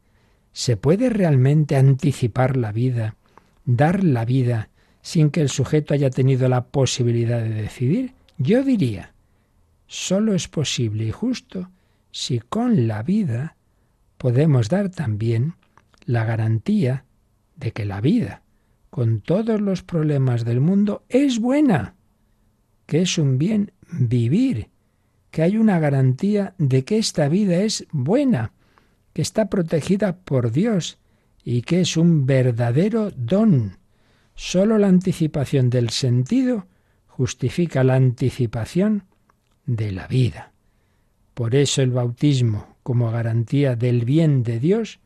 ¿Se 0.53 0.77
puede 0.77 1.09
realmente 1.09 1.75
anticipar 1.75 2.55
la 2.55 2.71
vida, 2.71 3.17
dar 3.65 4.03
la 4.03 4.23
vida 4.23 4.69
sin 5.01 5.29
que 5.29 5.41
el 5.41 5.49
sujeto 5.49 5.93
haya 5.93 6.09
tenido 6.09 6.47
la 6.49 6.65
posibilidad 6.65 7.41
de 7.41 7.49
decidir? 7.49 8.13
Yo 8.37 8.63
diría, 8.63 9.13
solo 9.87 10.33
es 10.33 10.47
posible 10.47 11.05
y 11.05 11.11
justo 11.11 11.69
si 12.11 12.39
con 12.39 12.87
la 12.87 13.03
vida 13.03 13.55
podemos 14.17 14.69
dar 14.69 14.89
también 14.89 15.55
la 16.05 16.25
garantía 16.25 17.05
de 17.55 17.71
que 17.71 17.85
la 17.85 18.01
vida, 18.01 18.41
con 18.89 19.21
todos 19.21 19.61
los 19.61 19.83
problemas 19.83 20.45
del 20.45 20.59
mundo, 20.59 21.03
es 21.09 21.39
buena, 21.39 21.95
que 22.85 23.01
es 23.01 23.17
un 23.17 23.37
bien 23.37 23.71
vivir, 23.91 24.69
que 25.31 25.43
hay 25.43 25.57
una 25.57 25.79
garantía 25.79 26.53
de 26.57 26.83
que 26.83 26.97
esta 26.97 27.29
vida 27.29 27.57
es 27.57 27.85
buena, 27.91 28.51
que 29.13 29.21
está 29.21 29.49
protegida 29.49 30.17
por 30.17 30.51
Dios 30.51 30.97
y 31.43 31.61
que 31.61 31.81
es 31.81 31.97
un 31.97 32.25
verdadero 32.25 33.11
don. 33.11 33.77
Solo 34.43 34.79
la 34.79 34.87
anticipación 34.87 35.69
del 35.69 35.91
sentido 35.91 36.65
justifica 37.05 37.83
la 37.83 37.93
anticipación 37.93 39.03
de 39.67 39.91
la 39.91 40.07
vida. 40.07 40.51
Por 41.35 41.53
eso 41.53 41.83
el 41.83 41.91
bautismo, 41.91 42.75
como 42.81 43.11
garantía 43.11 43.75
del 43.75 44.03
bien 44.03 44.41
de 44.41 44.59
Dios, 44.59 44.99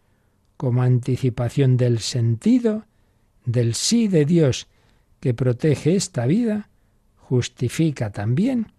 como 0.55 0.83
anticipación 0.83 1.75
del 1.75 1.99
sentido, 1.99 2.85
del 3.43 3.75
sí 3.75 4.07
de 4.07 4.23
Dios 4.23 4.67
que 5.19 5.33
protege 5.33 5.97
esta 5.97 6.25
vida, 6.25 6.69
justifica 7.17 8.13
también 8.13 8.71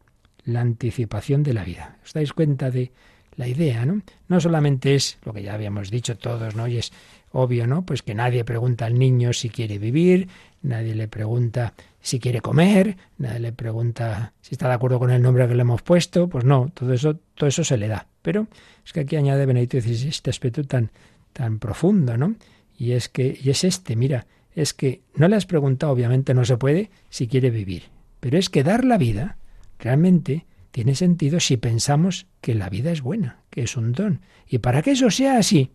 la 0.46 0.62
anticipación 0.62 1.42
de 1.42 1.52
la 1.52 1.64
vida. 1.64 1.98
¿Os 2.02 2.14
dais 2.14 2.32
cuenta 2.32 2.70
de 2.70 2.92
la 3.36 3.46
idea, 3.46 3.84
¿no? 3.84 4.00
No 4.28 4.40
solamente 4.40 4.94
es 4.94 5.18
lo 5.22 5.34
que 5.34 5.42
ya 5.42 5.52
habíamos 5.52 5.90
dicho 5.90 6.16
todos, 6.16 6.56
¿no? 6.56 6.66
Y 6.66 6.78
es 6.78 6.92
obvio, 7.32 7.66
¿no? 7.66 7.84
Pues 7.84 8.02
que 8.02 8.14
nadie 8.14 8.44
pregunta 8.44 8.86
al 8.86 8.98
niño 8.98 9.32
si 9.32 9.50
quiere 9.50 9.78
vivir, 9.78 10.28
nadie 10.62 10.94
le 10.94 11.08
pregunta 11.08 11.74
si 12.00 12.20
quiere 12.20 12.40
comer, 12.40 12.96
nadie 13.18 13.40
le 13.40 13.52
pregunta 13.52 14.32
si 14.40 14.54
está 14.54 14.68
de 14.68 14.74
acuerdo 14.74 14.98
con 14.98 15.10
el 15.10 15.22
nombre 15.22 15.48
que 15.48 15.54
le 15.54 15.62
hemos 15.62 15.82
puesto, 15.82 16.28
pues 16.28 16.44
no, 16.44 16.70
todo 16.72 16.92
eso, 16.92 17.18
todo 17.34 17.48
eso 17.48 17.64
se 17.64 17.76
le 17.76 17.88
da. 17.88 18.06
Pero 18.22 18.46
es 18.84 18.92
que 18.92 19.00
aquí 19.00 19.16
añade 19.16 19.46
Benedicto 19.46 19.80
XVI 19.80 20.08
este 20.08 20.30
aspecto 20.30 20.64
tan, 20.64 20.90
tan 21.32 21.58
profundo, 21.58 22.16
¿no? 22.16 22.36
Y 22.78 22.92
es 22.92 23.08
que, 23.08 23.38
y 23.42 23.50
es 23.50 23.64
este, 23.64 23.96
mira, 23.96 24.26
es 24.54 24.72
que 24.72 25.02
no 25.14 25.28
le 25.28 25.36
has 25.36 25.46
preguntado, 25.46 25.92
obviamente 25.92 26.32
no 26.32 26.44
se 26.44 26.56
puede, 26.56 26.90
si 27.10 27.26
quiere 27.26 27.50
vivir, 27.50 27.84
pero 28.20 28.38
es 28.38 28.50
que 28.50 28.62
dar 28.62 28.84
la 28.84 28.98
vida 28.98 29.36
realmente 29.78 30.46
tiene 30.70 30.94
sentido 30.94 31.40
si 31.40 31.56
pensamos 31.56 32.26
que 32.40 32.54
la 32.54 32.68
vida 32.68 32.92
es 32.92 33.00
buena, 33.00 33.40
que 33.50 33.62
es 33.62 33.76
un 33.76 33.92
don. 33.92 34.20
Y 34.46 34.58
para 34.58 34.82
que 34.82 34.92
eso 34.92 35.10
sea 35.10 35.38
así, 35.38 35.70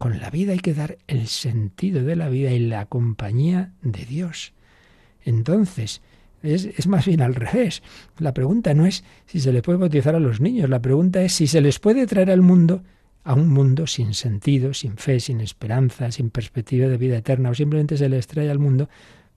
con 0.00 0.18
la 0.18 0.30
vida 0.30 0.52
hay 0.52 0.60
que 0.60 0.72
dar 0.72 0.96
el 1.08 1.26
sentido 1.26 2.02
de 2.02 2.16
la 2.16 2.30
vida 2.30 2.50
y 2.52 2.58
la 2.58 2.86
compañía 2.86 3.74
de 3.82 4.06
Dios. 4.06 4.54
Entonces, 5.22 6.00
es, 6.42 6.86
más 6.86 7.04
bien 7.04 7.20
al 7.20 7.34
revés. 7.34 7.82
La 8.16 8.32
pregunta 8.32 8.72
no 8.72 8.86
es 8.86 9.04
si 9.26 9.40
se 9.40 9.52
le 9.52 9.60
puede 9.60 9.76
bautizar 9.76 10.14
a 10.14 10.18
los 10.18 10.40
niños, 10.40 10.70
la 10.70 10.80
pregunta 10.80 11.20
es 11.20 11.34
si 11.34 11.46
se 11.46 11.60
les 11.60 11.78
puede 11.80 12.06
traer 12.06 12.30
al 12.30 12.40
mundo, 12.40 12.82
a 13.24 13.34
un 13.34 13.48
mundo 13.48 13.86
sin 13.86 14.14
sentido, 14.14 14.72
sin 14.72 14.96
fe, 14.96 15.20
sin 15.20 15.42
esperanza, 15.42 16.10
sin 16.10 16.30
perspectiva 16.30 16.88
de 16.88 16.96
vida 16.96 17.18
eterna, 17.18 17.50
o 17.50 17.54
simplemente 17.54 17.98
se 17.98 18.08
les 18.08 18.26
trae 18.26 18.50
al 18.50 18.58
mundo 18.58 18.88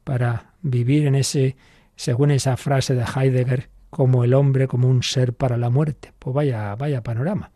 para 0.05 0.53
vivir 0.61 1.07
en 1.07 1.15
ese, 1.15 1.57
según 1.97 2.31
esa 2.31 2.55
frase 2.55 2.95
de 2.95 3.03
Heidegger, 3.03 3.69
como 3.89 4.23
el 4.23 4.33
hombre 4.33 4.69
como 4.69 4.87
un 4.87 5.03
ser 5.03 5.33
para 5.33 5.57
la 5.57 5.69
muerte. 5.69 6.13
Pues 6.19 6.33
vaya, 6.33 6.73
vaya 6.75 7.03
panorama. 7.03 7.51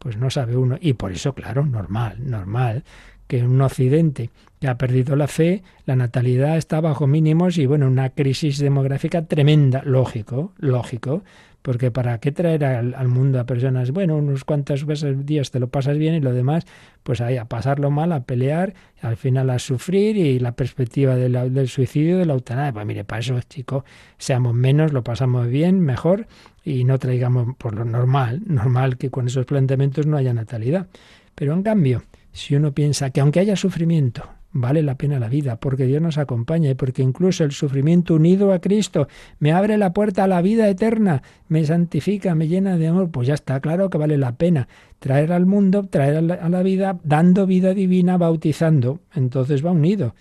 Pues 0.00 0.16
no 0.16 0.30
sabe 0.30 0.56
uno. 0.56 0.78
Y 0.80 0.94
por 0.94 1.12
eso, 1.12 1.34
claro, 1.34 1.64
normal, 1.64 2.16
normal, 2.18 2.84
que 3.26 3.38
en 3.38 3.46
un 3.46 3.60
occidente 3.60 4.30
que 4.58 4.66
ha 4.66 4.78
perdido 4.78 5.14
la 5.14 5.28
fe, 5.28 5.62
la 5.84 5.94
natalidad 5.94 6.56
está 6.56 6.80
bajo 6.80 7.06
mínimos 7.06 7.58
y 7.58 7.66
bueno, 7.66 7.86
una 7.86 8.10
crisis 8.10 8.58
demográfica 8.58 9.26
tremenda. 9.26 9.82
Lógico, 9.84 10.54
lógico. 10.58 11.22
Porque 11.62 11.90
¿para 11.90 12.18
qué 12.18 12.32
traer 12.32 12.64
al, 12.64 13.08
mundo 13.08 13.38
a 13.38 13.44
personas? 13.44 13.90
Bueno, 13.90 14.16
unos 14.16 14.44
cuantos 14.44 14.86
días 15.26 15.50
te 15.50 15.60
lo 15.60 15.68
pasas 15.68 15.98
bien 15.98 16.14
y 16.14 16.20
lo 16.20 16.32
demás, 16.32 16.64
pues 17.02 17.20
ahí 17.20 17.36
a 17.36 17.44
pasarlo 17.44 17.90
mal, 17.90 18.12
a 18.12 18.24
pelear, 18.24 18.72
al 19.02 19.16
final 19.16 19.50
a 19.50 19.58
sufrir 19.58 20.16
y 20.16 20.38
la 20.38 20.52
perspectiva 20.52 21.16
del 21.16 21.68
suicidio, 21.68 22.18
de 22.18 22.24
la 22.24 22.32
eutanasia. 22.32 22.72
Pues 22.72 22.86
mire, 22.86 23.04
para 23.04 23.20
eso, 23.20 23.38
chicos, 23.48 23.84
seamos 24.16 24.54
menos, 24.54 24.92
lo 24.92 25.04
pasamos 25.04 25.48
bien, 25.48 25.80
mejor 25.80 26.26
y 26.64 26.84
no 26.84 26.98
traigamos 26.98 27.56
por 27.56 27.74
lo 27.74 27.84
normal, 27.84 28.40
normal 28.46 28.96
que 28.96 29.10
con 29.10 29.26
esos 29.26 29.44
planteamientos 29.44 30.06
no 30.06 30.16
haya 30.16 30.32
natalidad. 30.32 30.86
Pero 31.34 31.52
en 31.52 31.62
cambio, 31.62 32.02
si 32.32 32.56
uno 32.56 32.72
piensa 32.72 33.10
que 33.10 33.20
aunque 33.20 33.40
haya 33.40 33.56
sufrimiento, 33.56 34.24
vale 34.52 34.82
la 34.82 34.96
pena 34.96 35.18
la 35.18 35.28
vida, 35.28 35.60
porque 35.60 35.86
Dios 35.86 36.02
nos 36.02 36.18
acompaña 36.18 36.70
y 36.70 36.74
porque 36.74 37.02
incluso 37.02 37.44
el 37.44 37.52
sufrimiento 37.52 38.14
unido 38.14 38.52
a 38.52 38.60
Cristo 38.60 39.08
me 39.38 39.52
abre 39.52 39.78
la 39.78 39.92
puerta 39.92 40.24
a 40.24 40.26
la 40.26 40.42
vida 40.42 40.68
eterna, 40.68 41.22
me 41.48 41.64
santifica, 41.64 42.34
me 42.34 42.48
llena 42.48 42.76
de 42.76 42.88
amor, 42.88 43.10
pues 43.10 43.28
ya 43.28 43.34
está 43.34 43.60
claro 43.60 43.90
que 43.90 43.98
vale 43.98 44.18
la 44.18 44.36
pena 44.36 44.68
traer 44.98 45.32
al 45.32 45.46
mundo, 45.46 45.86
traer 45.86 46.16
a 46.16 46.48
la, 46.48 46.62
vida, 46.62 46.98
dando 47.04 47.46
vida 47.46 47.74
divina, 47.74 48.18
bautizando. 48.18 49.00
Entonces 49.14 49.64
va 49.64 49.70
unido, 49.70 50.14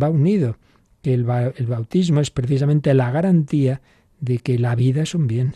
va 0.00 0.08
unido. 0.08 0.56
Que 1.02 1.14
el, 1.14 1.26
el 1.56 1.66
bautismo 1.66 2.20
es 2.20 2.30
precisamente 2.30 2.94
la 2.94 3.10
garantía 3.10 3.82
de 4.20 4.38
que 4.38 4.58
la 4.58 4.74
vida 4.76 5.02
es 5.02 5.14
un 5.14 5.26
bien. 5.26 5.54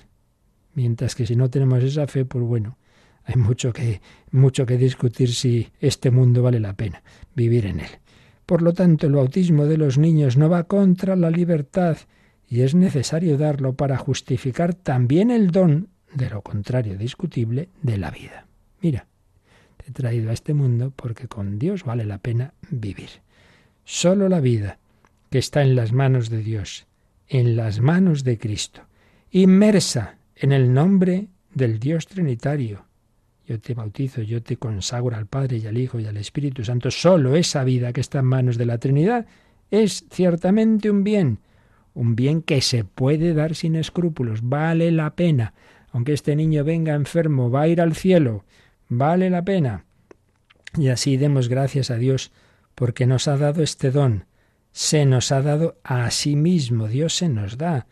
Mientras 0.75 1.15
que 1.15 1.25
si 1.25 1.37
no 1.37 1.49
tenemos 1.49 1.83
esa 1.83 2.07
fe, 2.07 2.25
pues 2.25 2.45
bueno, 2.45 2.77
hay 3.25 3.37
mucho 3.37 3.73
que, 3.73 4.01
mucho 4.31 4.67
que 4.67 4.77
discutir 4.77 5.33
si 5.33 5.69
este 5.81 6.11
mundo 6.11 6.43
vale 6.43 6.61
la 6.61 6.75
pena 6.75 7.03
vivir 7.35 7.67
en 7.67 7.81
él. 7.81 7.91
Por 8.47 8.63
lo 8.63 8.73
tanto, 8.73 9.09
el 9.09 9.15
bautismo 9.15 9.67
de 9.67 9.77
los 9.77 9.99
niños 9.99 10.37
no 10.37 10.49
va 10.49 10.65
contra 10.65 11.17
la 11.17 11.31
libertad 11.31 11.99
y 12.49 12.61
es 12.61 12.77
necesario 12.77 13.37
darlo 13.37 13.75
para 13.75 13.97
justificar 13.97 14.73
también 14.75 15.33
el 15.33 15.51
don, 15.51 15.89
de 16.15 16.31
lo 16.31 16.43
contrario 16.43 16.97
discutible, 16.97 17.69
de 17.83 17.99
la 17.99 18.13
vida. 18.13 18.47
Mira, 18.81 19.07
te 19.77 19.91
he 19.91 19.93
traído 19.93 20.31
a 20.31 20.33
este 20.33 20.55
mundo 20.55 20.93
porque 20.95 21.27
con 21.27 21.59
Dios 21.59 21.85
vale 21.85 22.05
la 22.05 22.19
pena 22.19 22.55
vivir. 22.71 23.11
Solo 23.85 24.29
la 24.29 24.41
vida, 24.41 24.79
que 25.31 25.39
está 25.39 25.63
en 25.63 25.75
las 25.75 25.93
manos 25.93 26.31
de 26.31 26.39
Dios, 26.39 26.87
en 27.29 27.57
las 27.57 27.81
manos 27.81 28.23
de 28.23 28.39
Cristo, 28.39 28.83
inmersa 29.33 30.19
en 30.37 30.53
el 30.53 30.73
nombre 30.73 31.27
del 31.53 31.81
Dios 31.81 32.07
Trinitario, 32.07 32.86
yo 33.47 33.61
te 33.61 33.75
bautizo, 33.75 34.23
yo 34.23 34.43
te 34.43 34.57
consagro 34.57 35.17
al 35.17 35.27
Padre 35.27 35.59
y 35.59 35.67
al 35.67 35.79
Hijo 35.79 36.01
y 36.01 36.07
al 36.07 36.17
Espíritu 36.17 36.65
Santo. 36.65 36.91
Solo 36.91 37.37
esa 37.37 37.63
vida 37.63 37.93
que 37.93 38.01
está 38.01 38.19
en 38.19 38.25
manos 38.25 38.59
de 38.59 38.67
la 38.67 38.79
Trinidad 38.79 39.27
es 39.71 40.05
ciertamente 40.11 40.91
un 40.91 41.05
bien, 41.05 41.39
un 41.95 42.17
bien 42.17 42.43
que 42.43 42.61
se 42.61 42.85
puede 42.85 43.35
dar 43.35 43.55
sin 43.55 43.77
escrúpulos, 43.77 44.41
vale 44.43 44.91
la 44.91 45.15
pena. 45.15 45.55
Aunque 45.93 46.13
este 46.13 46.35
niño 46.35 46.65
venga 46.65 46.95
enfermo, 46.95 47.51
va 47.51 47.63
a 47.63 47.69
ir 47.69 47.81
al 47.81 47.95
cielo, 47.95 48.45
vale 48.89 49.31
la 49.31 49.45
pena. 49.45 49.85
Y 50.77 50.89
así 50.89 51.17
demos 51.17 51.49
gracias 51.49 51.91
a 51.91 51.97
Dios 51.97 52.33
porque 52.75 53.07
nos 53.07 53.29
ha 53.29 53.37
dado 53.37 53.63
este 53.63 53.91
don. 53.91 54.25
Se 54.73 55.07
nos 55.07 55.33
ha 55.33 55.41
dado 55.41 55.79
a 55.85 56.11
sí 56.11 56.37
mismo, 56.37 56.89
Dios 56.89 57.15
se 57.15 57.29
nos 57.29 57.57
da. 57.57 57.87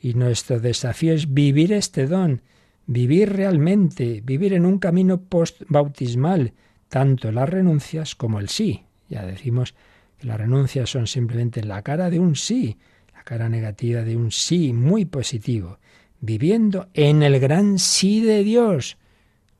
Y 0.00 0.14
nuestro 0.14 0.60
desafío 0.60 1.14
es 1.14 1.32
vivir 1.32 1.72
este 1.72 2.06
don 2.06 2.42
vivir 2.88 3.34
realmente, 3.34 4.22
vivir 4.24 4.54
en 4.54 4.64
un 4.64 4.78
camino 4.78 5.20
post-bautismal, 5.20 6.54
tanto 6.88 7.30
las 7.30 7.48
renuncias 7.48 8.16
como 8.16 8.40
el 8.40 8.48
sí. 8.48 8.82
Ya 9.10 9.24
decimos 9.26 9.74
que 10.18 10.26
las 10.26 10.38
renuncias 10.38 10.90
son 10.90 11.06
simplemente 11.06 11.62
la 11.62 11.82
cara 11.82 12.08
de 12.10 12.18
un 12.18 12.34
sí, 12.34 12.78
la 13.14 13.22
cara 13.24 13.50
negativa 13.50 14.02
de 14.02 14.16
un 14.16 14.32
sí 14.32 14.72
muy 14.72 15.04
positivo, 15.04 15.78
viviendo 16.20 16.88
en 16.94 17.22
el 17.22 17.38
gran 17.38 17.78
sí 17.78 18.22
de 18.22 18.42
Dios. 18.42 18.96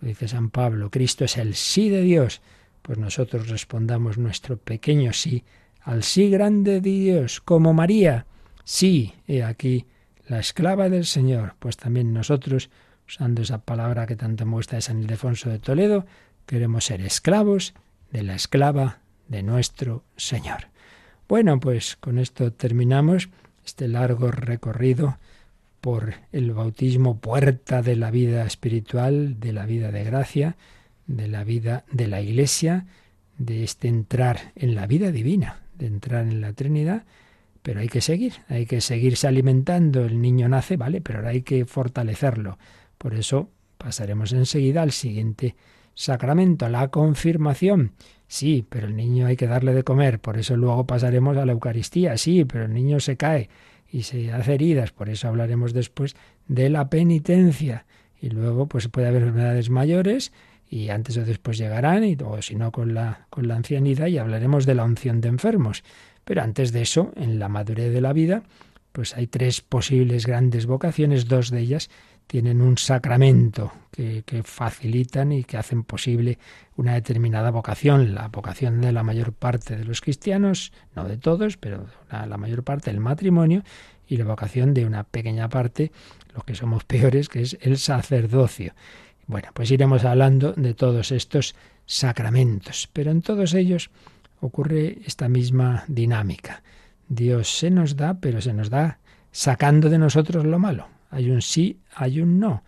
Lo 0.00 0.08
dice 0.08 0.26
San 0.26 0.48
Pablo, 0.48 0.90
Cristo 0.90 1.26
es 1.26 1.36
el 1.36 1.54
sí 1.54 1.90
de 1.90 2.00
Dios. 2.00 2.40
Pues 2.80 2.96
nosotros 2.98 3.48
respondamos 3.50 4.16
nuestro 4.16 4.56
pequeño 4.56 5.12
sí 5.12 5.44
al 5.82 6.02
sí 6.02 6.30
grande 6.30 6.80
de 6.80 6.90
Dios, 6.90 7.40
como 7.40 7.74
María. 7.74 8.24
Sí, 8.64 9.12
he 9.26 9.42
aquí 9.42 9.84
la 10.26 10.38
esclava 10.38 10.88
del 10.88 11.04
Señor. 11.04 11.56
Pues 11.58 11.76
también 11.76 12.14
nosotros 12.14 12.70
usando 13.08 13.40
esa 13.40 13.58
palabra 13.58 14.06
que 14.06 14.16
tanto 14.16 14.44
muestra 14.44 14.80
San 14.82 15.00
Ildefonso 15.00 15.48
de 15.48 15.58
Toledo, 15.58 16.04
queremos 16.44 16.84
ser 16.84 17.00
esclavos 17.00 17.72
de 18.12 18.22
la 18.22 18.34
esclava 18.34 18.98
de 19.28 19.42
nuestro 19.42 20.04
Señor. 20.16 20.68
Bueno, 21.26 21.58
pues 21.58 21.96
con 21.96 22.18
esto 22.18 22.52
terminamos 22.52 23.30
este 23.64 23.88
largo 23.88 24.30
recorrido 24.30 25.18
por 25.80 26.14
el 26.32 26.52
bautismo, 26.52 27.18
puerta 27.18 27.82
de 27.82 27.96
la 27.96 28.10
vida 28.10 28.44
espiritual, 28.44 29.40
de 29.40 29.52
la 29.52 29.64
vida 29.64 29.90
de 29.90 30.04
gracia, 30.04 30.56
de 31.06 31.28
la 31.28 31.44
vida 31.44 31.84
de 31.90 32.08
la 32.08 32.20
Iglesia, 32.20 32.86
de 33.38 33.64
este 33.64 33.88
entrar 33.88 34.52
en 34.54 34.74
la 34.74 34.86
vida 34.86 35.12
divina, 35.12 35.60
de 35.78 35.86
entrar 35.86 36.26
en 36.26 36.40
la 36.42 36.52
Trinidad, 36.52 37.04
pero 37.62 37.80
hay 37.80 37.88
que 37.88 38.00
seguir, 38.00 38.34
hay 38.48 38.66
que 38.66 38.80
seguirse 38.80 39.26
alimentando. 39.28 40.04
El 40.04 40.20
niño 40.20 40.48
nace, 40.48 40.76
vale, 40.76 41.00
pero 41.00 41.20
ahora 41.20 41.30
hay 41.30 41.42
que 41.42 41.64
fortalecerlo. 41.64 42.58
Por 42.98 43.14
eso 43.14 43.50
pasaremos 43.78 44.32
enseguida 44.32 44.82
al 44.82 44.92
siguiente 44.92 45.56
sacramento, 45.94 46.68
la 46.68 46.88
confirmación. 46.88 47.92
Sí, 48.26 48.64
pero 48.68 48.86
el 48.86 48.96
niño 48.96 49.26
hay 49.26 49.36
que 49.36 49.46
darle 49.46 49.72
de 49.72 49.84
comer, 49.84 50.20
por 50.20 50.36
eso 50.36 50.56
luego 50.56 50.86
pasaremos 50.86 51.36
a 51.36 51.46
la 51.46 51.52
Eucaristía. 51.52 52.18
Sí, 52.18 52.44
pero 52.44 52.66
el 52.66 52.74
niño 52.74 53.00
se 53.00 53.16
cae 53.16 53.48
y 53.90 54.02
se 54.02 54.32
hace 54.32 54.54
heridas, 54.54 54.92
por 54.92 55.08
eso 55.08 55.28
hablaremos 55.28 55.72
después 55.72 56.14
de 56.46 56.68
la 56.68 56.90
penitencia. 56.90 57.86
Y 58.20 58.30
luego 58.30 58.66
pues 58.66 58.88
puede 58.88 59.08
haber 59.08 59.22
enfermedades 59.22 59.70
mayores 59.70 60.32
y 60.68 60.90
antes 60.90 61.16
o 61.16 61.24
después 61.24 61.56
llegarán, 61.56 62.04
y, 62.04 62.16
o 62.22 62.42
si 62.42 62.54
no 62.54 62.72
con 62.72 62.92
la, 62.92 63.26
con 63.30 63.48
la 63.48 63.56
ancianidad, 63.56 64.06
y 64.08 64.18
hablaremos 64.18 64.66
de 64.66 64.74
la 64.74 64.84
unción 64.84 65.20
de 65.20 65.28
enfermos. 65.28 65.82
Pero 66.24 66.42
antes 66.42 66.72
de 66.72 66.82
eso, 66.82 67.12
en 67.16 67.38
la 67.38 67.48
madurez 67.48 67.92
de 67.92 68.02
la 68.02 68.12
vida, 68.12 68.42
pues 68.92 69.16
hay 69.16 69.26
tres 69.26 69.62
posibles 69.62 70.26
grandes 70.26 70.66
vocaciones, 70.66 71.26
dos 71.26 71.50
de 71.50 71.60
ellas 71.60 71.88
tienen 72.28 72.62
un 72.62 72.78
sacramento 72.78 73.72
que, 73.90 74.22
facilitan 74.44 75.32
y 75.32 75.42
que 75.42 75.56
hacen 75.56 75.82
posible 75.82 76.38
una 76.76 76.94
determinada 76.94 77.50
vocación, 77.50 78.14
la 78.14 78.28
vocación 78.28 78.80
de 78.80 78.92
la 78.92 79.02
mayor 79.02 79.32
parte 79.32 79.76
de 79.76 79.84
los 79.84 80.00
cristianos, 80.00 80.72
no 80.94 81.08
de 81.08 81.16
todos, 81.16 81.56
pero 81.56 81.86
la, 82.08 82.26
la 82.26 82.36
mayor 82.36 82.62
parte 82.62 82.92
del 82.92 83.00
matrimonio, 83.00 83.64
y 84.06 84.16
la 84.16 84.24
vocación 84.24 84.74
de 84.74 84.86
una 84.86 85.04
pequeña 85.04 85.48
parte, 85.48 85.90
los 86.34 86.44
que 86.44 86.54
somos 86.54 86.84
peores, 86.92 87.28
que 87.28 87.42
es 87.42 87.58
el 87.60 87.78
sacerdocio. 87.78 88.74
Bueno, 89.26 89.48
pues 89.52 89.70
iremos 89.70 90.04
hablando 90.04 90.52
de 90.52 90.74
todos 90.74 91.12
estos 91.12 91.54
sacramentos, 91.86 92.88
pero 92.92 93.10
en 93.10 93.22
todos 93.22 93.54
ellos 93.54 93.90
ocurre 94.40 94.98
esta 95.04 95.28
misma 95.28 95.84
dinámica. 95.88 96.62
Dios 97.08 97.58
se 97.58 97.70
nos 97.70 97.96
da, 97.96 98.20
pero 98.20 98.40
se 98.40 98.52
nos 98.52 98.70
da 98.70 98.98
sacando 99.32 99.88
de 99.88 99.98
nosotros 99.98 100.44
lo 100.44 100.58
malo. 100.58 100.97
Hay 101.10 101.30
un 101.30 101.42
sí, 101.42 101.78
hay 101.94 102.20
un 102.20 102.38
no. 102.38 102.62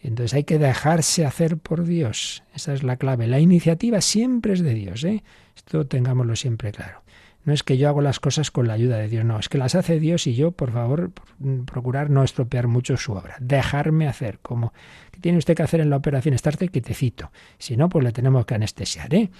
Entonces 0.00 0.34
hay 0.34 0.44
que 0.44 0.58
dejarse 0.58 1.24
hacer 1.24 1.58
por 1.58 1.84
Dios. 1.84 2.42
Esa 2.54 2.72
es 2.74 2.82
la 2.82 2.96
clave. 2.96 3.28
La 3.28 3.38
iniciativa 3.38 4.00
siempre 4.00 4.52
es 4.52 4.60
de 4.60 4.74
Dios. 4.74 5.04
¿eh? 5.04 5.22
Esto 5.56 5.86
tengámoslo 5.86 6.34
siempre 6.34 6.72
claro. 6.72 7.02
No 7.44 7.52
es 7.52 7.62
que 7.62 7.76
yo 7.76 7.88
hago 7.88 8.02
las 8.02 8.20
cosas 8.20 8.50
con 8.50 8.68
la 8.68 8.74
ayuda 8.74 8.98
de 8.98 9.08
Dios, 9.08 9.24
no, 9.24 9.38
es 9.38 9.48
que 9.48 9.58
las 9.58 9.74
hace 9.74 9.98
Dios 9.98 10.28
y 10.28 10.34
yo, 10.34 10.52
por 10.52 10.70
favor, 10.70 11.10
procurar 11.66 12.08
no 12.08 12.22
estropear 12.22 12.68
mucho 12.68 12.96
su 12.96 13.14
obra. 13.14 13.36
Dejarme 13.40 14.06
hacer, 14.06 14.38
como 14.42 14.72
que 15.10 15.18
tiene 15.18 15.38
usted 15.38 15.56
que 15.56 15.64
hacer 15.64 15.80
en 15.80 15.90
la 15.90 15.96
operación, 15.96 16.34
estarte 16.34 16.68
quietecito. 16.68 17.32
Si 17.58 17.76
no, 17.76 17.88
pues 17.88 18.04
le 18.04 18.12
tenemos 18.12 18.46
que 18.46 18.54
anestesiar, 18.54 19.12
¿eh? 19.12 19.30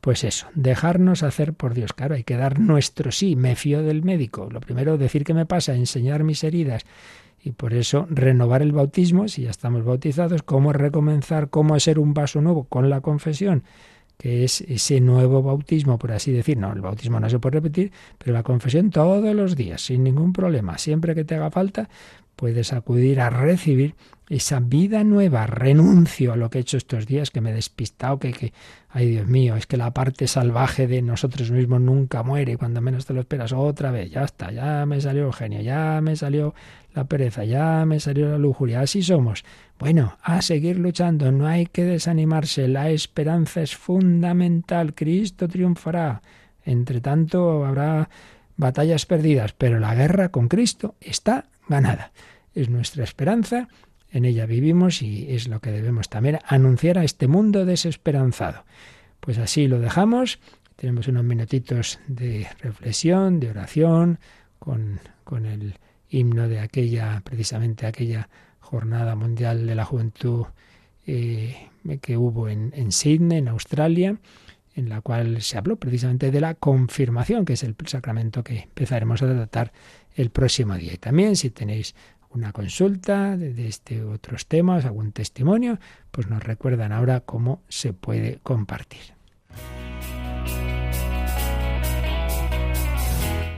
Pues 0.00 0.24
eso, 0.24 0.48
dejarnos 0.56 1.22
hacer 1.22 1.54
por 1.54 1.74
Dios. 1.74 1.92
Claro, 1.92 2.16
hay 2.16 2.24
que 2.24 2.36
dar 2.36 2.58
nuestro 2.58 3.12
sí. 3.12 3.36
Me 3.36 3.54
fío 3.54 3.84
del 3.84 4.02
médico. 4.02 4.48
Lo 4.50 4.58
primero, 4.58 4.98
decir 4.98 5.22
qué 5.22 5.32
me 5.32 5.46
pasa, 5.46 5.76
enseñar 5.76 6.24
mis 6.24 6.42
heridas. 6.42 6.82
Y 7.42 7.52
por 7.52 7.74
eso 7.74 8.06
renovar 8.08 8.62
el 8.62 8.72
bautismo, 8.72 9.26
si 9.26 9.42
ya 9.42 9.50
estamos 9.50 9.84
bautizados, 9.84 10.42
cómo 10.42 10.72
recomenzar, 10.72 11.50
cómo 11.50 11.74
hacer 11.74 11.98
un 11.98 12.14
vaso 12.14 12.40
nuevo 12.40 12.64
con 12.64 12.88
la 12.88 13.00
confesión, 13.00 13.64
que 14.16 14.44
es 14.44 14.60
ese 14.60 15.00
nuevo 15.00 15.42
bautismo, 15.42 15.98
por 15.98 16.12
así 16.12 16.30
decir. 16.30 16.56
No, 16.56 16.72
el 16.72 16.80
bautismo 16.80 17.18
no 17.18 17.28
se 17.28 17.40
puede 17.40 17.54
repetir, 17.54 17.90
pero 18.18 18.32
la 18.32 18.44
confesión 18.44 18.90
todos 18.90 19.34
los 19.34 19.56
días, 19.56 19.80
sin 19.84 20.04
ningún 20.04 20.32
problema. 20.32 20.78
Siempre 20.78 21.16
que 21.16 21.24
te 21.24 21.34
haga 21.34 21.50
falta, 21.50 21.88
puedes 22.36 22.72
acudir 22.72 23.20
a 23.20 23.30
recibir 23.30 23.96
esa 24.34 24.60
vida 24.60 25.04
nueva, 25.04 25.46
renuncio 25.46 26.32
a 26.32 26.36
lo 26.36 26.48
que 26.48 26.56
he 26.56 26.60
hecho 26.62 26.78
estos 26.78 27.06
días, 27.06 27.30
que 27.30 27.42
me 27.42 27.50
he 27.50 27.54
despistado, 27.54 28.18
que, 28.18 28.32
que, 28.32 28.54
ay 28.88 29.10
Dios 29.10 29.26
mío, 29.26 29.56
es 29.56 29.66
que 29.66 29.76
la 29.76 29.92
parte 29.92 30.26
salvaje 30.26 30.86
de 30.86 31.02
nosotros 31.02 31.50
mismos 31.50 31.82
nunca 31.82 32.22
muere, 32.22 32.56
cuando 32.56 32.80
menos 32.80 33.04
te 33.04 33.12
lo 33.12 33.20
esperas 33.20 33.52
otra 33.52 33.90
vez, 33.90 34.10
ya 34.10 34.24
está, 34.24 34.50
ya 34.50 34.86
me 34.86 35.02
salió 35.02 35.26
el 35.26 35.34
genio, 35.34 35.60
ya 35.60 36.00
me 36.00 36.16
salió 36.16 36.54
la 36.94 37.04
pereza, 37.04 37.44
ya 37.44 37.84
me 37.84 38.00
salió 38.00 38.30
la 38.30 38.38
lujuria, 38.38 38.80
así 38.80 39.02
somos. 39.02 39.44
Bueno, 39.78 40.16
a 40.22 40.40
seguir 40.40 40.78
luchando, 40.78 41.30
no 41.30 41.46
hay 41.46 41.66
que 41.66 41.84
desanimarse, 41.84 42.68
la 42.68 42.88
esperanza 42.88 43.60
es 43.60 43.76
fundamental, 43.76 44.94
Cristo 44.94 45.46
triunfará. 45.46 46.22
Entre 46.64 47.02
tanto 47.02 47.66
habrá 47.66 48.08
batallas 48.56 49.04
perdidas, 49.04 49.52
pero 49.52 49.78
la 49.78 49.94
guerra 49.94 50.30
con 50.30 50.48
Cristo 50.48 50.94
está 51.02 51.44
ganada. 51.68 52.12
Es 52.54 52.70
nuestra 52.70 53.04
esperanza 53.04 53.68
en 54.12 54.24
ella 54.24 54.46
vivimos 54.46 55.02
y 55.02 55.34
es 55.34 55.48
lo 55.48 55.60
que 55.60 55.72
debemos 55.72 56.08
también 56.08 56.38
anunciar 56.46 56.98
a 56.98 57.04
este 57.04 57.28
mundo 57.28 57.64
desesperanzado. 57.64 58.64
Pues 59.20 59.38
así 59.38 59.66
lo 59.68 59.80
dejamos. 59.80 60.38
Tenemos 60.76 61.08
unos 61.08 61.24
minutitos 61.24 61.98
de 62.06 62.46
reflexión, 62.60 63.40
de 63.40 63.50
oración, 63.50 64.18
con, 64.58 65.00
con 65.24 65.46
el 65.46 65.74
himno 66.08 66.48
de 66.48 66.60
aquella, 66.60 67.22
precisamente 67.24 67.86
aquella 67.86 68.28
Jornada 68.60 69.14
Mundial 69.14 69.66
de 69.66 69.74
la 69.74 69.84
Juventud 69.84 70.46
eh, 71.06 71.68
que 72.00 72.16
hubo 72.16 72.48
en, 72.48 72.72
en 72.76 72.92
Sydney, 72.92 73.38
en 73.38 73.48
Australia, 73.48 74.18
en 74.74 74.88
la 74.88 75.00
cual 75.00 75.42
se 75.42 75.58
habló 75.58 75.76
precisamente 75.76 76.30
de 76.30 76.40
la 76.40 76.54
confirmación, 76.54 77.44
que 77.44 77.54
es 77.54 77.62
el 77.62 77.74
sacramento 77.86 78.42
que 78.42 78.60
empezaremos 78.60 79.22
a 79.22 79.26
tratar 79.26 79.72
el 80.14 80.30
próximo 80.30 80.74
día. 80.74 80.94
Y 80.94 80.98
también 80.98 81.36
si 81.36 81.50
tenéis 81.50 81.94
una 82.34 82.52
consulta 82.52 83.36
de, 83.36 83.68
este 83.68 84.02
otros 84.02 84.46
temas, 84.46 84.84
algún 84.84 85.12
testimonio, 85.12 85.78
pues 86.10 86.28
nos 86.28 86.42
recuerdan 86.42 86.92
ahora 86.92 87.20
cómo 87.20 87.62
se 87.68 87.92
puede 87.92 88.40
compartir. 88.42 89.00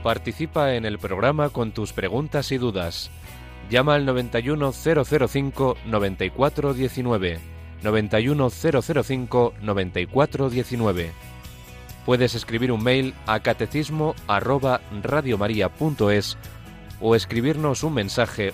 Participa 0.03 0.75
en 0.75 0.85
el 0.85 0.99
programa 0.99 1.49
con 1.49 1.71
tus 1.71 1.91
preguntas 1.91 2.51
y 2.51 2.57
dudas. 2.57 3.09
Llama 3.71 3.95
al 3.95 4.05
91005 4.05 5.77
9419. 5.85 7.39
91005 7.81 9.53
9419. 9.61 11.11
Puedes 12.05 12.35
escribir 12.35 12.71
un 12.71 12.83
mail 12.83 13.15
a 13.25 13.39
catecismo 13.39 14.13
arroba 14.27 14.81
radiomaria.es 15.01 16.37
o 17.01 17.15
escribirnos 17.15 17.83
un 17.83 17.95
mensaje 17.95 18.53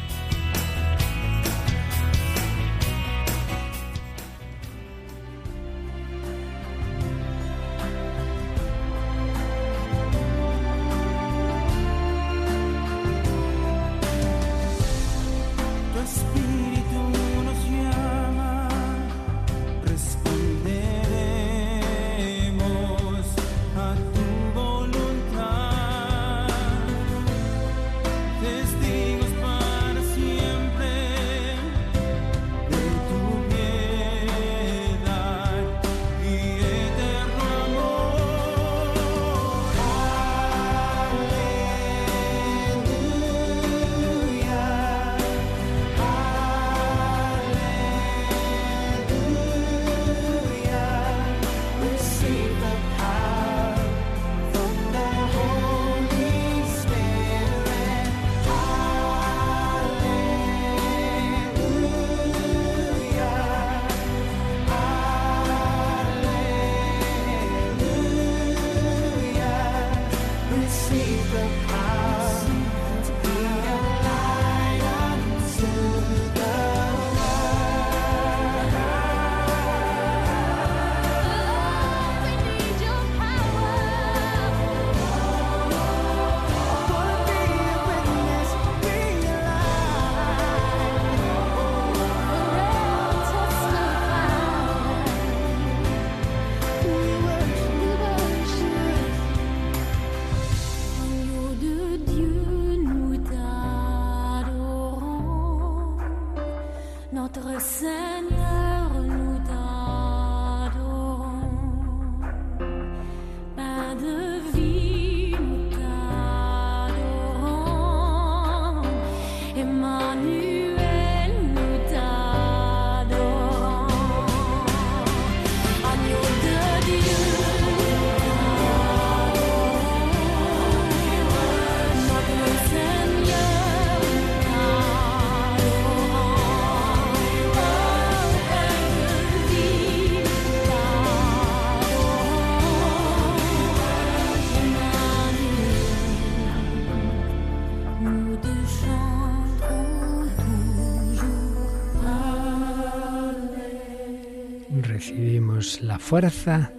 fuerza 156.11 156.73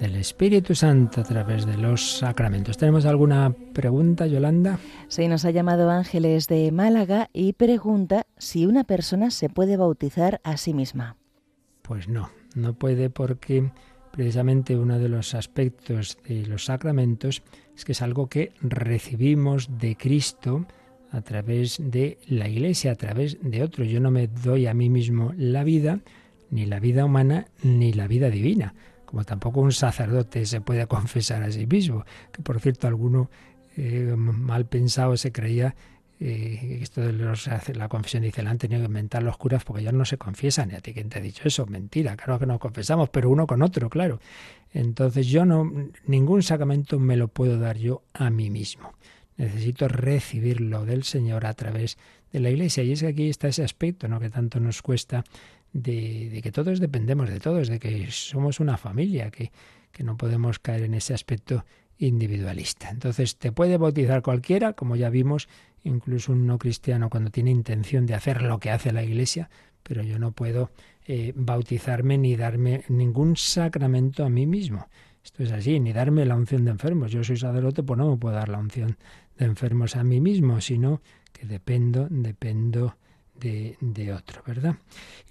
del 0.00 0.16
Espíritu 0.16 0.74
Santo 0.74 1.20
a 1.20 1.22
través 1.22 1.66
de 1.66 1.76
los 1.76 2.18
sacramentos. 2.18 2.76
¿Tenemos 2.76 3.06
alguna 3.06 3.54
pregunta, 3.72 4.26
Yolanda? 4.26 4.80
Sí, 5.06 5.28
nos 5.28 5.44
ha 5.44 5.52
llamado 5.52 5.88
Ángeles 5.88 6.48
de 6.48 6.72
Málaga 6.72 7.30
y 7.32 7.52
pregunta 7.52 8.26
si 8.38 8.66
una 8.66 8.82
persona 8.82 9.30
se 9.30 9.48
puede 9.48 9.76
bautizar 9.76 10.40
a 10.42 10.56
sí 10.56 10.74
misma. 10.74 11.16
Pues 11.82 12.08
no, 12.08 12.30
no 12.56 12.74
puede 12.74 13.08
porque 13.08 13.70
precisamente 14.10 14.76
uno 14.76 14.98
de 14.98 15.08
los 15.08 15.36
aspectos 15.36 16.18
de 16.26 16.44
los 16.46 16.64
sacramentos 16.64 17.44
es 17.76 17.84
que 17.84 17.92
es 17.92 18.02
algo 18.02 18.28
que 18.28 18.50
recibimos 18.62 19.78
de 19.78 19.94
Cristo 19.94 20.66
a 21.12 21.20
través 21.20 21.76
de 21.80 22.18
la 22.26 22.48
Iglesia, 22.48 22.90
a 22.90 22.96
través 22.96 23.38
de 23.40 23.62
otros. 23.62 23.86
Yo 23.86 24.00
no 24.00 24.10
me 24.10 24.26
doy 24.26 24.66
a 24.66 24.74
mí 24.74 24.90
mismo 24.90 25.32
la 25.36 25.62
vida, 25.62 26.00
ni 26.52 26.66
la 26.66 26.78
vida 26.78 27.04
humana, 27.04 27.48
ni 27.64 27.92
la 27.92 28.06
vida 28.06 28.30
divina, 28.30 28.74
como 29.06 29.24
tampoco 29.24 29.60
un 29.60 29.72
sacerdote 29.72 30.46
se 30.46 30.60
puede 30.60 30.86
confesar 30.96 31.42
a 31.42 31.50
sí 31.50 31.66
mismo, 31.66 32.04
que 32.30 32.42
por 32.42 32.60
cierto 32.60 32.86
alguno 32.86 33.28
eh, 33.76 34.14
mal 34.16 34.66
pensado 34.66 35.16
se 35.16 35.32
creía 35.32 35.74
eh, 36.24 36.78
esto 36.80 37.00
de 37.00 37.74
la 37.74 37.88
confesión 37.88 38.22
dice, 38.22 38.44
la 38.44 38.50
han 38.50 38.58
tenido 38.58 38.82
que 38.82 38.86
inventar 38.86 39.24
los 39.24 39.36
curas 39.36 39.64
porque 39.64 39.82
ellos 39.82 39.94
no 39.94 40.04
se 40.04 40.18
confiesan. 40.18 40.70
¿Y 40.70 40.74
a 40.74 40.80
ti 40.80 40.94
quién 40.94 41.08
te 41.08 41.18
ha 41.18 41.20
dicho 41.20 41.42
eso? 41.48 41.66
Mentira, 41.66 42.16
claro 42.16 42.38
que 42.38 42.46
nos 42.46 42.60
confesamos, 42.60 43.08
pero 43.08 43.28
uno 43.28 43.44
con 43.48 43.60
otro, 43.60 43.90
claro. 43.90 44.20
Entonces 44.72 45.26
yo 45.26 45.44
no, 45.44 45.68
ningún 46.06 46.44
sacramento 46.44 47.00
me 47.00 47.16
lo 47.16 47.26
puedo 47.26 47.58
dar 47.58 47.76
yo 47.76 48.04
a 48.12 48.30
mí 48.30 48.50
mismo. 48.50 48.92
Necesito 49.36 49.88
recibirlo 49.88 50.84
del 50.84 51.02
Señor 51.02 51.44
a 51.44 51.54
través 51.54 51.98
de 52.32 52.38
la 52.38 52.50
Iglesia. 52.50 52.84
Y 52.84 52.92
es 52.92 53.00
que 53.00 53.08
aquí 53.08 53.28
está 53.28 53.48
ese 53.48 53.64
aspecto, 53.64 54.06
¿no? 54.06 54.20
Que 54.20 54.30
tanto 54.30 54.60
nos 54.60 54.80
cuesta 54.80 55.24
de, 55.72 56.30
de 56.30 56.42
que 56.42 56.52
todos 56.52 56.80
dependemos 56.80 57.28
de 57.28 57.40
todos, 57.40 57.68
de 57.68 57.78
que 57.78 58.10
somos 58.10 58.60
una 58.60 58.76
familia, 58.76 59.30
que, 59.30 59.52
que 59.92 60.04
no 60.04 60.16
podemos 60.16 60.58
caer 60.58 60.82
en 60.82 60.94
ese 60.94 61.14
aspecto 61.14 61.64
individualista. 61.98 62.90
Entonces, 62.90 63.36
te 63.36 63.52
puede 63.52 63.76
bautizar 63.76 64.22
cualquiera, 64.22 64.72
como 64.72 64.96
ya 64.96 65.10
vimos, 65.10 65.48
incluso 65.84 66.32
un 66.32 66.46
no 66.46 66.58
cristiano 66.58 67.10
cuando 67.10 67.30
tiene 67.30 67.50
intención 67.50 68.06
de 68.06 68.14
hacer 68.14 68.42
lo 68.42 68.58
que 68.58 68.70
hace 68.70 68.92
la 68.92 69.04
Iglesia, 69.04 69.50
pero 69.82 70.02
yo 70.02 70.18
no 70.18 70.32
puedo 70.32 70.70
eh, 71.06 71.32
bautizarme 71.34 72.18
ni 72.18 72.36
darme 72.36 72.84
ningún 72.88 73.36
sacramento 73.36 74.24
a 74.24 74.28
mí 74.30 74.46
mismo. 74.46 74.88
Esto 75.24 75.44
es 75.44 75.52
así, 75.52 75.78
ni 75.78 75.92
darme 75.92 76.24
la 76.24 76.34
unción 76.34 76.64
de 76.64 76.72
enfermos. 76.72 77.12
Yo 77.12 77.22
soy 77.22 77.36
sacerdote, 77.36 77.82
pues 77.82 77.98
no 77.98 78.10
me 78.10 78.16
puedo 78.16 78.34
dar 78.34 78.48
la 78.48 78.58
unción 78.58 78.96
de 79.38 79.44
enfermos 79.44 79.94
a 79.94 80.02
mí 80.02 80.20
mismo, 80.20 80.60
sino 80.60 81.00
que 81.32 81.46
dependo, 81.46 82.08
dependo 82.10 82.96
de, 83.42 84.12
otro, 84.12 84.42
¿verdad? 84.46 84.76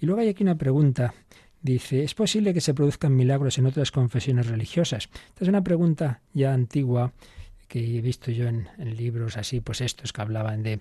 Y 0.00 0.06
luego 0.06 0.20
hay 0.20 0.28
aquí 0.28 0.42
una 0.42 0.56
pregunta 0.56 1.14
Dice, 1.62 2.02
¿es 2.02 2.12
posible 2.14 2.52
que 2.52 2.60
se 2.60 2.74
produzcan 2.74 3.14
milagros 3.14 3.56
en 3.56 3.66
otras 3.66 3.92
confesiones 3.92 4.48
religiosas? 4.48 5.08
Esta 5.28 5.44
es 5.44 5.48
una 5.48 5.62
pregunta 5.62 6.20
ya 6.32 6.52
antigua 6.52 7.12
que 7.68 7.98
he 7.98 8.00
visto 8.00 8.32
yo 8.32 8.48
en, 8.48 8.68
libros 8.96 9.36
así, 9.36 9.60
pues 9.60 9.80
estos 9.80 10.12
que 10.12 10.20
hablaban 10.20 10.64
de, 10.64 10.80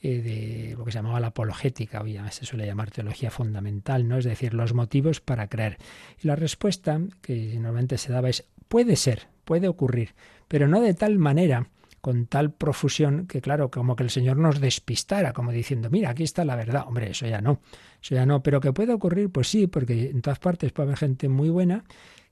eh, 0.00 0.22
de, 0.22 0.74
lo 0.76 0.86
que 0.86 0.90
se 0.90 0.98
llamaba 0.98 1.20
la 1.20 1.28
apologética, 1.28 2.00
hoy 2.00 2.18
se 2.30 2.46
suele 2.46 2.64
llamar 2.64 2.90
teología 2.90 3.30
fundamental, 3.30 4.08
¿no? 4.08 4.16
Es 4.16 4.24
decir, 4.24 4.54
los 4.54 4.72
motivos 4.72 5.20
para 5.20 5.48
creer. 5.48 5.76
Y 6.22 6.26
la 6.26 6.34
respuesta 6.34 6.98
que 7.20 7.52
normalmente 7.56 7.98
se 7.98 8.10
daba 8.10 8.30
es, 8.30 8.44
puede 8.68 8.96
ser, 8.96 9.28
puede 9.44 9.68
ocurrir, 9.68 10.14
pero 10.48 10.66
no 10.66 10.80
de 10.80 10.94
tal 10.94 11.18
manera 11.18 11.68
con 12.02 12.26
tal 12.26 12.52
profusión 12.52 13.28
que, 13.28 13.40
claro, 13.40 13.70
como 13.70 13.94
que 13.94 14.02
el 14.02 14.10
Señor 14.10 14.36
nos 14.36 14.60
despistara, 14.60 15.32
como 15.32 15.52
diciendo, 15.52 15.88
mira, 15.88 16.10
aquí 16.10 16.24
está 16.24 16.44
la 16.44 16.56
verdad. 16.56 16.84
Hombre, 16.86 17.12
eso 17.12 17.28
ya 17.28 17.40
no, 17.40 17.60
eso 18.02 18.16
ya 18.16 18.26
no. 18.26 18.42
Pero 18.42 18.60
que 18.60 18.72
puede 18.72 18.92
ocurrir, 18.92 19.30
pues 19.30 19.46
sí, 19.48 19.68
porque 19.68 20.10
en 20.10 20.20
todas 20.20 20.40
partes 20.40 20.72
puede 20.72 20.88
haber 20.88 20.98
gente 20.98 21.28
muy 21.28 21.48
buena 21.48 21.84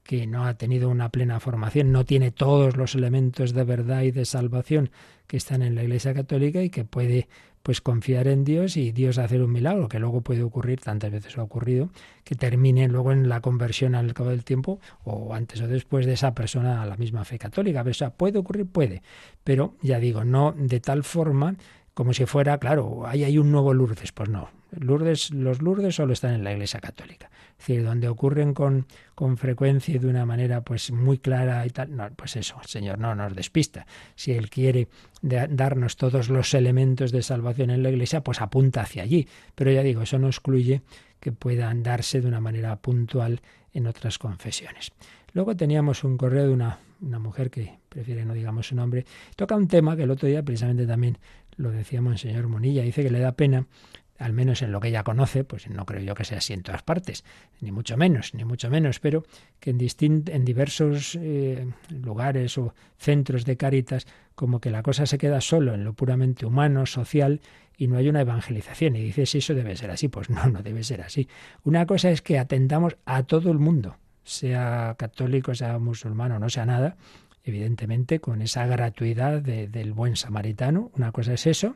que 0.03 0.27
no 0.27 0.45
ha 0.45 0.55
tenido 0.55 0.89
una 0.89 1.11
plena 1.11 1.39
formación, 1.39 1.93
no 1.93 2.05
tiene 2.05 2.33
todos 2.33 2.77
los 2.77 2.97
elementos 2.97 3.53
de 3.53 3.63
verdad 3.63 4.03
y 4.03 4.11
de 4.11 4.25
salvación 4.25 4.91
que 5.29 5.37
están 5.37 5.63
en 5.63 5.77
la 5.77 5.85
Iglesia 5.85 6.15
Católica 6.15 6.63
y 6.63 6.71
que 6.71 6.85
puede 6.85 7.29
pues 7.63 7.81
confiar 7.81 8.29
en 8.29 8.45
Dios 8.45 8.77
y 8.77 8.93
Dios 8.93 9.19
hacer 9.19 9.43
un 9.43 9.53
milagro, 9.53 9.89
que 9.89 9.99
luego 9.99 10.23
puede 10.23 10.43
ocurrir, 10.43 10.81
tantas 10.81 11.11
veces 11.11 11.37
ha 11.39 11.43
ocurrido, 11.43 11.91
que 12.25 12.35
termine 12.35 12.89
luego 12.89 13.13
en 13.13 13.29
la 13.29 13.41
conversión 13.41 13.95
al 13.95 14.15
cabo 14.15 14.31
del 14.31 14.45
tiempo 14.45 14.81
o 15.05 15.35
antes 15.35 15.61
o 15.61 15.69
después 15.69 16.07
de 16.07 16.15
esa 16.15 16.35
persona 16.35 16.83
a 16.83 16.87
la 16.87 16.97
misma 16.97 17.25
fe 17.25 17.39
católica. 17.39 17.83
O 17.87 17.93
sea, 17.93 18.11
puede 18.11 18.39
ocurrir, 18.39 18.67
puede, 18.67 19.03
pero 19.45 19.75
ya 19.83 19.99
digo, 19.99 20.25
no 20.25 20.55
de 20.57 20.81
tal 20.81 21.05
forma 21.05 21.57
como 21.95 22.15
si 22.15 22.25
fuera, 22.25 22.59
claro, 22.59 23.07
ahí 23.07 23.25
hay 23.25 23.37
un 23.37 23.53
nuevo 23.53 23.75
Lourdes. 23.75 24.13
Pues 24.13 24.29
no, 24.29 24.49
Lourdes, 24.73 25.31
los 25.31 25.63
Lourdes 25.63 25.95
solo 25.95 26.13
están 26.13 26.35
en 26.35 26.45
la 26.45 26.53
Iglesia 26.53 26.81
Católica. 26.81 27.31
Es 27.53 27.67
decir, 27.67 27.85
donde 27.85 28.09
ocurren 28.09 28.55
con, 28.55 28.87
con 29.15 29.37
frecuencia 29.37 29.95
y 29.95 29.99
de 29.99 30.07
una 30.07 30.25
manera 30.25 30.63
pues 30.63 30.91
muy 30.91 31.19
clara 31.19 31.67
y 31.67 31.71
tal, 31.71 31.95
no, 31.95 32.09
pues 32.15 32.37
eso, 32.37 32.57
el 32.63 32.69
Señor 32.69 32.99
no 32.99 33.15
nos 33.15 33.35
despista. 33.35 33.87
Si 34.15 34.33
Él 34.33 34.49
quiere 34.49 34.89
darnos 35.23 35.97
todos 35.97 36.29
los 36.29 36.55
elementos 36.55 37.13
de 37.13 37.23
salvación 37.23 37.71
en 37.71 37.83
la 37.83 37.91
Iglesia, 37.91 38.23
pues 38.23 38.41
apunta 38.41 38.83
hacia 38.83 39.03
allí. 39.03 39.29
Pero 39.55 39.71
ya 39.73 39.83
digo, 39.83 40.03
eso 40.03 40.19
no 40.19 40.29
excluye 40.29 40.83
que 41.21 41.33
puedan 41.33 41.83
darse 41.83 42.21
de 42.21 42.29
una 42.29 42.41
manera 42.41 42.77
puntual 42.77 43.41
en 43.73 43.87
otras 43.87 44.19
confesiones. 44.19 44.93
Luego 45.33 45.57
teníamos 45.57 46.03
un 46.03 46.17
correo 46.17 46.47
de 46.47 46.53
una, 46.53 46.79
una 47.01 47.19
mujer 47.19 47.51
que 47.51 47.79
prefiere 47.89 48.25
no 48.25 48.35
digamos 48.35 48.69
su 48.69 48.75
nombre, 48.75 49.05
toca 49.37 49.55
un 49.55 49.69
tema 49.69 49.97
que 49.97 50.05
el 50.05 50.11
otro 50.11 50.29
día 50.29 50.43
precisamente 50.43 50.87
también 50.87 51.19
lo 51.57 51.71
decía 51.71 52.01
Monseñor 52.01 52.49
Monilla, 52.49 52.83
dice 52.83 53.03
que 53.03 53.11
le 53.11 53.21
da 53.21 53.33
pena 53.33 53.67
al 54.21 54.35
menos 54.35 54.61
en 54.63 54.71
lo 54.71 54.81
que 54.81 54.89
ella 54.89 55.03
conoce, 55.03 55.45
pues 55.45 55.69
no 55.69 55.87
creo 55.87 56.03
yo 56.03 56.15
que 56.15 56.25
sea 56.25 56.39
así 56.39 56.53
en 56.53 56.63
todas 56.63 56.83
partes, 56.83 57.25
ni 57.61 57.73
mucho 57.73 57.97
menos, 57.97 58.35
ni 58.35 58.45
mucho 58.45 58.71
menos, 58.71 59.01
pero 59.01 59.25
que 59.59 59.71
en, 59.71 59.79
en 60.27 60.45
diversos 60.45 61.19
eh, 61.21 61.67
lugares 61.89 62.59
o 62.59 62.75
centros 62.99 63.47
de 63.47 63.57
caritas, 63.57 64.07
como 64.35 64.61
que 64.61 64.71
la 64.71 64.83
cosa 64.83 65.07
se 65.07 65.17
queda 65.17 65.41
solo 65.41 65.75
en 65.75 65.85
lo 65.85 65.95
puramente 65.95 66.45
humano, 66.45 66.85
social, 66.85 67.41
y 67.79 67.89
no 67.89 67.97
hay 67.97 68.11
una 68.11 68.21
evangelización. 68.21 68.95
Y 68.97 69.03
dices, 69.05 69.35
eso 69.35 69.55
debe 69.55 69.75
ser 69.75 69.91
así. 69.91 70.09
Pues 70.09 70.29
no, 70.29 70.47
no 70.51 70.63
debe 70.63 70.85
ser 70.85 71.01
así. 71.01 71.27
Una 71.65 71.87
cosa 71.87 72.11
es 72.11 72.21
que 72.21 72.39
atendamos 72.39 72.99
a 73.07 73.23
todo 73.23 73.51
el 73.51 73.59
mundo, 73.59 73.97
sea 74.23 74.97
católico, 74.99 75.55
sea 75.55 75.79
musulmano, 75.79 76.39
no 76.39 76.51
sea 76.51 76.67
nada, 76.67 76.99
evidentemente 77.43 78.21
con 78.21 78.43
esa 78.43 78.67
gratuidad 78.67 79.41
del 79.41 79.93
buen 79.95 80.17
samaritano. 80.17 80.91
Una 80.95 81.11
cosa 81.11 81.33
es 81.33 81.47
eso, 81.47 81.75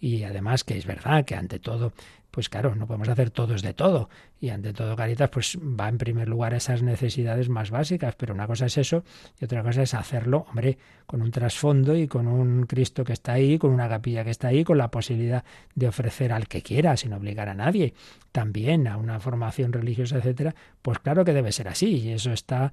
y 0.00 0.22
además 0.24 0.64
que 0.64 0.76
es 0.76 0.86
verdad 0.86 1.24
que 1.24 1.34
ante 1.34 1.58
todo 1.58 1.92
pues 2.34 2.48
claro, 2.48 2.74
no 2.74 2.88
podemos 2.88 3.08
hacer 3.08 3.30
todos 3.30 3.62
de 3.62 3.74
todo. 3.74 4.08
Y 4.40 4.48
ante 4.48 4.72
todo, 4.72 4.96
Caritas, 4.96 5.30
pues 5.30 5.56
va 5.56 5.88
en 5.88 5.98
primer 5.98 6.28
lugar 6.28 6.52
a 6.52 6.56
esas 6.56 6.82
necesidades 6.82 7.48
más 7.48 7.70
básicas. 7.70 8.16
Pero 8.16 8.34
una 8.34 8.48
cosa 8.48 8.66
es 8.66 8.76
eso 8.76 9.04
y 9.40 9.44
otra 9.44 9.62
cosa 9.62 9.82
es 9.82 9.94
hacerlo, 9.94 10.44
hombre, 10.50 10.76
con 11.06 11.22
un 11.22 11.30
trasfondo 11.30 11.96
y 11.96 12.08
con 12.08 12.26
un 12.26 12.66
Cristo 12.66 13.04
que 13.04 13.12
está 13.12 13.34
ahí, 13.34 13.56
con 13.56 13.70
una 13.70 13.88
capilla 13.88 14.24
que 14.24 14.30
está 14.30 14.48
ahí, 14.48 14.64
con 14.64 14.78
la 14.78 14.90
posibilidad 14.90 15.44
de 15.76 15.86
ofrecer 15.86 16.32
al 16.32 16.48
que 16.48 16.60
quiera, 16.60 16.96
sin 16.96 17.12
obligar 17.12 17.48
a 17.48 17.54
nadie, 17.54 17.94
también 18.32 18.88
a 18.88 18.96
una 18.96 19.20
formación 19.20 19.72
religiosa, 19.72 20.16
etcétera. 20.16 20.56
Pues 20.82 20.98
claro 20.98 21.24
que 21.24 21.34
debe 21.34 21.52
ser 21.52 21.68
así. 21.68 21.98
Y 21.98 22.10
eso 22.10 22.32
está, 22.32 22.72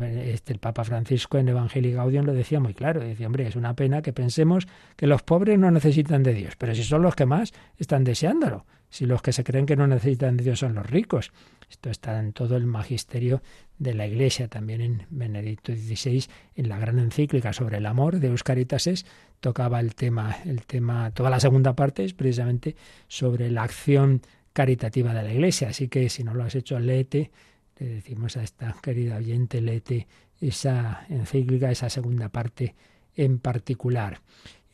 este, 0.00 0.52
el 0.52 0.58
Papa 0.58 0.82
Francisco 0.82 1.38
en 1.38 1.48
Evangelii 1.48 1.92
Gaudium 1.92 2.26
lo 2.26 2.34
decía 2.34 2.58
muy 2.58 2.74
claro. 2.74 3.00
Decía, 3.00 3.28
hombre, 3.28 3.46
es 3.46 3.54
una 3.54 3.74
pena 3.74 4.02
que 4.02 4.12
pensemos 4.12 4.66
que 4.96 5.06
los 5.06 5.22
pobres 5.22 5.60
no 5.60 5.70
necesitan 5.70 6.24
de 6.24 6.34
Dios, 6.34 6.56
pero 6.56 6.74
si 6.74 6.82
son 6.82 7.02
los 7.02 7.14
que 7.14 7.24
más 7.24 7.52
están 7.78 8.02
deseándolo 8.02 8.66
si 8.90 9.06
los 9.06 9.22
que 9.22 9.32
se 9.32 9.44
creen 9.44 9.66
que 9.66 9.76
no 9.76 9.86
necesitan 9.86 10.36
de 10.36 10.44
Dios 10.44 10.60
son 10.60 10.74
los 10.74 10.86
ricos. 10.86 11.32
Esto 11.70 11.90
está 11.90 12.18
en 12.20 12.32
todo 12.32 12.56
el 12.56 12.66
magisterio 12.66 13.42
de 13.78 13.94
la 13.94 14.06
Iglesia, 14.06 14.48
también 14.48 14.80
en 14.80 15.06
Benedicto 15.10 15.72
XVI, 15.72 16.26
en 16.54 16.68
la 16.68 16.78
gran 16.78 16.98
encíclica 16.98 17.52
sobre 17.52 17.78
el 17.78 17.86
amor 17.86 18.20
de 18.20 18.28
Euscaritases, 18.28 19.04
tocaba 19.40 19.80
el 19.80 19.94
tema, 19.94 20.36
el 20.44 20.64
tema, 20.64 21.10
toda 21.10 21.30
la 21.30 21.40
segunda 21.40 21.74
parte 21.74 22.04
es 22.04 22.14
precisamente 22.14 22.76
sobre 23.08 23.50
la 23.50 23.64
acción 23.64 24.22
caritativa 24.52 25.12
de 25.12 25.22
la 25.22 25.32
Iglesia. 25.32 25.68
Así 25.68 25.88
que 25.88 26.08
si 26.08 26.24
no 26.24 26.34
lo 26.34 26.44
has 26.44 26.54
hecho, 26.54 26.78
léete, 26.78 27.30
le 27.78 27.86
decimos 27.86 28.36
a 28.36 28.42
esta 28.42 28.74
querida 28.82 29.16
oyente, 29.16 29.60
léete 29.60 30.06
esa 30.40 31.04
encíclica, 31.08 31.70
esa 31.70 31.90
segunda 31.90 32.28
parte 32.28 32.74
en 33.14 33.38
particular. 33.38 34.20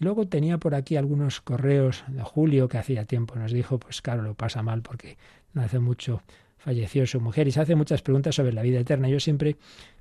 Luego 0.03 0.27
tenía 0.27 0.59
por 0.59 0.75
aquí 0.75 0.97
algunos 0.97 1.41
correos 1.41 2.03
de 2.09 2.23
Julio 2.23 2.69
que 2.69 2.77
hacía 2.77 3.05
tiempo 3.05 3.37
nos 3.37 3.53
dijo, 3.53 3.79
pues 3.79 4.03
claro, 4.03 4.23
lo 4.23 4.35
pasa 4.35 4.61
mal 4.61 4.83
porque 4.83 5.17
no 5.55 5.63
hace 5.63 5.79
mucho 5.79 6.23
falleció 6.59 7.07
su 7.07 7.21
mujer 7.21 7.49
y 7.49 7.53
se 7.53 7.61
hace 7.61 7.75
muchas 7.75 8.03
preguntas 8.03 8.35
sobre 8.35 8.53
la 8.53 8.63
vida 8.63 8.81
eterna. 8.81 9.09
Yo 9.09 9.21
siempre 9.21 9.57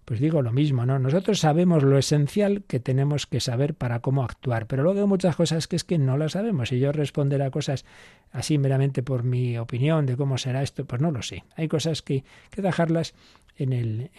pues 0.06 0.20
digo 0.20 0.42
lo 0.42 0.52
mismo, 0.52 0.86
¿no? 0.88 0.98
Nosotros 0.98 1.40
sabemos 1.40 1.84
lo 1.84 2.00
esencial 2.00 2.64
que 2.68 2.80
tenemos 2.80 3.28
que 3.28 3.40
saber 3.40 3.76
para 3.76 4.00
cómo 4.00 4.24
actuar, 4.24 4.66
pero 4.66 4.82
luego 4.82 5.00
hay 5.00 5.06
muchas 5.06 5.36
cosas 5.36 5.68
que 5.68 5.76
es 5.76 5.84
que 5.84 6.00
no 6.00 6.18
las 6.18 6.32
sabemos. 6.32 6.72
Y 6.72 6.80
yo 6.80 6.92
responder 6.92 7.44
a 7.44 7.52
cosas 7.52 7.86
así 8.32 8.58
meramente 8.58 9.04
por 9.04 9.24
mi 9.24 9.60
opinión 9.60 10.08
de 10.08 10.18
cómo 10.18 10.40
será 10.40 10.64
esto, 10.64 10.86
pues 10.86 11.00
no 11.02 11.12
lo 11.12 11.22
sé. 11.22 11.44
Hay 11.56 11.68
cosas 11.68 12.02
que 12.02 12.24
que 12.50 12.64
dejarlas 12.64 13.14
en 13.56 13.74
el 13.74 14.10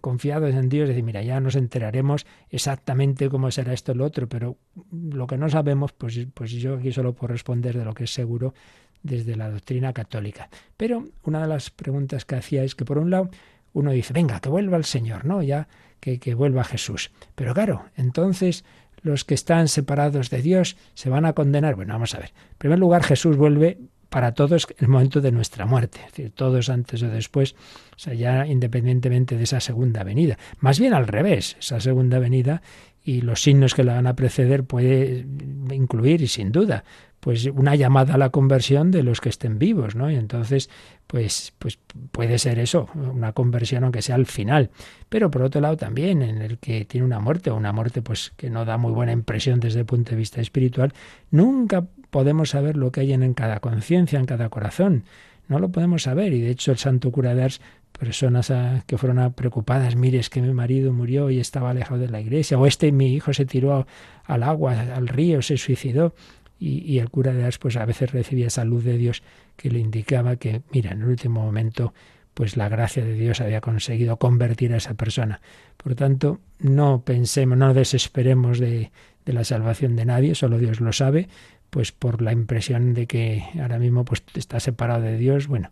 confiados 0.00 0.54
en 0.54 0.68
Dios, 0.68 0.88
decir, 0.88 1.04
mira, 1.04 1.22
ya 1.22 1.40
nos 1.40 1.56
enteraremos 1.56 2.26
exactamente 2.50 3.28
cómo 3.28 3.50
será 3.50 3.72
esto 3.72 3.92
o 3.92 3.94
lo 3.94 4.04
otro, 4.04 4.28
pero 4.28 4.56
lo 4.92 5.26
que 5.26 5.36
no 5.36 5.48
sabemos, 5.48 5.92
pues, 5.92 6.26
pues 6.34 6.50
yo 6.52 6.74
aquí 6.76 6.92
solo 6.92 7.14
puedo 7.14 7.32
responder 7.32 7.76
de 7.76 7.84
lo 7.84 7.94
que 7.94 8.04
es 8.04 8.12
seguro 8.12 8.54
desde 9.02 9.36
la 9.36 9.50
doctrina 9.50 9.92
católica. 9.92 10.48
Pero 10.76 11.04
una 11.22 11.42
de 11.42 11.48
las 11.48 11.70
preguntas 11.70 12.24
que 12.24 12.36
hacía 12.36 12.64
es 12.64 12.74
que, 12.74 12.84
por 12.84 12.98
un 12.98 13.10
lado, 13.10 13.30
uno 13.72 13.90
dice, 13.90 14.12
venga, 14.12 14.40
que 14.40 14.48
vuelva 14.48 14.76
el 14.76 14.84
Señor, 14.84 15.24
¿no? 15.24 15.42
Ya 15.42 15.68
que, 16.00 16.18
que 16.18 16.34
vuelva 16.34 16.64
Jesús. 16.64 17.10
Pero 17.34 17.54
claro, 17.54 17.86
entonces 17.96 18.64
los 19.02 19.24
que 19.24 19.34
están 19.34 19.68
separados 19.68 20.30
de 20.30 20.40
Dios 20.42 20.76
se 20.94 21.10
van 21.10 21.26
a 21.26 21.34
condenar. 21.34 21.74
Bueno, 21.76 21.92
vamos 21.92 22.14
a 22.14 22.18
ver. 22.18 22.32
En 22.52 22.58
primer 22.58 22.78
lugar, 22.78 23.02
Jesús 23.04 23.36
vuelve 23.36 23.78
para 24.14 24.30
todos 24.30 24.68
el 24.78 24.86
momento 24.86 25.20
de 25.20 25.32
nuestra 25.32 25.66
muerte, 25.66 25.98
es 25.98 26.12
decir, 26.12 26.30
todos 26.30 26.68
antes 26.68 27.02
o 27.02 27.08
después, 27.08 27.56
o 27.96 27.98
sea, 27.98 28.14
ya 28.14 28.46
independientemente 28.46 29.36
de 29.36 29.42
esa 29.42 29.58
segunda 29.58 30.04
venida. 30.04 30.38
Más 30.60 30.78
bien 30.78 30.94
al 30.94 31.08
revés, 31.08 31.56
esa 31.58 31.80
segunda 31.80 32.20
venida 32.20 32.62
y 33.02 33.22
los 33.22 33.42
signos 33.42 33.74
que 33.74 33.82
la 33.82 33.94
van 33.94 34.06
a 34.06 34.14
preceder 34.14 34.62
puede 34.62 35.26
incluir, 35.72 36.22
y 36.22 36.28
sin 36.28 36.52
duda, 36.52 36.84
pues 37.18 37.46
una 37.46 37.74
llamada 37.74 38.14
a 38.14 38.18
la 38.18 38.30
conversión 38.30 38.92
de 38.92 39.02
los 39.02 39.20
que 39.20 39.30
estén 39.30 39.58
vivos, 39.58 39.96
¿no? 39.96 40.08
Y 40.08 40.14
entonces, 40.14 40.70
pues, 41.08 41.52
pues 41.58 41.80
puede 42.12 42.38
ser 42.38 42.60
eso, 42.60 42.88
una 42.94 43.32
conversión 43.32 43.82
aunque 43.82 44.00
sea 44.00 44.14
al 44.14 44.26
final. 44.26 44.70
Pero 45.08 45.28
por 45.28 45.42
otro 45.42 45.60
lado 45.60 45.76
también, 45.76 46.22
en 46.22 46.40
el 46.40 46.58
que 46.58 46.84
tiene 46.84 47.04
una 47.04 47.18
muerte, 47.18 47.50
o 47.50 47.56
una 47.56 47.72
muerte 47.72 48.00
pues 48.00 48.32
que 48.36 48.48
no 48.48 48.64
da 48.64 48.76
muy 48.76 48.92
buena 48.92 49.10
impresión 49.10 49.58
desde 49.58 49.80
el 49.80 49.86
punto 49.86 50.12
de 50.12 50.18
vista 50.18 50.40
espiritual, 50.40 50.92
nunca 51.32 51.86
podemos 52.14 52.50
saber 52.50 52.76
lo 52.76 52.92
que 52.92 53.00
hay 53.00 53.12
en 53.12 53.34
cada 53.34 53.58
conciencia, 53.58 54.20
en 54.20 54.26
cada 54.26 54.48
corazón. 54.48 55.02
No 55.48 55.58
lo 55.58 55.70
podemos 55.70 56.04
saber. 56.04 56.32
Y 56.32 56.42
de 56.42 56.50
hecho 56.50 56.70
el 56.70 56.78
santo 56.78 57.10
cura 57.10 57.34
de 57.34 57.42
Ars 57.42 57.60
personas 57.90 58.52
que 58.86 58.96
fueron 58.98 59.32
preocupadas, 59.32 59.96
mire, 59.96 60.20
es 60.20 60.30
que 60.30 60.40
mi 60.40 60.54
marido 60.54 60.92
murió 60.92 61.28
y 61.28 61.40
estaba 61.40 61.70
alejado 61.70 61.98
de 62.00 62.08
la 62.08 62.20
iglesia, 62.20 62.56
o 62.56 62.66
este 62.68 62.92
mi 62.92 63.12
hijo 63.12 63.32
se 63.32 63.46
tiró 63.46 63.88
al 64.26 64.44
agua, 64.44 64.78
al 64.94 65.08
río, 65.08 65.42
se 65.42 65.56
suicidó 65.56 66.14
y, 66.60 67.00
el 67.00 67.10
cura 67.10 67.32
de 67.32 67.42
Ars 67.42 67.58
pues 67.58 67.76
a 67.76 67.84
veces 67.84 68.12
recibía 68.12 68.46
esa 68.46 68.64
luz 68.64 68.84
de 68.84 68.96
Dios 68.96 69.24
que 69.56 69.68
le 69.70 69.80
indicaba 69.80 70.36
que, 70.36 70.62
mira, 70.70 70.92
en 70.92 71.02
el 71.02 71.08
último 71.08 71.42
momento 71.42 71.94
pues 72.32 72.56
la 72.56 72.68
gracia 72.68 73.04
de 73.04 73.14
Dios 73.14 73.40
había 73.40 73.60
conseguido 73.60 74.18
convertir 74.18 74.72
a 74.72 74.76
esa 74.76 74.94
persona. 74.94 75.40
Por 75.76 75.96
tanto, 75.96 76.38
no 76.60 77.02
pensemos, 77.04 77.58
no 77.58 77.74
desesperemos 77.74 78.60
de, 78.60 78.92
de 79.24 79.32
la 79.32 79.44
salvación 79.44 79.96
de 79.96 80.04
nadie, 80.04 80.34
solo 80.34 80.58
Dios 80.58 80.80
lo 80.80 80.92
sabe, 80.92 81.28
pues 81.74 81.90
por 81.90 82.22
la 82.22 82.30
impresión 82.30 82.94
de 82.94 83.08
que 83.08 83.46
ahora 83.60 83.80
mismo 83.80 84.04
pues 84.04 84.22
está 84.36 84.60
separado 84.60 85.02
de 85.02 85.18
Dios, 85.18 85.48
bueno, 85.48 85.70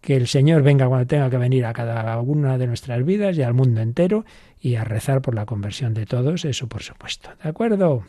que 0.00 0.16
el 0.16 0.26
Señor 0.26 0.62
venga 0.62 0.88
cuando 0.88 1.06
tenga 1.06 1.28
que 1.28 1.36
venir 1.36 1.66
a 1.66 1.74
cada 1.74 2.18
una 2.18 2.56
de 2.56 2.66
nuestras 2.66 3.04
vidas 3.04 3.36
y 3.36 3.42
al 3.42 3.52
mundo 3.52 3.82
entero 3.82 4.24
y 4.58 4.76
a 4.76 4.84
rezar 4.84 5.20
por 5.20 5.34
la 5.34 5.44
conversión 5.44 5.92
de 5.92 6.06
todos, 6.06 6.46
eso 6.46 6.66
por 6.66 6.82
supuesto. 6.82 7.28
¿De 7.42 7.50
acuerdo? 7.50 8.04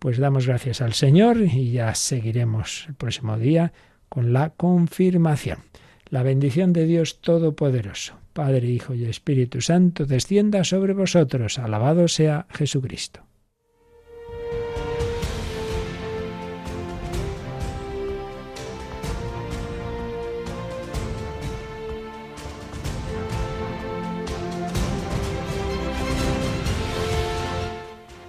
Pues 0.00 0.18
damos 0.18 0.48
gracias 0.48 0.80
al 0.80 0.94
Señor 0.94 1.36
y 1.38 1.70
ya 1.70 1.94
seguiremos 1.94 2.86
el 2.88 2.94
próximo 2.94 3.38
día 3.38 3.72
con 4.08 4.32
la 4.32 4.50
confirmación. 4.50 5.60
La 6.08 6.24
bendición 6.24 6.72
de 6.72 6.84
Dios 6.86 7.20
Todopoderoso, 7.20 8.14
Padre, 8.32 8.66
Hijo 8.66 8.92
y 8.92 9.04
Espíritu 9.04 9.60
Santo, 9.60 10.04
descienda 10.04 10.64
sobre 10.64 10.94
vosotros. 10.94 11.60
Alabado 11.60 12.08
sea 12.08 12.48
Jesucristo. 12.50 13.20